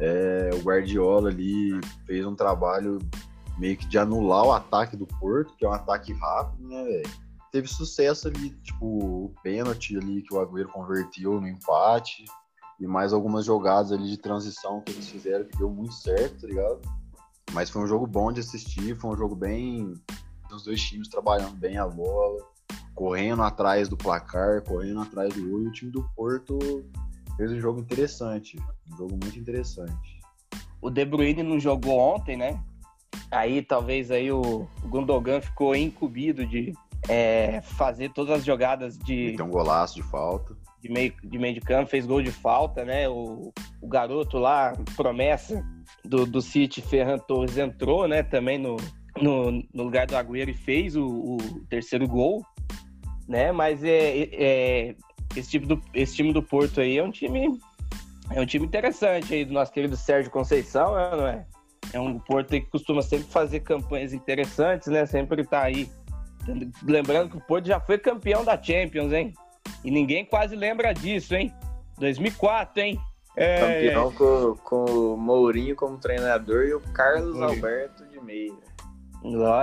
É, 0.00 0.50
o 0.54 0.58
Guardiola 0.58 1.30
ali 1.30 1.80
fez 2.06 2.24
um 2.26 2.34
trabalho 2.34 2.98
meio 3.58 3.76
que 3.76 3.86
de 3.86 3.98
anular 3.98 4.44
o 4.44 4.52
ataque 4.52 4.96
do 4.96 5.06
Porto, 5.06 5.54
que 5.56 5.64
é 5.64 5.68
um 5.68 5.72
ataque 5.72 6.12
rápido, 6.12 6.68
né, 6.68 6.84
velho? 6.84 7.10
Teve 7.52 7.68
sucesso 7.68 8.26
ali, 8.28 8.50
tipo, 8.62 8.84
o 8.84 9.34
pênalti 9.42 9.96
ali 9.96 10.22
que 10.22 10.34
o 10.34 10.40
Agüero 10.40 10.68
converteu 10.68 11.40
no 11.40 11.46
empate 11.46 12.24
e 12.84 12.86
mais 12.86 13.14
algumas 13.14 13.46
jogadas 13.46 13.90
ali 13.92 14.10
de 14.10 14.18
transição 14.18 14.82
que 14.82 14.92
eles 14.92 15.08
fizeram 15.08 15.46
que 15.46 15.56
deu 15.56 15.70
muito 15.70 15.94
certo, 15.94 16.42
tá 16.42 16.46
ligado? 16.46 16.80
Mas 17.52 17.70
foi 17.70 17.82
um 17.82 17.86
jogo 17.86 18.06
bom 18.06 18.30
de 18.30 18.40
assistir, 18.40 18.94
foi 18.94 19.10
um 19.10 19.16
jogo 19.16 19.34
bem. 19.34 19.94
Os 20.52 20.64
dois 20.64 20.80
times 20.82 21.08
trabalhando 21.08 21.56
bem 21.56 21.78
a 21.78 21.88
bola, 21.88 22.44
correndo 22.94 23.42
atrás 23.42 23.88
do 23.88 23.96
placar, 23.96 24.62
correndo 24.62 25.00
atrás 25.00 25.32
do 25.32 25.40
e 25.40 25.66
o 25.66 25.72
time 25.72 25.90
do 25.90 26.02
Porto 26.14 26.58
fez 27.38 27.50
um 27.50 27.58
jogo 27.58 27.80
interessante. 27.80 28.58
Um 28.92 28.96
jogo 28.98 29.18
muito 29.20 29.38
interessante. 29.38 30.20
O 30.80 30.90
De 30.90 31.04
Bruyne 31.04 31.42
não 31.42 31.58
jogou 31.58 31.98
ontem, 31.98 32.36
né? 32.36 32.62
Aí 33.30 33.62
talvez 33.62 34.10
aí 34.10 34.30
o 34.30 34.68
Gundogan 34.84 35.40
ficou 35.40 35.74
incumbido 35.74 36.46
de 36.46 36.74
é, 37.08 37.62
fazer 37.62 38.12
todas 38.12 38.38
as 38.38 38.44
jogadas 38.44 38.98
de. 38.98 39.34
Tem 39.36 39.44
um 39.44 39.50
golaço 39.50 39.94
de 39.94 40.02
falta. 40.02 40.54
De 40.84 40.90
meio, 40.90 41.14
de 41.24 41.38
meio 41.38 41.54
de 41.54 41.60
campo, 41.62 41.88
fez 41.88 42.04
gol 42.04 42.20
de 42.20 42.30
falta, 42.30 42.84
né? 42.84 43.08
O, 43.08 43.50
o 43.80 43.88
garoto 43.88 44.36
lá, 44.36 44.74
promessa 44.94 45.64
do, 46.04 46.26
do 46.26 46.42
City, 46.42 46.82
Ferran 46.82 47.16
Torres, 47.16 47.56
entrou, 47.56 48.06
né? 48.06 48.22
Também 48.22 48.58
no, 48.58 48.76
no, 49.18 49.50
no 49.50 49.82
lugar 49.82 50.06
do 50.06 50.14
Agüero 50.14 50.50
e 50.50 50.54
fez 50.54 50.94
o, 50.94 51.06
o 51.06 51.38
terceiro 51.70 52.06
gol, 52.06 52.44
né? 53.26 53.50
Mas 53.50 53.82
é, 53.82 54.28
é, 54.30 54.94
esse, 55.34 55.52
tipo 55.52 55.66
do, 55.66 55.80
esse 55.94 56.16
time 56.16 56.34
do 56.34 56.42
Porto 56.42 56.82
aí 56.82 56.98
é 56.98 57.02
um 57.02 57.10
time 57.10 57.58
é 58.30 58.38
um 58.38 58.44
time 58.44 58.66
interessante 58.66 59.32
aí 59.32 59.42
do 59.46 59.54
nosso 59.54 59.72
querido 59.72 59.96
Sérgio 59.96 60.30
Conceição, 60.30 60.94
né, 60.94 61.10
não 61.16 61.26
é? 61.26 61.46
É 61.94 61.98
um 62.00 62.18
Porto 62.18 62.50
que 62.50 62.60
costuma 62.60 63.00
sempre 63.00 63.26
fazer 63.28 63.60
campanhas 63.60 64.12
interessantes, 64.12 64.88
né? 64.88 65.06
Sempre 65.06 65.44
tá 65.44 65.62
aí. 65.62 65.88
Lembrando 66.82 67.30
que 67.30 67.36
o 67.38 67.40
Porto 67.40 67.66
já 67.68 67.80
foi 67.80 67.96
campeão 67.96 68.44
da 68.44 68.62
Champions, 68.62 69.12
hein? 69.14 69.32
E 69.84 69.90
ninguém 69.90 70.24
quase 70.24 70.56
lembra 70.56 70.92
disso, 70.92 71.34
hein? 71.34 71.54
2004, 71.98 72.82
hein? 72.82 72.98
É... 73.36 73.60
Campeão 73.60 74.12
com, 74.12 74.56
com 74.62 74.84
o 74.84 75.16
Mourinho 75.16 75.74
como 75.74 75.98
treinador 75.98 76.64
e 76.64 76.74
o 76.74 76.80
Carlos 76.80 77.40
Alberto 77.40 78.06
de 78.06 78.20
meia. 78.20 78.52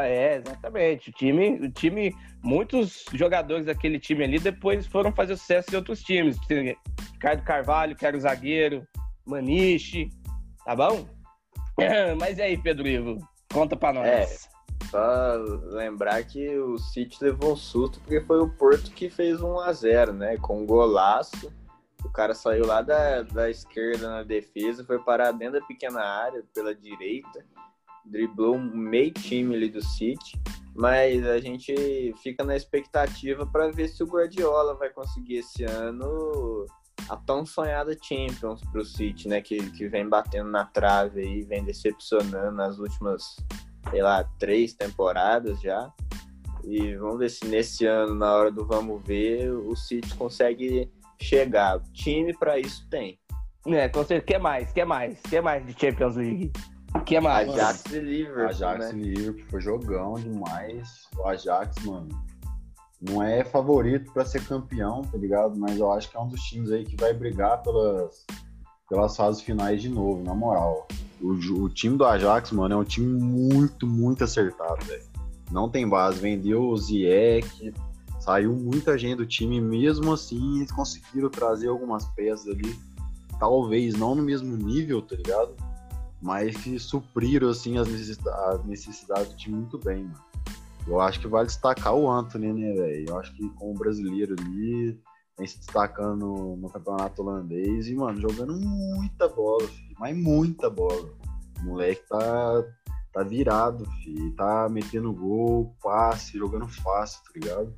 É, 0.03 0.37
exatamente. 0.37 1.09
O 1.09 1.13
time, 1.13 1.67
o 1.67 1.71
time 1.71 2.15
muitos 2.43 3.05
jogadores 3.13 3.65
daquele 3.65 3.99
time 3.99 4.23
ali 4.23 4.39
depois 4.39 4.87
foram 4.87 5.11
fazer 5.11 5.37
sucesso 5.37 5.71
em 5.71 5.75
outros 5.75 6.01
times. 6.01 6.37
Ricardo 7.13 7.43
Carvalho, 7.43 7.95
que 7.95 8.05
era 8.05 8.17
o 8.17 8.19
zagueiro, 8.19 8.85
Maniche, 9.25 10.09
tá 10.65 10.75
bom? 10.75 11.07
Mas 12.19 12.39
e 12.39 12.41
aí, 12.41 12.57
Pedro 12.57 12.87
Ivo? 12.87 13.17
Conta 13.53 13.75
pra 13.75 13.93
nós. 13.93 14.07
É, 14.07 14.50
só 14.91 15.35
lembrar 15.71 16.23
que 16.23 16.57
o 16.59 16.77
City 16.77 17.17
levou 17.23 17.53
um 17.53 17.55
susto 17.55 17.99
porque 18.01 18.21
foi 18.21 18.39
o 18.39 18.49
Porto 18.49 18.91
que 18.91 19.09
fez 19.09 19.41
1 19.41 19.59
a 19.59 19.73
0 19.73 20.13
né? 20.13 20.37
Com 20.37 20.61
um 20.61 20.65
golaço. 20.65 21.51
O 22.03 22.09
cara 22.09 22.33
saiu 22.33 22.65
lá 22.65 22.81
da, 22.81 23.21
da 23.21 23.49
esquerda 23.49 24.09
na 24.09 24.23
defesa, 24.23 24.83
foi 24.83 24.99
parar 24.99 25.31
dentro 25.31 25.59
da 25.59 25.65
pequena 25.65 26.01
área 26.01 26.43
pela 26.53 26.73
direita, 26.75 27.45
driblou 28.03 28.55
um 28.55 28.75
meio 28.75 29.11
time 29.11 29.55
ali 29.55 29.69
do 29.69 29.83
City 29.83 30.39
mas 30.73 31.25
a 31.27 31.39
gente 31.39 32.13
fica 32.21 32.43
na 32.43 32.55
expectativa 32.55 33.45
para 33.45 33.69
ver 33.71 33.89
se 33.89 34.03
o 34.03 34.07
Guardiola 34.07 34.73
vai 34.75 34.89
conseguir 34.89 35.37
esse 35.37 35.63
ano 35.63 36.65
a 37.09 37.17
tão 37.17 37.45
sonhada 37.45 37.97
Champions 38.01 38.61
para 38.71 38.81
o 38.81 38.85
City, 38.85 39.27
né? 39.27 39.41
Que, 39.41 39.69
que 39.71 39.87
vem 39.87 40.07
batendo 40.07 40.49
na 40.49 40.65
trave 40.65 41.21
aí, 41.21 41.41
vem 41.43 41.63
decepcionando 41.63 42.55
nas 42.55 42.79
últimas, 42.79 43.35
sei 43.89 44.01
lá, 44.01 44.23
três 44.37 44.73
temporadas 44.73 45.59
já. 45.61 45.91
E 46.63 46.95
vamos 46.95 47.19
ver 47.19 47.29
se 47.29 47.45
nesse 47.45 47.85
ano, 47.85 48.13
na 48.13 48.33
hora 48.33 48.51
do 48.51 48.65
vamos 48.65 49.01
ver, 49.03 49.51
o 49.51 49.75
City 49.75 50.13
consegue 50.15 50.91
chegar. 51.19 51.77
O 51.77 51.83
time 51.93 52.33
para 52.37 52.59
isso 52.59 52.87
tem. 52.89 53.19
É, 53.67 53.89
com 53.89 54.03
certeza. 54.03 54.21
que 54.21 54.37
mais? 54.37 54.71
que 54.71 54.85
mais? 54.85 55.19
que 55.21 55.41
mais 55.41 55.65
de 55.65 55.73
Champions 55.73 56.15
League? 56.15 56.51
que 57.05 57.19
mais? 57.19 57.49
Ajax 57.49 57.85
e 57.85 57.99
Liverpool. 57.99 58.47
Ajax 58.47 58.93
né? 58.93 58.99
e 58.99 59.03
Liverpool 59.03 59.45
foi 59.49 59.61
jogão 59.61 60.13
demais. 60.15 61.07
O 61.17 61.27
Ajax, 61.27 61.83
mano, 61.85 62.09
não 63.01 63.23
é 63.23 63.43
favorito 63.43 64.11
pra 64.11 64.25
ser 64.25 64.45
campeão, 64.45 65.01
tá 65.01 65.17
ligado? 65.17 65.57
Mas 65.59 65.77
eu 65.77 65.91
acho 65.91 66.09
que 66.09 66.17
é 66.17 66.19
um 66.19 66.27
dos 66.27 66.41
times 66.41 66.71
aí 66.71 66.83
que 66.83 66.95
vai 66.95 67.13
brigar 67.13 67.61
pelas, 67.61 68.25
pelas 68.91 69.15
fases 69.15 69.41
finais 69.41 69.81
de 69.81 69.87
novo, 69.87 70.21
na 70.21 70.35
moral. 70.35 70.85
O, 71.21 71.29
o 71.63 71.69
time 71.69 71.95
do 71.95 72.03
Ajax, 72.03 72.51
mano, 72.51 72.73
é 72.75 72.77
um 72.77 72.83
time 72.83 73.07
muito, 73.07 73.87
muito 73.87 74.21
acertado, 74.21 74.83
velho. 74.85 75.03
Não 75.49 75.69
tem 75.69 75.87
base. 75.87 76.19
Vendeu 76.19 76.61
o 76.67 76.77
Ziyech, 76.77 77.73
saiu 78.19 78.53
muita 78.53 78.97
gente 78.97 79.15
do 79.15 79.25
time, 79.25 79.61
mesmo 79.61 80.11
assim 80.11 80.57
eles 80.57 80.73
conseguiram 80.73 81.29
trazer 81.29 81.69
algumas 81.69 82.03
peças 82.03 82.49
ali. 82.49 82.77
Talvez 83.39 83.95
não 83.95 84.13
no 84.13 84.21
mesmo 84.21 84.57
nível, 84.57 85.01
tá 85.01 85.15
ligado? 85.15 85.55
Mas 86.21 86.57
que 86.57 86.77
supriram, 86.77 87.47
assim, 87.47 87.77
as 87.77 87.87
necessida- 87.87 88.35
as 88.49 88.65
necessidades 88.65 89.29
do 89.29 89.37
time 89.37 89.55
muito 89.55 89.77
bem, 89.77 90.03
mano. 90.03 90.19
Eu 90.85 90.99
acho 90.99 91.17
que 91.21 91.27
vale 91.27 91.47
destacar 91.47 91.95
o 91.95 92.11
Anthony, 92.11 92.51
né, 92.51 92.73
velho? 92.73 93.05
Eu 93.07 93.19
acho 93.19 93.33
que 93.37 93.47
como 93.51 93.73
brasileiro 93.73 94.35
ali, 94.37 94.99
vem 95.41 95.47
se 95.47 95.57
destacando 95.57 96.19
no, 96.19 96.55
no 96.55 96.69
campeonato 96.69 97.23
holandês 97.23 97.87
e, 97.87 97.95
mano, 97.95 98.21
jogando 98.21 98.53
muita 98.53 99.27
bola, 99.27 99.67
filho, 99.67 99.95
mas 99.99 100.15
muita 100.15 100.69
bola. 100.69 101.09
O 101.59 101.63
moleque 101.65 102.03
tá, 102.07 102.63
tá 103.11 103.23
virado, 103.23 103.83
filho, 104.03 104.31
tá 104.35 104.69
metendo 104.69 105.11
gol, 105.11 105.75
passe, 105.81 106.37
jogando 106.37 106.67
fácil, 106.67 107.23
tá 107.23 107.31
ligado? 107.33 107.73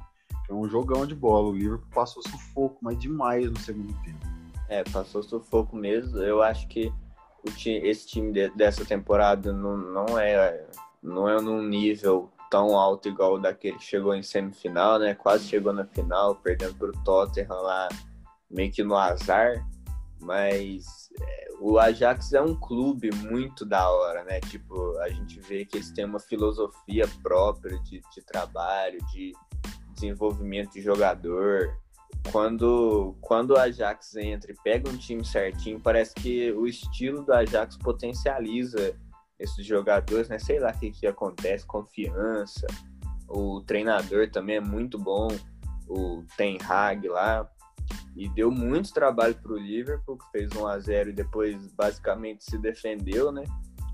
Foi 0.45 0.55
um 0.57 0.67
jogão 0.67 1.05
de 1.05 1.15
bola. 1.15 1.49
O 1.49 1.53
Liverpool 1.53 1.87
passou 1.93 2.21
sufoco, 2.23 2.79
mas 2.81 2.99
demais 2.99 3.49
no 3.49 3.57
segundo 3.57 3.93
tempo. 4.03 4.19
É, 4.67 4.83
passou 4.83 5.23
sufoco 5.23 5.75
mesmo. 5.75 6.17
Eu 6.17 6.41
acho 6.41 6.67
que 6.67 6.91
o 7.47 7.51
ti- 7.51 7.81
esse 7.83 8.07
time 8.07 8.33
de- 8.33 8.49
dessa 8.49 8.83
temporada 8.83 9.53
não, 9.53 9.77
não 9.77 10.19
é 10.19 10.65
não 11.01 11.27
é 11.27 11.39
num 11.41 11.61
nível 11.61 12.29
tão 12.53 12.77
alto 12.77 13.09
igual 13.09 13.33
o 13.33 13.39
daquele 13.39 13.79
que 13.79 13.83
chegou 13.83 14.13
em 14.13 14.21
semifinal, 14.21 14.99
né? 14.99 15.15
Quase 15.15 15.47
chegou 15.47 15.73
na 15.73 15.85
final, 15.85 16.35
perdendo 16.35 16.75
pro 16.75 16.91
Tottenham 17.03 17.49
lá 17.49 17.89
meio 18.47 18.71
que 18.71 18.83
no 18.83 18.95
azar. 18.95 19.67
Mas 20.21 21.09
é, 21.19 21.47
o 21.59 21.79
Ajax 21.79 22.31
é 22.31 22.41
um 22.43 22.55
clube 22.55 23.09
muito 23.11 23.65
da 23.65 23.89
hora, 23.89 24.23
né? 24.23 24.39
Tipo, 24.39 24.95
a 24.99 25.09
gente 25.09 25.39
vê 25.39 25.65
que 25.65 25.77
eles 25.77 25.89
têm 25.89 26.05
uma 26.05 26.19
filosofia 26.19 27.09
própria 27.23 27.79
de, 27.79 27.99
de 28.13 28.21
trabalho, 28.21 28.99
de 29.11 29.33
desenvolvimento 29.95 30.73
de 30.73 30.81
jogador 30.81 31.75
quando, 32.31 33.15
quando 33.19 33.51
o 33.51 33.57
Ajax 33.57 34.15
entra 34.15 34.51
e 34.51 34.55
pega 34.63 34.89
um 34.89 34.95
time 34.95 35.25
certinho, 35.25 35.79
parece 35.79 36.13
que 36.13 36.51
o 36.51 36.67
estilo 36.67 37.23
do 37.23 37.33
Ajax 37.33 37.77
potencializa 37.77 38.95
esses 39.39 39.65
jogadores, 39.65 40.29
né? 40.29 40.39
Sei 40.39 40.59
lá 40.59 40.71
o 40.71 40.79
que, 40.79 40.91
que 40.91 41.07
acontece, 41.07 41.65
confiança. 41.65 42.67
O 43.27 43.61
treinador 43.61 44.29
também 44.29 44.57
é 44.57 44.61
muito 44.61 44.97
bom, 44.97 45.27
o 45.87 46.23
Ten 46.37 46.57
Hag 46.61 47.07
lá. 47.07 47.49
E 48.15 48.29
deu 48.29 48.51
muito 48.51 48.93
trabalho 48.93 49.35
para 49.35 49.53
o 49.53 49.57
Liverpool, 49.57 50.17
que 50.17 50.31
fez 50.31 50.51
1 50.55 50.67
a 50.67 50.79
0 50.79 51.09
e 51.09 51.13
depois 51.13 51.67
basicamente 51.73 52.43
se 52.43 52.57
defendeu, 52.57 53.31
né? 53.31 53.43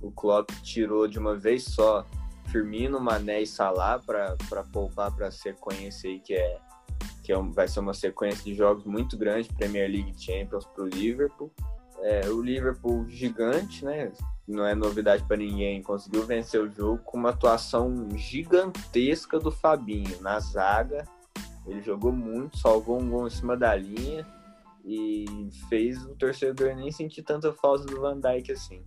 O 0.01 0.11
Klopp 0.11 0.49
tirou 0.61 1.07
de 1.07 1.17
uma 1.17 1.35
vez 1.35 1.63
só 1.63 2.05
Firmino, 2.47 2.99
Mané 2.99 3.41
e 3.41 3.47
Salah 3.47 3.99
para 3.99 4.63
poupar 4.73 5.15
para 5.15 5.27
a 5.27 5.31
sequência 5.31 6.09
aí 6.09 6.19
que 6.19 6.33
é 6.33 6.59
que 7.23 7.33
é 7.33 7.37
vai 7.37 7.67
ser 7.67 7.79
uma 7.79 7.93
sequência 7.93 8.43
de 8.43 8.55
jogos 8.55 8.85
muito 8.85 9.15
grande, 9.15 9.53
Premier 9.53 9.89
League 9.89 10.15
Champions 10.19 10.65
para 10.65 10.83
o 10.83 10.87
Liverpool. 10.87 11.51
É, 12.01 12.27
o 12.29 12.41
Liverpool 12.41 13.07
gigante, 13.07 13.85
né? 13.85 14.11
Não 14.50 14.66
é 14.66 14.74
novidade 14.74 15.24
para 15.26 15.38
ninguém, 15.38 15.84
conseguiu 15.84 16.26
vencer 16.26 16.60
o 16.60 16.72
jogo 16.72 16.97
com 17.04 17.20
uma 17.20 17.30
atuação 17.30 18.10
gigantesca 18.16 19.39
do 19.39 19.52
Fabinho 19.52 20.20
na 20.22 20.39
zaga. 20.39 21.08
Ele 21.68 21.82
jogou 21.84 22.12
muito, 22.12 22.58
salvou 22.58 23.00
um 23.00 23.08
gol 23.08 23.28
em 23.28 23.30
cima 23.30 23.56
da 23.56 23.76
linha 23.76 24.26
e 24.84 25.26
fez 25.70 26.04
o 26.04 26.16
torcedor 26.16 26.76
nem 26.76 26.91
sentir 26.91 27.22
tanta 27.22 27.54
falta 27.54 27.86
do 27.86 28.02
Van 28.02 28.20
Dijk 28.20 28.52
assim. 28.52 28.84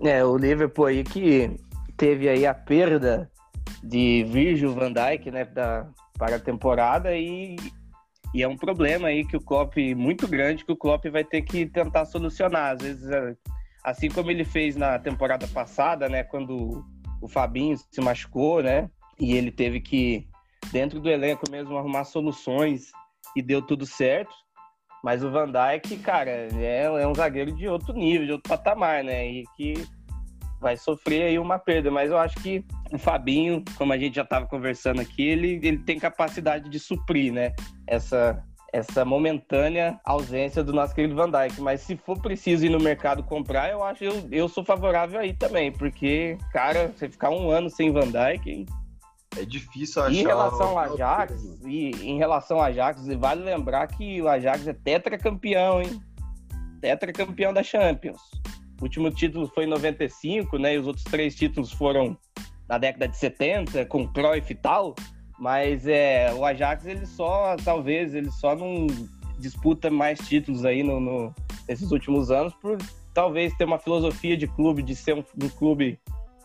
É, 0.00 0.24
o 0.24 0.36
Liverpool 0.36 0.86
aí 0.86 1.04
que 1.04 1.56
teve 1.96 2.28
aí 2.28 2.44
a 2.44 2.52
perda 2.52 3.30
de 3.84 4.24
Virgil 4.28 4.74
van 4.74 4.92
Dijk, 4.92 5.30
né, 5.30 5.44
da, 5.44 5.88
para 6.18 6.34
a 6.34 6.40
temporada 6.40 7.14
e, 7.14 7.54
e 8.34 8.42
é 8.42 8.48
um 8.48 8.56
problema 8.56 9.06
aí 9.06 9.24
que 9.24 9.36
o 9.36 9.40
Klopp, 9.40 9.76
muito 9.96 10.26
grande, 10.26 10.64
que 10.64 10.72
o 10.72 10.76
Klopp 10.76 11.06
vai 11.06 11.22
ter 11.22 11.42
que 11.42 11.64
tentar 11.66 12.06
solucionar. 12.06 12.74
Às 12.74 12.82
vezes, 12.82 13.08
é, 13.08 13.36
assim 13.86 14.10
como 14.10 14.32
ele 14.32 14.44
fez 14.44 14.74
na 14.74 14.98
temporada 14.98 15.46
passada, 15.46 16.08
né, 16.08 16.24
quando 16.24 16.84
o 17.22 17.28
Fabinho 17.28 17.78
se 17.78 18.00
machucou, 18.00 18.60
né, 18.60 18.90
e 19.18 19.34
ele 19.34 19.52
teve 19.52 19.80
que, 19.80 20.28
dentro 20.72 20.98
do 20.98 21.08
elenco 21.08 21.48
mesmo, 21.48 21.78
arrumar 21.78 22.02
soluções 22.02 22.90
e 23.36 23.40
deu 23.40 23.62
tudo 23.62 23.86
certo. 23.86 24.34
Mas 25.04 25.22
o 25.22 25.30
Van 25.30 25.46
Dijk, 25.46 25.98
cara, 25.98 26.30
é, 26.30 26.82
é 26.82 27.06
um 27.06 27.14
zagueiro 27.14 27.52
de 27.52 27.68
outro 27.68 27.94
nível, 27.94 28.26
de 28.26 28.32
outro 28.32 28.48
patamar, 28.48 29.04
né? 29.04 29.24
E 29.24 29.44
que 29.56 29.74
vai 30.60 30.76
sofrer 30.76 31.22
aí 31.22 31.38
uma 31.38 31.58
perda. 31.58 31.90
Mas 31.90 32.10
eu 32.10 32.18
acho 32.18 32.34
que 32.42 32.64
o 32.92 32.98
Fabinho, 32.98 33.62
como 33.76 33.92
a 33.92 33.98
gente 33.98 34.16
já 34.16 34.22
estava 34.22 34.46
conversando 34.46 35.00
aqui, 35.00 35.22
ele, 35.22 35.60
ele 35.62 35.78
tem 35.78 35.98
capacidade 35.98 36.68
de 36.68 36.80
suprir, 36.80 37.32
né? 37.32 37.52
Essa, 37.86 38.42
essa 38.76 39.04
momentânea 39.04 39.98
ausência 40.04 40.62
do 40.62 40.72
nosso 40.72 40.94
querido 40.94 41.14
Van 41.14 41.30
Dijk. 41.30 41.60
Mas 41.60 41.80
se 41.80 41.96
for 41.96 42.20
preciso 42.20 42.66
ir 42.66 42.68
no 42.68 42.78
mercado 42.78 43.22
comprar, 43.22 43.70
eu 43.70 43.82
acho 43.82 44.04
eu, 44.04 44.28
eu 44.30 44.48
sou 44.48 44.64
favorável 44.64 45.18
aí 45.18 45.32
também, 45.32 45.72
porque, 45.72 46.36
cara, 46.52 46.88
você 46.88 47.08
ficar 47.08 47.30
um 47.30 47.50
ano 47.50 47.70
sem 47.70 47.90
Van 47.90 48.08
Dijk. 48.08 48.66
É 49.38 49.44
difícil 49.44 50.02
achar. 50.02 50.12
E 50.12 50.20
em 50.20 50.26
relação 50.26 50.68
ao 50.68 50.78
Ajax, 50.78 51.60
e 51.64 51.90
em 52.02 52.18
relação 52.18 52.58
ao 52.58 52.64
Ajax, 52.64 53.06
vale 53.18 53.42
lembrar 53.42 53.86
que 53.86 54.20
o 54.20 54.28
Ajax 54.28 54.66
é 54.66 54.72
tetracampeão, 54.72 55.80
hein? 55.80 56.00
Tetracampeão 56.80 57.52
da 57.52 57.62
Champions. 57.62 58.20
O 58.80 58.84
último 58.84 59.10
título 59.10 59.50
foi 59.54 59.64
em 59.64 59.68
95, 59.68 60.58
né? 60.58 60.74
E 60.74 60.78
os 60.78 60.86
outros 60.86 61.04
três 61.04 61.34
títulos 61.34 61.72
foram 61.72 62.16
na 62.68 62.76
década 62.78 63.08
de 63.08 63.16
70, 63.16 63.86
com 63.86 64.06
Cruyff 64.08 64.52
e 64.52 64.56
tal. 64.56 64.94
Mas 65.38 65.86
é, 65.86 66.32
o 66.34 66.44
Ajax, 66.44 66.86
ele 66.86 67.04
só, 67.06 67.56
talvez, 67.64 68.14
ele 68.14 68.30
só 68.30 68.54
não 68.54 68.86
disputa 69.38 69.90
mais 69.90 70.18
títulos 70.20 70.64
aí 70.64 70.82
no, 70.82 70.98
no- 70.98 71.34
nesses 71.68 71.90
últimos 71.92 72.30
anos 72.30 72.54
por 72.54 72.78
talvez 73.12 73.54
ter 73.56 73.64
uma 73.64 73.78
filosofia 73.78 74.36
de 74.36 74.46
clube, 74.46 74.82
de 74.82 74.94
ser 74.96 75.14
um, 75.14 75.24
um 75.42 75.48
clube 75.48 75.98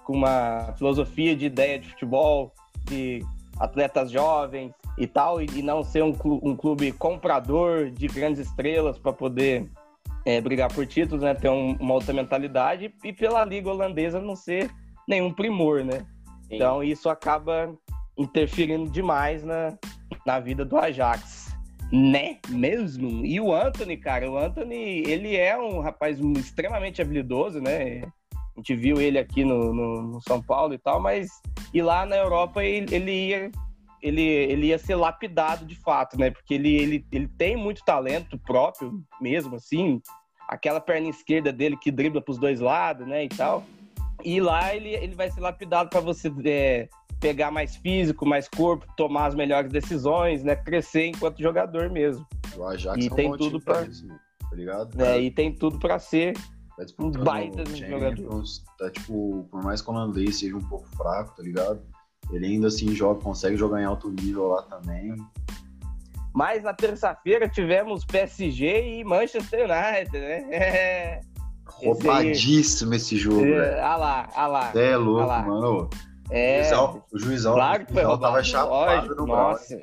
com 0.03 0.13
uma 0.13 0.73
filosofia 0.77 1.35
de 1.35 1.45
ideia 1.45 1.79
de 1.79 1.89
futebol, 1.89 2.53
de 2.85 3.23
atletas 3.59 4.11
jovens 4.11 4.73
e 4.97 5.07
tal, 5.07 5.41
e, 5.41 5.45
e 5.55 5.61
não 5.61 5.83
ser 5.83 6.03
um, 6.03 6.11
clu- 6.11 6.39
um 6.43 6.55
clube 6.55 6.91
comprador 6.91 7.89
de 7.91 8.07
grandes 8.07 8.47
estrelas 8.47 8.97
para 8.97 9.13
poder 9.13 9.69
é, 10.25 10.41
brigar 10.41 10.71
por 10.73 10.85
títulos, 10.85 11.23
né? 11.23 11.33
Ter 11.33 11.49
um- 11.49 11.77
uma 11.79 11.93
outra 11.93 12.13
mentalidade 12.13 12.93
e 13.03 13.13
pela 13.13 13.45
liga 13.45 13.69
holandesa 13.69 14.19
não 14.19 14.35
ser 14.35 14.69
nenhum 15.07 15.31
primor, 15.31 15.83
né? 15.83 16.05
Então 16.49 16.83
isso 16.83 17.09
acaba 17.09 17.73
interferindo 18.21 18.89
demais 18.89 19.43
na, 19.43 19.77
na 20.25 20.39
vida 20.39 20.63
do 20.63 20.77
Ajax. 20.77 21.55
Né? 21.91 22.37
Mesmo? 22.47 23.25
E 23.25 23.39
o 23.39 23.53
Anthony, 23.53 23.97
cara, 23.97 24.29
o 24.29 24.37
Anthony, 24.37 25.03
ele 25.05 25.35
é 25.35 25.57
um 25.57 25.81
rapaz 25.81 26.19
extremamente 26.19 27.01
habilidoso, 27.01 27.59
né? 27.59 28.03
A 28.33 28.59
gente 28.59 28.75
viu 28.75 29.01
ele 29.01 29.17
aqui 29.17 29.43
no, 29.43 29.73
no, 29.73 30.01
no 30.03 30.21
São 30.21 30.41
Paulo 30.41 30.73
e 30.73 30.77
tal, 30.77 31.01
mas 31.01 31.29
e 31.73 31.81
lá 31.81 32.05
na 32.05 32.15
Europa 32.15 32.63
ele, 32.63 32.95
ele 32.95 33.11
ia 33.11 33.51
ele, 34.01 34.21
ele 34.21 34.67
ia 34.67 34.79
ser 34.79 34.95
lapidado 34.95 35.65
de 35.65 35.75
fato, 35.75 36.17
né? 36.17 36.31
Porque 36.31 36.55
ele, 36.55 36.75
ele, 36.75 37.05
ele 37.11 37.27
tem 37.27 37.55
muito 37.55 37.83
talento 37.83 38.37
próprio 38.37 39.03
mesmo, 39.19 39.55
assim. 39.55 40.01
Aquela 40.47 40.81
perna 40.81 41.07
esquerda 41.07 41.51
dele 41.51 41.77
que 41.77 41.91
dribla 41.91 42.21
para 42.21 42.31
os 42.31 42.37
dois 42.37 42.59
lados, 42.59 43.05
né? 43.07 43.25
E 43.25 43.29
tal. 43.29 43.63
E 44.23 44.39
lá 44.39 44.75
ele, 44.75 44.89
ele 44.89 45.15
vai 45.15 45.29
ser 45.29 45.39
lapidado 45.39 45.89
para 45.89 45.99
você 45.99 46.31
é, 46.45 46.89
pegar 47.21 47.51
mais 47.51 47.75
físico, 47.77 48.25
mais 48.25 48.49
corpo, 48.49 48.85
tomar 48.97 49.27
as 49.27 49.35
melhores 49.35 49.71
decisões, 49.71 50.43
né? 50.43 50.55
Crescer 50.55 51.05
enquanto 51.05 51.41
jogador 51.41 51.89
mesmo. 51.89 52.25
O 52.57 52.65
Ajax 52.65 53.05
E 53.05 53.07
é 53.07 53.11
um 53.13 53.15
tem 53.15 53.31
tudo 53.37 53.57
isso, 53.87 54.07
mano, 54.07 54.19
tá 54.49 54.55
ligado? 54.55 54.97
Né? 54.97 55.21
E 55.21 55.31
tem 55.31 55.53
tudo 55.53 55.79
para 55.79 55.97
ser 55.99 56.33
Tá 56.75 56.85
um 56.99 57.11
baita 57.11 57.61
o 57.61 57.75
jogador. 57.75 58.43
Tá 58.77 58.89
tipo, 58.89 59.47
por 59.51 59.63
mais 59.63 59.81
que 59.81 59.89
o 59.89 59.93
holandês 59.93 60.39
seja 60.39 60.57
um 60.57 60.61
pouco 60.61 60.87
fraco, 60.97 61.35
tá 61.37 61.43
ligado? 61.43 61.79
Ele 62.31 62.47
ainda 62.47 62.67
assim 62.67 62.93
joga, 62.93 63.21
consegue 63.21 63.55
jogar 63.55 63.81
em 63.81 63.85
alto 63.85 64.09
nível 64.09 64.47
lá 64.47 64.63
também. 64.63 65.15
Mas 66.33 66.63
na 66.63 66.73
terça-feira 66.73 67.47
tivemos 67.47 68.03
PSG 68.05 68.99
e 68.99 69.03
Manchester 69.03 69.65
United, 69.69 70.17
né? 70.19 71.19
Aí- 71.81 71.87
Roubadíssimo 71.87 72.93
esse 72.93 73.15
jogo, 73.15 73.41
velho. 73.41 73.55
É, 73.55 73.81
ah 73.81 73.95
lá, 73.95 74.29
ah 74.35 74.47
lá. 74.47 74.71
É 74.75 74.95
louco, 74.97 75.21
Ah 75.21 75.25
lá. 75.25 75.41
mano. 75.43 75.89
É, 76.31 76.61
o 76.61 76.63
juizão, 76.63 77.03
o 77.11 77.19
juizão, 77.19 77.53
claro 77.55 77.85
que 77.85 77.93
foi 77.93 78.01
juizão 78.03 78.19
tava 78.19 78.43
chapado 78.43 78.95
Lógico, 78.95 79.15
no 79.15 79.25
Brown. 79.25 79.37
nossa. 79.49 79.75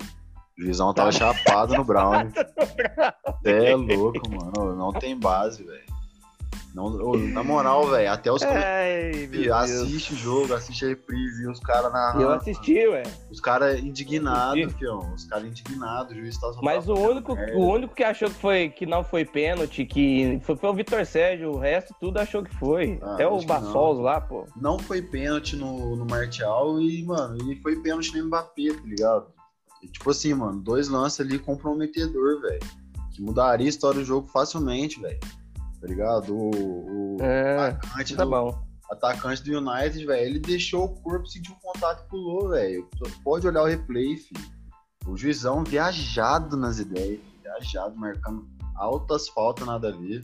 O 0.59 0.63
juizão 0.63 0.95
tava 0.95 1.13
chapado 1.13 1.75
no 1.75 1.85
Brown. 1.85 2.13
É 3.45 3.75
louco, 3.75 4.29
mano. 4.31 4.75
Não 4.75 4.93
tem 4.93 5.19
base, 5.19 5.63
velho. 5.63 5.88
Não, 6.75 6.91
na 7.17 7.43
moral, 7.43 7.89
velho, 7.89 8.13
até 8.13 8.31
os 8.31 8.43
Ai, 8.43 9.29
assiste 9.53 10.13
o 10.13 10.17
jogo, 10.17 10.55
assiste 10.55 10.85
a 10.85 10.89
reprise, 10.89 11.43
e 11.43 11.49
os 11.49 11.59
caras 11.61 11.93
na. 11.93 12.15
Eu 12.21 12.31
assisti, 12.31 12.87
ué. 12.87 13.03
Os 13.31 13.41
caras 13.41 13.81
indignados, 13.81 14.73
fião. 14.75 15.13
Os 15.15 15.25
caras 15.25 15.47
indignados, 15.47 16.13
o 16.13 16.21
juiz 16.21 16.39
tá 16.39 16.53
Mas 16.63 16.89
o 16.89 16.95
único, 16.95 17.33
o 17.55 17.67
único 17.67 17.95
que 17.95 18.05
achou 18.05 18.29
que, 18.29 18.37
foi, 18.37 18.69
que 18.69 18.85
não 18.85 19.03
foi 19.03 19.25
pênalti, 19.25 19.85
que 19.87 20.41
foi, 20.45 20.57
foi 20.57 20.71
o 20.71 20.75
Vitor 20.75 21.05
Sérgio, 21.07 21.53
o 21.53 21.59
resto 21.59 21.95
tudo 21.99 22.19
achou 22.19 22.43
que 22.43 22.55
foi. 22.57 22.99
Ah, 23.03 23.15
Até 23.15 23.27
o 23.27 23.41
Bassols 23.43 23.99
lá, 23.99 24.21
pô. 24.21 24.47
Não 24.55 24.79
foi 24.79 25.01
pênalti 25.01 25.57
no, 25.57 25.97
no 25.97 26.05
Martial 26.05 26.81
e, 26.81 27.03
mano, 27.03 27.51
e 27.51 27.61
foi 27.63 27.77
pênalti 27.77 28.17
no 28.17 28.27
Mbappé, 28.27 28.75
tá 28.75 28.83
ligado? 28.85 29.27
E, 29.83 29.89
tipo 29.89 30.11
assim, 30.11 30.35
mano, 30.35 30.61
dois 30.61 30.89
lances 30.89 31.21
ali 31.21 31.39
comprometedor, 31.39 32.41
velho. 32.43 32.61
Que 33.15 33.23
mudaria 33.23 33.67
a 33.67 33.69
história 33.69 34.01
do 34.01 34.05
jogo 34.05 34.29
facilmente, 34.29 35.01
velho 35.01 35.19
tá 35.81 35.87
ligado? 35.87 36.35
O, 36.35 37.17
o 37.17 37.23
é, 37.23 37.69
atacante, 37.69 38.17
tá 38.17 38.25
do, 38.25 38.31
bom. 38.31 38.67
atacante 38.91 39.43
do 39.43 39.59
United, 39.59 40.05
velho, 40.05 40.27
ele 40.27 40.39
deixou 40.39 40.85
o 40.85 41.03
corpo, 41.03 41.27
sentiu 41.27 41.55
um 41.55 41.59
contato 41.59 42.05
e 42.05 42.09
pulou, 42.09 42.49
velho. 42.51 42.89
Pode 43.23 43.47
olhar 43.47 43.63
o 43.63 43.67
replay, 43.67 44.17
filho. 44.17 44.59
O 45.07 45.17
juizão 45.17 45.65
viajado 45.65 46.57
nas 46.57 46.79
ideias, 46.79 47.21
viajado, 47.43 47.97
marcando 47.97 48.47
altas 48.77 49.29
faltas 49.29 49.67
nada 49.67 49.89
a 49.89 49.97
ver. 49.97 50.23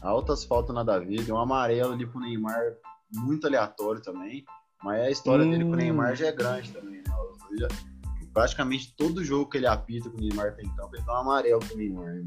Altas 0.00 0.44
faltas 0.44 0.74
nada 0.74 0.94
a 0.94 0.98
ver. 0.98 1.22
Deu 1.24 1.34
um 1.34 1.38
amarelo 1.38 1.92
ali 1.92 2.06
pro 2.06 2.20
Neymar, 2.20 2.74
muito 3.12 3.46
aleatório 3.46 4.00
também. 4.00 4.44
Mas 4.82 5.00
a 5.00 5.10
história 5.10 5.44
hum. 5.44 5.50
dele 5.50 5.64
com 5.64 5.72
o 5.72 5.76
Neymar 5.76 6.14
já 6.14 6.26
é 6.26 6.32
grande 6.32 6.70
também, 6.70 6.98
né? 6.98 7.04
Já, 7.58 7.68
praticamente 8.32 8.94
todo 8.96 9.24
jogo 9.24 9.50
que 9.50 9.58
ele 9.58 9.66
apita 9.66 10.08
com 10.08 10.16
o 10.16 10.20
Neymar 10.20 10.54
tem 10.54 10.68
campo, 10.76 10.94
ele 10.94 11.04
dá 11.04 11.14
um 11.14 11.22
amarelo 11.22 11.60
pro 11.60 11.76
Neymar, 11.76 12.14
né? 12.14 12.24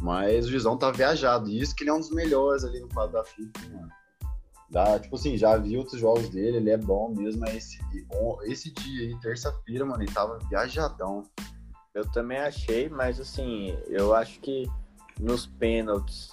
Mas 0.00 0.46
o 0.46 0.50
Juizão 0.50 0.76
tá 0.76 0.90
viajado. 0.90 1.48
E 1.50 1.60
isso 1.60 1.74
que 1.76 1.82
ele 1.82 1.90
é 1.90 1.94
um 1.94 2.00
dos 2.00 2.10
melhores 2.10 2.64
ali 2.64 2.80
no 2.80 2.88
quadro 2.88 3.12
da 3.12 3.24
FIFA, 3.24 3.68
mano. 3.72 3.88
Dá, 4.70 4.98
tipo 5.00 5.16
assim, 5.16 5.36
já 5.36 5.56
vi 5.56 5.76
outros 5.76 6.00
jogos 6.00 6.28
dele, 6.28 6.58
ele 6.58 6.70
é 6.70 6.76
bom 6.76 7.12
mesmo, 7.12 7.40
mas 7.40 7.56
esse, 7.56 7.78
esse 8.44 8.72
dia 8.72 9.08
aí, 9.08 9.20
terça-feira, 9.20 9.84
mano, 9.84 10.02
ele 10.02 10.12
tava 10.12 10.38
viajadão. 10.48 11.24
Eu 11.92 12.08
também 12.12 12.38
achei, 12.38 12.88
mas 12.88 13.18
assim, 13.18 13.76
eu 13.88 14.14
acho 14.14 14.38
que 14.40 14.70
nos 15.18 15.44
pênaltis 15.44 16.30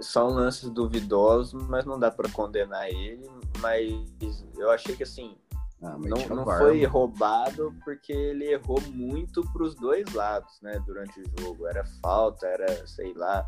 são 0.00 0.28
lances 0.28 0.70
duvidosos, 0.70 1.66
mas 1.66 1.84
não 1.84 1.98
dá 1.98 2.12
para 2.12 2.28
condenar 2.30 2.88
ele. 2.88 3.28
Mas 3.58 4.44
eu 4.56 4.70
achei 4.70 4.94
que 4.94 5.02
assim, 5.02 5.36
ah, 5.84 5.98
não, 5.98 6.36
não 6.36 6.44
foi 6.46 6.82
roubado 6.86 7.74
porque 7.84 8.12
ele 8.12 8.46
errou 8.46 8.80
muito 8.90 9.42
para 9.52 9.62
os 9.62 9.74
dois 9.74 10.10
lados, 10.14 10.58
né? 10.62 10.82
Durante 10.86 11.20
o 11.20 11.24
jogo. 11.40 11.66
Era 11.66 11.84
falta, 12.02 12.46
era, 12.46 12.86
sei 12.86 13.12
lá. 13.12 13.46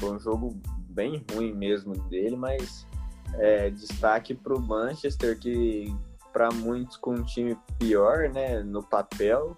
Foi 0.00 0.12
um 0.12 0.18
jogo 0.18 0.58
bem 0.88 1.22
ruim 1.30 1.52
mesmo 1.52 1.94
dele, 2.08 2.36
mas 2.36 2.86
é, 3.34 3.68
destaque 3.68 4.34
para 4.34 4.54
o 4.54 4.60
Manchester, 4.60 5.38
que 5.38 5.94
para 6.32 6.50
muitos 6.50 6.96
com 6.96 7.12
um 7.12 7.22
time 7.22 7.56
pior, 7.78 8.30
né? 8.30 8.62
No 8.62 8.82
papel. 8.82 9.54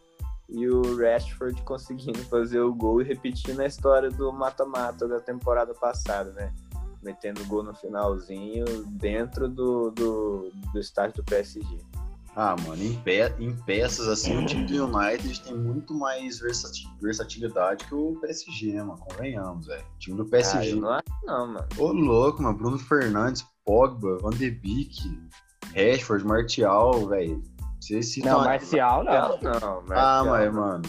E 0.49 0.69
o 0.69 0.97
Rashford 0.97 1.63
conseguindo 1.65 2.19
fazer 2.25 2.61
o 2.61 2.75
gol 2.75 3.01
e 3.01 3.05
repetindo 3.05 3.61
a 3.61 3.67
história 3.67 4.11
do 4.11 4.33
mata-mata 4.33 5.07
da 5.07 5.21
temporada 5.21 5.73
passada, 5.75 6.33
né? 6.33 6.53
Metendo 7.01 7.45
gol 7.45 7.63
no 7.63 7.75
finalzinho 7.75 8.65
dentro 8.87 9.49
do, 9.49 9.93
do, 9.93 10.51
do 10.73 10.81
estádio 10.81 11.23
do 11.23 11.25
PSG. 11.25 11.79
Ah, 12.39 12.55
mano, 12.67 12.83
em, 12.85 12.93
pe 13.01 13.33
em 13.39 13.57
peças, 13.65 14.07
assim, 14.09 14.37
o 14.37 14.45
time 14.45 14.67
do 14.67 14.85
United 14.85 15.41
tem 15.41 15.57
muito 15.57 15.95
mais 15.95 16.39
versatilidade 17.01 17.87
que 17.87 17.95
o 17.95 18.15
PSG, 18.21 18.75
né, 18.75 18.83
mano? 18.83 18.99
Convenhamos, 18.99 19.67
velho. 19.67 19.83
O 19.83 19.99
time 19.99 20.17
do 20.19 20.27
PSG. 20.27 20.73
Ah, 20.73 20.77
não 20.77 20.91
acho, 20.91 21.05
não, 21.25 21.47
mano. 21.47 21.67
Ô, 21.79 21.93
louco, 21.93 22.43
mano. 22.43 22.59
Bruno 22.59 22.79
Fernandes, 22.79 23.43
Pogba, 23.65 24.19
Van 24.19 24.29
de 24.29 24.51
Beek, 24.51 25.19
Rashford, 25.75 26.27
Martial, 26.27 27.09
velho. 27.09 27.43
Não, 28.23 28.45
Marcial 28.45 29.05
não. 29.05 29.13
não, 29.13 29.61
não 29.61 29.83
Marcial, 29.87 29.97
ah, 29.97 30.25
mas, 30.25 30.55
mano. 30.55 30.83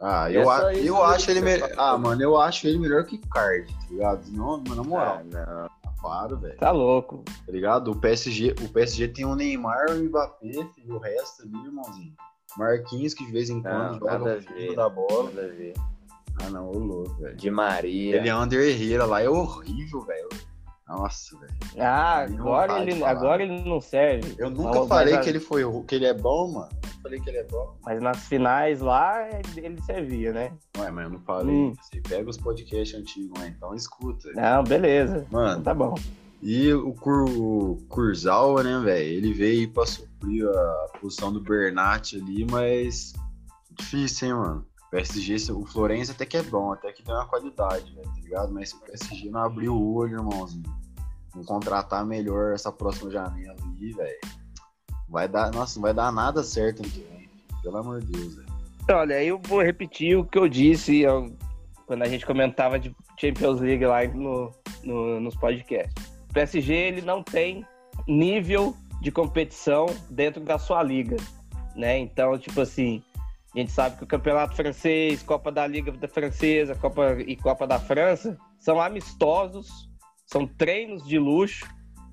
Ah, 0.00 0.30
eu, 0.30 0.48
a, 0.48 0.74
eu 0.74 1.02
acho 1.04 1.30
ele 1.30 1.42
melhor. 1.42 1.70
Ah, 1.76 1.98
mano, 1.98 2.22
eu 2.22 2.40
acho 2.40 2.66
ele 2.66 2.78
melhor 2.78 3.04
que 3.04 3.18
Card, 3.18 3.66
tá 3.66 3.86
ligado? 3.90 4.30
Não, 4.30 4.62
na 4.62 4.82
moral. 4.82 5.20
Ah, 5.20 5.24
não 5.24 5.75
velho. 6.38 6.56
Tá 6.58 6.70
louco. 6.70 7.24
Tá 7.24 7.52
ligado? 7.52 7.90
O 7.90 7.96
PSG, 7.96 8.54
o 8.62 8.68
PSG 8.68 9.08
tem 9.08 9.24
o 9.24 9.34
Neymar, 9.34 9.90
o 9.90 10.04
Mbappé, 10.04 10.68
e 10.78 10.90
o 10.90 10.98
resto 10.98 11.42
ali, 11.42 11.64
irmãozinho. 11.64 12.14
Marquinhos, 12.56 13.14
que 13.14 13.24
de 13.26 13.32
vez 13.32 13.50
em 13.50 13.60
quando 13.60 13.92
não, 13.92 13.98
joga 13.98 14.38
o 14.70 14.74
da 14.74 14.88
bola. 14.88 15.30
Nada 15.30 15.46
a 15.46 15.48
ver. 15.48 15.74
Ah, 16.42 16.50
não, 16.50 16.70
ô 16.70 16.78
louco, 16.78 17.14
velho. 17.16 17.36
De 17.36 17.50
Maria. 17.50 18.16
Ele 18.16 18.28
é 18.28 18.36
Under 18.36 18.60
Herrera 18.60 19.04
lá, 19.04 19.22
é 19.22 19.28
horrível, 19.28 20.02
velho. 20.02 20.28
Nossa, 20.86 21.36
velho. 21.38 21.52
Ah, 21.78 22.20
agora 22.20 22.80
ele, 22.80 23.02
agora 23.02 23.42
ele 23.42 23.60
não 23.62 23.80
serve. 23.80 24.36
Eu 24.38 24.50
nunca 24.50 24.78
não, 24.78 24.86
falei 24.86 25.18
que 25.18 25.28
ele 25.28 25.40
foi 25.40 25.62
que 25.84 25.94
ele 25.96 26.06
é 26.06 26.14
bom, 26.14 26.52
mano. 26.52 26.68
Eu 26.84 27.02
falei 27.02 27.20
que 27.20 27.28
ele 27.28 27.38
é 27.38 27.44
bom. 27.44 27.76
Mas 27.84 28.00
nas 28.00 28.28
finais 28.28 28.80
lá, 28.80 29.28
ele 29.56 29.80
servia, 29.82 30.32
né? 30.32 30.52
Ué, 30.78 30.90
mas 30.92 31.04
eu 31.04 31.10
não 31.10 31.20
falei. 31.20 31.54
Hum. 31.54 31.74
Você 31.82 32.00
pega 32.00 32.30
os 32.30 32.36
podcasts 32.36 32.98
antigos, 32.98 33.36
né? 33.40 33.52
Então 33.56 33.74
escuta. 33.74 34.30
Não, 34.32 34.62
beleza. 34.62 35.26
Mano. 35.30 35.60
Tá 35.62 35.74
bom. 35.74 35.94
E 36.40 36.72
o, 36.72 36.92
Kur, 36.92 37.28
o 37.28 37.78
Kurzawa, 37.88 38.62
né, 38.62 38.78
velho? 38.78 39.08
Ele 39.08 39.32
veio 39.32 39.68
pra 39.72 39.86
suprir 39.86 40.46
a 40.48 40.98
posição 41.00 41.32
do 41.32 41.40
Bernat 41.40 42.14
ali, 42.14 42.46
mas 42.48 43.12
difícil, 43.72 44.28
hein, 44.28 44.34
mano? 44.34 44.66
PSG, 44.90 45.52
o 45.52 45.64
Florença 45.66 46.12
até 46.12 46.24
que 46.24 46.36
é 46.36 46.42
bom, 46.42 46.72
até 46.72 46.92
que 46.92 47.02
tem 47.02 47.14
uma 47.14 47.26
qualidade, 47.26 47.94
né, 47.94 48.02
tá 48.02 48.20
ligado? 48.22 48.52
Mas 48.52 48.70
se 48.70 48.76
o 48.76 48.80
PSG 48.80 49.30
não 49.30 49.40
abrir 49.40 49.68
o 49.68 49.94
olho, 49.94 50.18
irmãozinho, 50.18 50.62
não 51.34 51.44
contratar 51.44 52.04
melhor 52.04 52.54
essa 52.54 52.72
próxima 52.72 53.10
janela 53.10 53.56
aí, 53.62 53.92
velho, 53.92 54.20
vai 55.08 55.28
dar, 55.28 55.52
nossa, 55.52 55.78
não 55.78 55.82
vai 55.82 55.94
dar 55.94 56.12
nada 56.12 56.42
certo 56.42 56.82
ano 56.82 56.90
que 56.90 57.16
pelo 57.62 57.78
amor 57.78 58.00
de 58.00 58.12
Deus, 58.12 58.36
velho. 58.36 58.48
Olha, 58.88 59.24
eu 59.24 59.40
vou 59.44 59.60
repetir 59.60 60.16
o 60.16 60.24
que 60.24 60.38
eu 60.38 60.48
disse 60.48 61.00
eu, 61.00 61.32
quando 61.86 62.02
a 62.02 62.08
gente 62.08 62.24
comentava 62.24 62.78
de 62.78 62.94
Champions 63.18 63.60
League 63.60 63.84
lá 63.84 64.04
no, 64.06 64.52
no, 64.84 65.20
nos 65.20 65.34
podcasts. 65.34 65.92
O 66.30 66.32
PSG, 66.32 66.72
ele 66.72 67.00
não 67.00 67.22
tem 67.24 67.66
nível 68.06 68.76
de 69.00 69.10
competição 69.10 69.86
dentro 70.08 70.40
da 70.40 70.58
sua 70.58 70.82
liga, 70.82 71.16
né? 71.74 71.98
Então, 71.98 72.38
tipo 72.38 72.60
assim, 72.60 73.02
a 73.56 73.58
gente 73.58 73.72
sabe 73.72 73.96
que 73.96 74.04
o 74.04 74.06
Campeonato 74.06 74.54
Francês, 74.54 75.22
Copa 75.22 75.50
da 75.50 75.66
Liga 75.66 75.90
da 75.90 76.06
Francesa 76.06 76.74
Copa 76.74 77.16
e 77.26 77.34
Copa 77.36 77.66
da 77.66 77.78
França 77.78 78.36
são 78.58 78.78
amistosos, 78.80 79.88
são 80.26 80.46
treinos 80.46 81.06
de 81.06 81.18
luxo, 81.18 81.66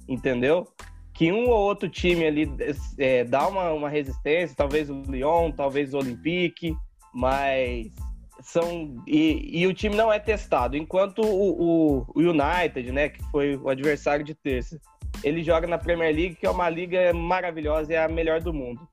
entendeu? 0.08 0.66
Que 1.14 1.34
um 1.34 1.50
ou 1.50 1.60
outro 1.60 1.90
time 1.90 2.26
ali 2.26 2.50
é, 2.98 3.26
dá 3.26 3.46
uma, 3.48 3.72
uma 3.74 3.90
resistência, 3.90 4.56
talvez 4.56 4.90
o 4.90 5.02
Lyon, 5.02 5.52
talvez 5.52 5.94
o 5.94 5.98
Olympique, 5.98 6.76
mas 7.14 7.92
são 8.42 9.04
e, 9.06 9.62
e, 9.62 9.68
o 9.68 9.74
time 9.74 9.96
não 9.96 10.12
é 10.12 10.20
testado. 10.20 10.78
Enquanto 10.78 11.22
o, 11.22 11.62
o, 11.62 12.06
o, 12.16 12.20
United, 12.22 12.90
né, 12.92 13.10
que 13.10 13.22
foi 13.32 13.58
o 13.58 13.68
adversário 13.68 14.24
de 14.24 14.34
terça, 14.34 14.80
ele 15.24 15.44
joga 15.44 15.68
na 15.68 15.78
Premier 15.78 16.16
League, 16.16 16.36
que 16.36 16.46
é 16.46 16.50
uma 16.50 16.70
liga 16.70 17.14
maravilhosa, 17.14 17.94
é 17.94 18.02
a 18.02 18.08
melhor 18.08 18.40
do 18.40 18.54
mundo. 18.54 18.88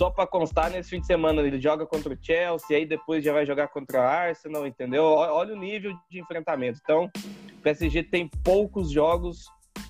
Só 0.00 0.08
para 0.08 0.26
constar, 0.26 0.70
nesse 0.70 0.88
fim 0.88 0.98
de 0.98 1.06
semana 1.06 1.42
ele 1.42 1.60
joga 1.60 1.84
contra 1.84 2.14
o 2.14 2.16
Chelsea, 2.18 2.74
aí 2.74 2.86
depois 2.86 3.22
já 3.22 3.34
vai 3.34 3.44
jogar 3.44 3.68
contra 3.68 4.00
o 4.00 4.02
Arsenal, 4.02 4.66
entendeu? 4.66 5.04
Olha 5.04 5.52
o 5.52 5.58
nível 5.58 5.92
de 6.10 6.18
enfrentamento. 6.18 6.80
Então, 6.82 7.10
o 7.58 7.62
PSG 7.62 8.04
tem 8.04 8.26
poucos 8.42 8.90
jogos 8.90 9.44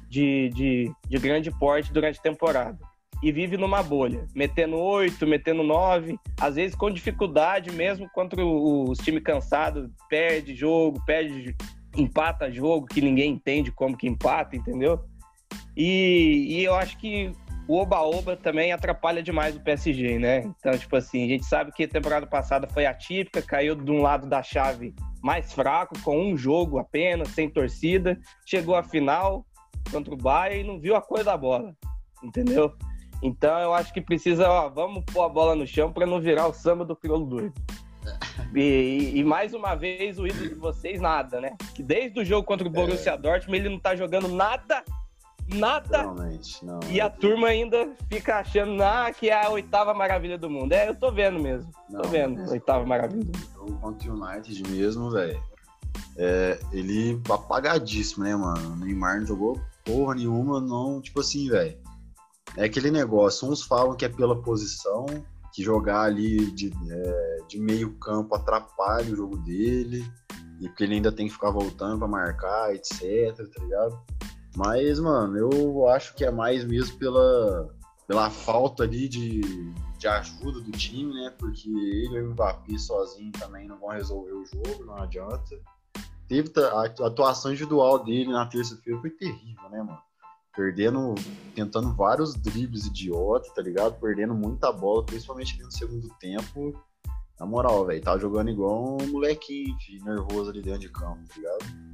de, 0.08 0.48
de, 0.48 0.92
de 1.08 1.18
grande 1.18 1.52
porte 1.52 1.92
durante 1.92 2.18
a 2.18 2.22
temporada. 2.22 2.76
E 3.22 3.30
vive 3.30 3.56
numa 3.56 3.84
bolha, 3.84 4.26
metendo 4.34 4.78
oito, 4.78 5.28
metendo 5.28 5.62
nove, 5.62 6.18
às 6.40 6.56
vezes 6.56 6.74
com 6.74 6.90
dificuldade 6.90 7.70
mesmo 7.70 8.10
contra 8.12 8.44
os 8.44 8.98
times 8.98 9.22
cansados, 9.22 9.88
perde 10.08 10.56
jogo, 10.56 11.00
perde, 11.06 11.54
empata 11.96 12.50
jogo 12.50 12.84
que 12.84 13.00
ninguém 13.00 13.30
entende 13.30 13.70
como 13.70 13.96
que 13.96 14.08
empata, 14.08 14.56
entendeu? 14.56 15.04
E, 15.76 16.46
e 16.48 16.64
eu 16.64 16.74
acho 16.74 16.98
que 16.98 17.32
o 17.70 17.76
Oba-Oba 17.76 18.36
também 18.36 18.72
atrapalha 18.72 19.22
demais 19.22 19.54
o 19.54 19.60
PSG, 19.60 20.18
né? 20.18 20.38
Então, 20.58 20.76
tipo 20.76 20.96
assim, 20.96 21.24
a 21.24 21.28
gente 21.28 21.44
sabe 21.44 21.70
que 21.70 21.84
a 21.84 21.88
temporada 21.88 22.26
passada 22.26 22.66
foi 22.66 22.84
atípica, 22.84 23.40
caiu 23.40 23.76
de 23.76 23.88
um 23.92 24.02
lado 24.02 24.26
da 24.28 24.42
chave 24.42 24.92
mais 25.22 25.52
fraco, 25.52 25.96
com 26.02 26.20
um 26.20 26.36
jogo 26.36 26.78
apenas, 26.78 27.28
sem 27.28 27.48
torcida, 27.48 28.18
chegou 28.44 28.74
à 28.74 28.82
final 28.82 29.46
contra 29.88 30.12
o 30.12 30.16
Bayern 30.16 30.64
e 30.64 30.66
não 30.66 30.80
viu 30.80 30.96
a 30.96 31.00
cor 31.00 31.22
da 31.22 31.36
bola, 31.36 31.72
entendeu? 32.24 32.74
Então, 33.22 33.56
eu 33.60 33.72
acho 33.72 33.92
que 33.92 34.00
precisa, 34.00 34.50
ó, 34.50 34.68
vamos 34.68 35.04
pôr 35.04 35.22
a 35.22 35.28
bola 35.28 35.54
no 35.54 35.64
chão 35.64 35.92
para 35.92 36.06
não 36.06 36.20
virar 36.20 36.48
o 36.48 36.52
samba 36.52 36.84
do 36.84 36.96
crioulo 36.96 37.26
doido. 37.26 37.54
E, 38.52 39.12
e, 39.14 39.22
mais 39.22 39.54
uma 39.54 39.76
vez 39.76 40.18
o 40.18 40.26
ídolo 40.26 40.48
de 40.48 40.54
vocês 40.56 41.00
nada, 41.00 41.40
né? 41.40 41.56
Que 41.72 41.84
desde 41.84 42.18
o 42.18 42.24
jogo 42.24 42.44
contra 42.44 42.66
o 42.66 42.70
Borussia 42.70 43.12
é. 43.12 43.16
Dortmund 43.16 43.60
ele 43.60 43.68
não 43.68 43.78
tá 43.78 43.94
jogando 43.94 44.26
nada 44.26 44.82
nada. 45.54 46.04
não. 46.62 46.80
E 46.88 47.00
a 47.00 47.10
turma 47.10 47.48
ainda 47.48 47.88
fica 48.08 48.38
achando 48.38 48.82
ah, 48.82 49.12
que 49.12 49.28
é 49.28 49.46
a 49.46 49.50
oitava 49.50 49.92
maravilha 49.94 50.38
do 50.38 50.50
mundo. 50.50 50.72
É, 50.72 50.88
eu 50.88 50.94
tô 50.94 51.10
vendo 51.12 51.40
mesmo. 51.40 51.70
Não, 51.88 52.02
tô 52.02 52.08
vendo, 52.08 52.50
oitava 52.50 52.84
maravilha 52.84 53.24
do 53.24 53.38
mundo. 53.38 53.74
O 53.74 53.78
contra 53.78 54.12
o 54.12 54.14
United 54.14 54.62
mesmo, 54.70 55.10
velho. 55.10 55.42
é, 56.16 56.58
ele 56.72 57.20
apagadíssimo, 57.30 58.24
né, 58.24 58.34
mano? 58.34 58.72
O 58.72 58.76
Neymar 58.76 59.20
não 59.20 59.26
jogou 59.26 59.60
porra 59.84 60.14
nenhuma, 60.14 60.60
não, 60.60 61.00
tipo 61.00 61.20
assim, 61.20 61.48
velho. 61.48 61.78
É 62.56 62.64
aquele 62.64 62.90
negócio, 62.90 63.48
uns 63.48 63.62
falam 63.62 63.96
que 63.96 64.04
é 64.04 64.08
pela 64.08 64.40
posição, 64.40 65.06
que 65.52 65.62
jogar 65.62 66.02
ali 66.02 66.50
de, 66.52 66.72
é, 66.90 67.38
de 67.48 67.58
meio 67.58 67.94
campo 67.98 68.34
atrapalha 68.34 69.12
o 69.12 69.16
jogo 69.16 69.36
dele, 69.38 70.04
e 70.60 70.68
porque 70.68 70.84
ele 70.84 70.96
ainda 70.96 71.12
tem 71.12 71.26
que 71.26 71.32
ficar 71.32 71.50
voltando 71.50 71.98
para 71.98 72.08
marcar, 72.08 72.74
etc, 72.74 73.34
tá 73.36 73.62
ligado? 73.62 73.98
Mas, 74.56 74.98
mano, 74.98 75.36
eu 75.36 75.88
acho 75.88 76.14
que 76.14 76.24
é 76.24 76.30
mais 76.30 76.64
mesmo 76.64 76.98
pela, 76.98 77.68
pela 78.06 78.30
falta 78.30 78.82
ali 78.82 79.08
de, 79.08 79.40
de 79.96 80.08
ajuda 80.08 80.60
do 80.60 80.72
time, 80.72 81.14
né? 81.14 81.32
Porque 81.38 81.68
ele 81.68 82.16
e 82.16 82.22
o 82.22 82.30
Mbappé 82.30 82.76
sozinho 82.76 83.32
também 83.32 83.68
não 83.68 83.78
vão 83.78 83.90
resolver 83.90 84.32
o 84.32 84.44
jogo, 84.44 84.84
não 84.84 84.96
adianta. 84.96 85.60
Teve 86.26 86.52
a 86.58 87.06
atuação 87.06 87.52
individual 87.52 88.04
dele 88.04 88.30
na 88.30 88.46
terça-feira 88.46 89.00
foi 89.00 89.10
terrível, 89.10 89.68
né, 89.70 89.82
mano? 89.82 89.98
Perdendo, 90.54 91.14
tentando 91.54 91.94
vários 91.94 92.34
dribles 92.34 92.86
idiota, 92.86 93.48
tá 93.54 93.62
ligado? 93.62 94.00
Perdendo 94.00 94.34
muita 94.34 94.72
bola, 94.72 95.04
principalmente 95.04 95.62
no 95.62 95.70
segundo 95.70 96.08
tempo. 96.18 96.74
Na 97.38 97.46
moral, 97.46 97.86
velho, 97.86 98.02
tá 98.02 98.18
jogando 98.18 98.50
igual 98.50 98.98
um 99.00 99.06
molequinho 99.08 99.76
nervoso 100.04 100.50
ali 100.50 100.60
dentro 100.60 100.80
de 100.80 100.88
campo, 100.88 101.22
tá 101.28 101.36
ligado? 101.36 101.89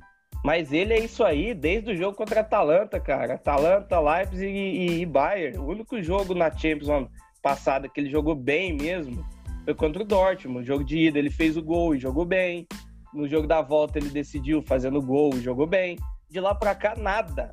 Mas 0.46 0.72
ele 0.72 0.94
é 0.94 1.00
isso 1.00 1.24
aí 1.24 1.52
desde 1.52 1.90
o 1.90 1.96
jogo 1.96 2.16
contra 2.16 2.38
a 2.38 2.42
Atalanta, 2.44 3.00
cara. 3.00 3.34
Atalanta, 3.34 3.98
Leipzig 3.98 4.56
e, 4.56 5.00
e 5.00 5.04
Bayern. 5.04 5.58
O 5.58 5.66
único 5.66 6.00
jogo 6.00 6.36
na 6.36 6.52
Champions 6.52 7.10
passada 7.42 7.88
que 7.88 7.98
ele 7.98 8.08
jogou 8.08 8.36
bem 8.36 8.72
mesmo 8.72 9.26
foi 9.64 9.74
contra 9.74 10.04
o 10.04 10.06
Dortmund. 10.06 10.64
Jogo 10.64 10.84
de 10.84 10.98
ida 10.98 11.18
ele 11.18 11.30
fez 11.30 11.56
o 11.56 11.62
gol 11.64 11.96
e 11.96 11.98
jogou 11.98 12.24
bem. 12.24 12.64
No 13.12 13.26
jogo 13.26 13.48
da 13.48 13.60
volta 13.60 13.98
ele 13.98 14.08
decidiu 14.08 14.62
fazendo 14.62 15.02
gol 15.02 15.34
e 15.34 15.40
jogou 15.40 15.66
bem. 15.66 15.98
De 16.30 16.38
lá 16.38 16.54
para 16.54 16.76
cá, 16.76 16.94
nada. 16.96 17.52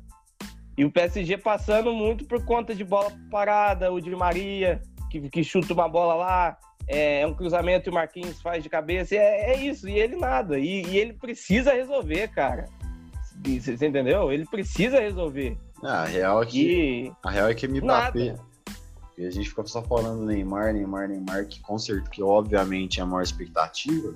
E 0.78 0.84
o 0.84 0.92
PSG 0.92 1.36
passando 1.38 1.92
muito 1.92 2.24
por 2.26 2.44
conta 2.44 2.76
de 2.76 2.84
bola 2.84 3.10
parada, 3.28 3.92
o 3.92 4.00
Di 4.00 4.14
Maria, 4.14 4.80
que, 5.10 5.28
que 5.30 5.42
chuta 5.42 5.74
uma 5.74 5.88
bola 5.88 6.14
lá, 6.14 6.56
é, 6.86 7.22
é, 7.22 7.26
um 7.26 7.34
cruzamento 7.34 7.88
e 7.88 7.90
o 7.90 7.94
Marquinhos 7.94 8.40
faz 8.40 8.62
de 8.62 8.68
cabeça. 8.68 9.14
É, 9.14 9.52
é 9.52 9.56
isso, 9.56 9.88
e 9.88 9.98
ele 9.98 10.16
nada. 10.16 10.58
E, 10.58 10.86
e, 10.86 10.98
ele 10.98 11.12
precisa 11.14 11.72
resolver, 11.72 12.28
cara. 12.28 12.66
Você 13.44 13.86
entendeu? 13.86 14.32
Ele 14.32 14.46
precisa 14.46 15.00
resolver. 15.00 15.56
Ah, 15.82 16.02
a 16.02 16.04
real 16.06 16.42
é 16.42 16.46
que, 16.46 17.06
e... 17.06 17.12
a 17.22 17.30
real 17.30 17.48
é 17.48 17.54
que 17.54 17.68
me 17.68 17.80
Mbappé. 17.80 18.36
E 19.16 19.26
a 19.26 19.30
gente 19.30 19.48
fica 19.48 19.64
só 19.66 19.82
falando 19.82 20.24
Neymar, 20.24 20.72
Neymar, 20.72 21.08
Neymar, 21.08 21.46
que 21.46 21.60
com 21.60 21.78
certeza, 21.78 22.10
que 22.10 22.22
obviamente 22.22 22.98
é 22.98 23.02
a 23.02 23.06
maior 23.06 23.22
expectativa, 23.22 24.14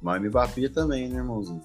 mas 0.00 0.22
Mbappé 0.22 0.68
também, 0.68 1.08
né, 1.08 1.18
irmãozinho? 1.18 1.62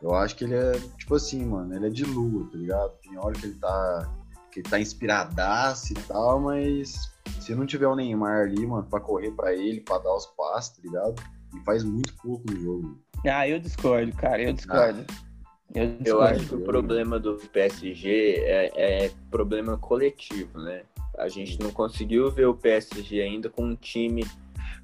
Eu 0.00 0.14
acho 0.14 0.36
que 0.36 0.44
ele 0.44 0.54
é, 0.54 0.72
tipo 0.96 1.16
assim, 1.16 1.44
mano, 1.44 1.74
ele 1.74 1.86
é 1.86 1.90
de 1.90 2.04
lua, 2.04 2.48
tá 2.50 2.56
ligado? 2.56 2.92
Tem 3.02 3.18
hora 3.18 3.34
que 3.34 3.46
ele 3.46 3.54
tá, 3.54 4.14
que 4.50 4.60
ele 4.60 4.68
tá 4.68 4.80
inspiradaço 4.80 5.92
e 5.92 5.96
tal, 5.96 6.40
mas 6.40 7.12
se 7.40 7.54
não 7.54 7.66
tiver 7.66 7.88
o 7.88 7.96
Neymar 7.96 8.42
ali, 8.42 8.64
mano, 8.66 8.84
pra 8.84 9.00
correr 9.00 9.32
pra 9.32 9.52
ele, 9.52 9.80
pra 9.80 9.98
dar 9.98 10.14
os 10.14 10.26
passos, 10.26 10.76
tá 10.76 10.82
ligado? 10.82 11.22
E 11.54 11.60
faz 11.64 11.82
muito 11.82 12.14
pouco 12.22 12.44
no 12.50 12.60
jogo. 12.60 12.98
Ah, 13.26 13.48
eu 13.48 13.58
discordo, 13.58 14.12
cara, 14.12 14.42
eu 14.42 14.52
discordo. 14.52 15.04
Ah. 15.08 15.27
Eu, 15.74 15.96
eu, 16.04 16.22
acho 16.22 16.48
que 16.48 16.54
o 16.54 16.60
problema 16.62 17.18
do 17.18 17.36
PSG 17.36 18.36
é, 18.38 18.72
é, 19.04 19.10
problema 19.30 19.76
coletivo, 19.76 20.58
né? 20.58 20.82
A 21.18 21.28
gente 21.28 21.60
não 21.60 21.70
conseguiu 21.70 22.30
ver 22.30 22.46
o 22.46 22.54
PSG 22.54 23.20
ainda 23.20 23.50
com 23.50 23.64
um 23.64 23.76
time 23.76 24.24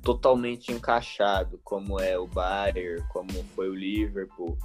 totalmente 0.03 0.70
encaixado, 0.70 1.59
como 1.64 1.99
é 1.99 2.18
o 2.18 2.26
Bayern, 2.26 3.03
como 3.09 3.32
foi 3.55 3.70
o 3.70 3.74
Liverpool. 3.74 4.59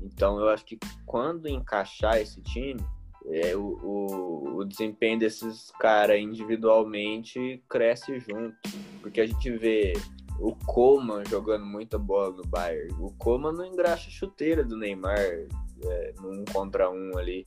Então 0.00 0.40
eu 0.40 0.48
acho 0.48 0.64
que 0.64 0.78
quando 1.04 1.46
encaixar 1.46 2.16
esse 2.16 2.40
time, 2.40 2.80
é, 3.26 3.54
o, 3.56 3.78
o, 3.82 4.56
o, 4.58 4.64
desempenho 4.64 5.18
desses 5.18 5.70
caras 5.80 6.18
individualmente 6.18 7.62
cresce 7.68 8.18
junto. 8.20 8.56
Porque 9.02 9.20
a 9.20 9.26
gente 9.26 9.50
vê 9.50 9.92
o 10.38 10.54
Coman 10.54 11.24
jogando 11.28 11.66
muita 11.66 11.98
bola 11.98 12.36
no 12.36 12.44
Bayern. 12.44 12.94
O 13.00 13.10
Coman 13.12 13.52
não 13.52 13.64
engraxa 13.64 14.10
chuteira 14.10 14.62
do 14.62 14.76
Neymar 14.76 15.46
é, 15.84 16.14
num 16.20 16.44
contra 16.44 16.90
um 16.90 17.16
ali. 17.16 17.44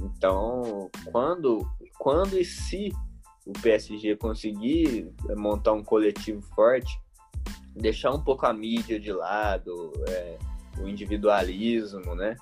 Então, 0.00 0.90
quando, 1.10 1.68
quando 1.98 2.38
e 2.38 2.44
se 2.44 2.92
o 3.46 3.52
PSG 3.52 4.16
conseguir 4.16 5.12
montar 5.36 5.72
um 5.72 5.82
coletivo 5.82 6.42
forte, 6.54 7.00
deixar 7.74 8.12
um 8.12 8.22
pouco 8.22 8.46
a 8.46 8.52
mídia 8.52 8.98
de 8.98 9.12
lado, 9.12 9.92
é, 10.08 10.38
o 10.78 10.88
individualismo, 10.88 12.14
né? 12.14 12.36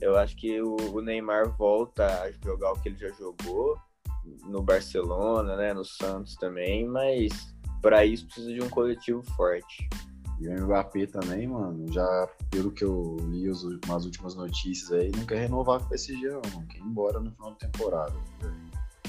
Eu 0.00 0.16
acho 0.16 0.36
que 0.36 0.60
o, 0.60 0.76
o 0.92 1.00
Neymar 1.00 1.56
volta 1.56 2.22
a 2.22 2.30
jogar 2.44 2.72
o 2.72 2.80
que 2.80 2.88
ele 2.88 2.98
já 2.98 3.10
jogou 3.10 3.76
no 4.44 4.62
Barcelona, 4.62 5.56
né, 5.56 5.72
no 5.74 5.84
Santos 5.84 6.36
também, 6.36 6.86
mas 6.86 7.54
para 7.80 8.04
isso 8.04 8.26
precisa 8.26 8.52
de 8.52 8.62
um 8.62 8.68
coletivo 8.68 9.22
forte. 9.34 9.88
E 10.42 10.48
o 10.48 10.66
Mbappé 10.66 11.06
também, 11.06 11.46
mano, 11.46 11.90
já 11.92 12.28
pelo 12.50 12.72
que 12.72 12.84
eu 12.84 13.16
li 13.28 13.48
as 13.48 13.62
últimas 14.04 14.34
notícias 14.34 14.90
aí, 14.92 15.12
não 15.16 15.24
quer 15.24 15.42
renovar 15.42 15.78
com 15.78 15.86
o 15.86 15.88
PSG, 15.88 16.28
não, 16.28 16.40
não 16.52 16.66
quer 16.66 16.78
ir 16.78 16.82
embora 16.82 17.20
no 17.20 17.30
final 17.30 17.50
da 17.52 17.56
temporada. 17.56 18.14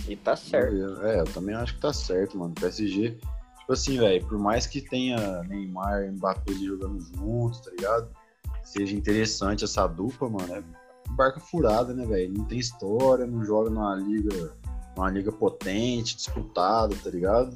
E 0.08 0.16
tá 0.16 0.36
certo. 0.36 1.02
É, 1.02 1.22
eu 1.22 1.26
também 1.26 1.56
acho 1.56 1.76
que 1.76 1.82
tá 1.82 1.92
certo, 1.92 2.38
mano. 2.38 2.52
O 2.52 2.62
PSG, 2.62 3.18
tipo 3.60 3.74
assim, 3.74 3.98
velho, 3.98 4.26
por 4.28 4.38
mais 4.38 4.68
que 4.68 4.82
tenha 4.82 5.42
Neymar 5.44 6.04
e 6.04 6.12
Mbappé 6.12 6.54
jogando 6.54 7.02
juntos, 7.02 7.62
tá 7.62 7.72
ligado? 7.72 8.10
seja 8.64 8.96
interessante 8.96 9.64
essa 9.64 9.86
dupla, 9.86 10.30
mano, 10.30 10.56
é 10.56 10.64
barca 11.12 11.40
furada, 11.40 11.94
né, 11.94 12.06
velho? 12.06 12.34
Não 12.34 12.46
tem 12.46 12.58
história, 12.58 13.28
não 13.28 13.44
joga 13.44 13.70
numa 13.70 13.96
liga, 13.96 14.56
numa 14.96 15.10
liga 15.10 15.32
potente, 15.32 16.16
disputada, 16.16 16.96
tá 17.04 17.10
ligado? 17.10 17.56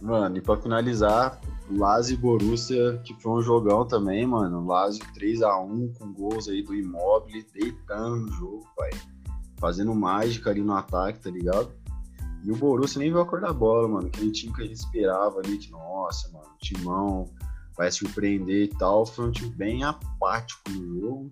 Mano, 0.00 0.38
e 0.38 0.40
pra 0.40 0.56
finalizar, 0.56 1.38
Lazio 1.70 2.14
e 2.14 2.16
Borussia, 2.16 2.98
que 3.04 3.14
foi 3.20 3.32
um 3.32 3.42
jogão 3.42 3.86
também, 3.86 4.26
mano. 4.26 4.66
Lazio 4.66 5.04
3x1 5.14 5.98
com 5.98 6.12
gols 6.12 6.48
aí 6.48 6.62
do 6.62 6.74
Immobile, 6.74 7.46
deitando 7.52 8.16
no 8.16 8.32
jogo, 8.32 8.64
pai. 8.76 8.90
Fazendo 9.58 9.94
mágica 9.94 10.50
ali 10.50 10.62
no 10.62 10.74
ataque, 10.74 11.20
tá 11.20 11.30
ligado? 11.30 11.70
E 12.42 12.50
o 12.50 12.56
Borussia 12.56 12.98
nem 12.98 13.10
viu 13.10 13.20
a 13.20 13.26
cor 13.26 13.40
da 13.40 13.52
bola, 13.52 13.86
mano. 13.86 14.06
Aquele 14.06 14.32
time 14.32 14.54
que 14.54 14.62
a 14.62 14.66
gente 14.66 14.76
esperava 14.76 15.38
ali, 15.40 15.58
que, 15.58 15.70
nossa, 15.70 16.30
mano, 16.32 16.48
timão, 16.58 17.26
vai 17.76 17.90
surpreender 17.92 18.64
e 18.64 18.68
tal. 18.68 19.04
Foi 19.04 19.28
um 19.28 19.30
time 19.30 19.50
bem 19.50 19.84
apático 19.84 20.70
no 20.70 21.00
jogo. 21.00 21.30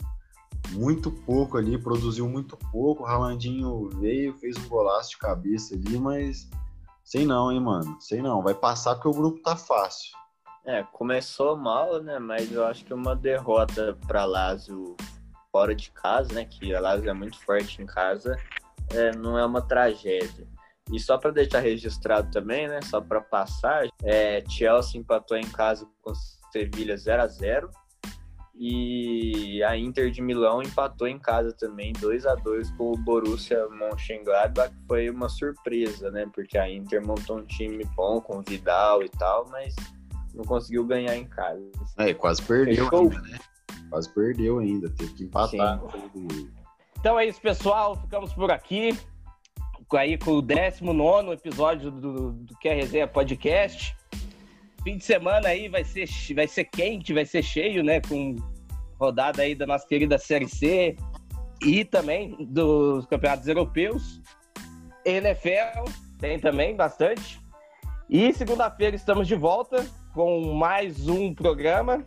Muito 0.73 1.11
pouco 1.11 1.57
ali, 1.57 1.79
produziu 1.79 2.29
muito 2.29 2.57
pouco. 2.71 3.03
O 3.03 3.07
Ralandinho 3.07 3.89
veio, 3.99 4.35
fez 4.35 4.59
um 4.59 4.69
golaço 4.69 5.11
de 5.11 5.19
cabeça 5.19 5.75
ali, 5.75 5.99
mas 5.99 6.47
sei 7.09 7.25
não, 7.25 7.51
hein, 7.51 7.59
mano. 7.59 7.97
Sei 8.01 8.21
não. 8.21 8.43
Vai 8.43 8.55
passar 8.55 8.95
porque 8.95 9.09
o 9.09 9.13
grupo 9.13 9.41
tá 9.41 9.57
fácil. 9.57 10.13
É, 10.65 10.83
começou 10.93 11.57
mal, 11.57 12.03
né? 12.03 12.19
Mas 12.19 12.53
eu 12.53 12.67
acho 12.67 12.85
que 12.85 12.93
uma 12.93 13.17
derrota 13.17 13.97
para 14.07 14.27
Lazio 14.27 14.95
fora 15.51 15.75
de 15.75 15.91
casa, 15.91 16.35
né? 16.35 16.45
Que 16.45 16.75
a 16.75 16.81
Lazio 16.81 17.09
é 17.09 17.15
muito 17.15 17.39
forte 17.39 17.81
em 17.81 17.87
casa, 17.87 18.37
é, 18.91 19.17
não 19.17 19.39
é 19.39 19.47
uma 19.47 19.63
tragédia. 19.63 20.47
E 20.93 21.01
só 21.01 21.17
para 21.17 21.31
deixar 21.31 21.61
registrado 21.61 22.31
também, 22.31 22.69
né? 22.69 22.81
Só 22.83 23.01
para 23.01 23.21
passar, 23.21 23.87
é, 24.03 24.45
Chelsea 24.47 25.01
empatou 25.01 25.37
em 25.37 25.49
casa 25.51 25.89
com 26.03 26.13
Sevilha 26.53 26.97
0 26.97 27.23
a 27.23 27.27
0 27.27 27.71
e 28.61 29.63
a 29.63 29.77
Inter 29.77 30.11
de 30.11 30.21
Milão 30.21 30.61
empatou 30.61 31.07
em 31.07 31.17
casa 31.17 31.53
também 31.53 31.93
2 31.93 32.27
a 32.27 32.35
2 32.35 32.73
com 32.73 32.91
o 32.91 32.97
Borussia 32.97 33.69
Mönchengladbach, 33.69 34.75
que 34.75 34.87
foi 34.89 35.09
uma 35.09 35.29
surpresa, 35.29 36.11
né? 36.11 36.29
Porque 36.35 36.59
a 36.59 36.69
Inter 36.69 37.07
montou 37.07 37.39
um 37.39 37.45
time 37.45 37.85
bom 37.95 38.21
com 38.21 38.43
Vidal 38.43 39.01
e 39.05 39.09
tal, 39.11 39.47
mas 39.49 39.77
não 40.35 40.45
conseguiu 40.45 40.85
ganhar 40.85 41.17
em 41.17 41.25
casa. 41.25 41.63
É, 41.99 42.13
quase 42.13 42.43
perdeu 42.43 42.85
Fechou? 42.85 43.03
ainda, 43.03 43.21
né? 43.21 43.39
Quase 43.91 44.13
perdeu 44.13 44.59
ainda, 44.59 44.91
teve 44.91 45.15
que 45.15 45.25
empatar. 45.25 45.81
Então 46.99 47.17
é 47.17 47.27
isso, 47.27 47.41
pessoal. 47.41 47.95
Ficamos 47.95 48.33
por 48.33 48.51
aqui. 48.51 48.99
Aí 49.93 50.19
com 50.19 50.33
o 50.33 50.43
19 50.43 51.31
episódio 51.31 51.93
do, 51.93 52.33
do 52.33 52.59
Que 52.59 52.69
é 52.69 52.75
Resenha 52.75 53.07
Podcast 53.07 53.98
fim 54.83 54.97
de 54.97 55.05
semana 55.05 55.49
aí 55.49 55.69
vai 55.69 55.85
ser, 55.85 56.09
vai 56.35 56.47
ser 56.47 56.65
quente, 56.65 57.13
vai 57.13 57.25
ser 57.25 57.43
cheio, 57.43 57.83
né? 57.83 58.01
Com 58.01 58.37
rodada 58.99 59.43
aí 59.43 59.55
da 59.55 59.67
nossa 59.67 59.87
querida 59.87 60.19
Série 60.19 60.49
C 60.49 60.97
e 61.63 61.85
também 61.85 62.37
dos 62.47 63.07
campeonatos 63.07 63.47
europeus. 63.47 64.21
NFL 65.05 65.85
tem 66.19 66.39
também 66.39 66.77
bastante. 66.77 67.41
E 68.09 68.33
segunda-feira 68.33 68.97
estamos 68.97 69.29
de 69.29 69.35
volta 69.35 69.87
com 70.15 70.53
mais 70.55 71.09
um 71.09 71.35
programa. 71.35 72.05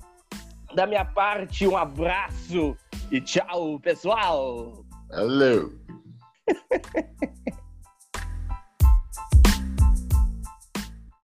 Da 0.74 0.88
minha 0.88 1.06
parte, 1.06 1.68
um 1.68 1.78
abraço 1.78 2.76
e 3.12 3.20
tchau, 3.22 3.80
pessoal! 3.80 4.86
Hello! 5.12 5.72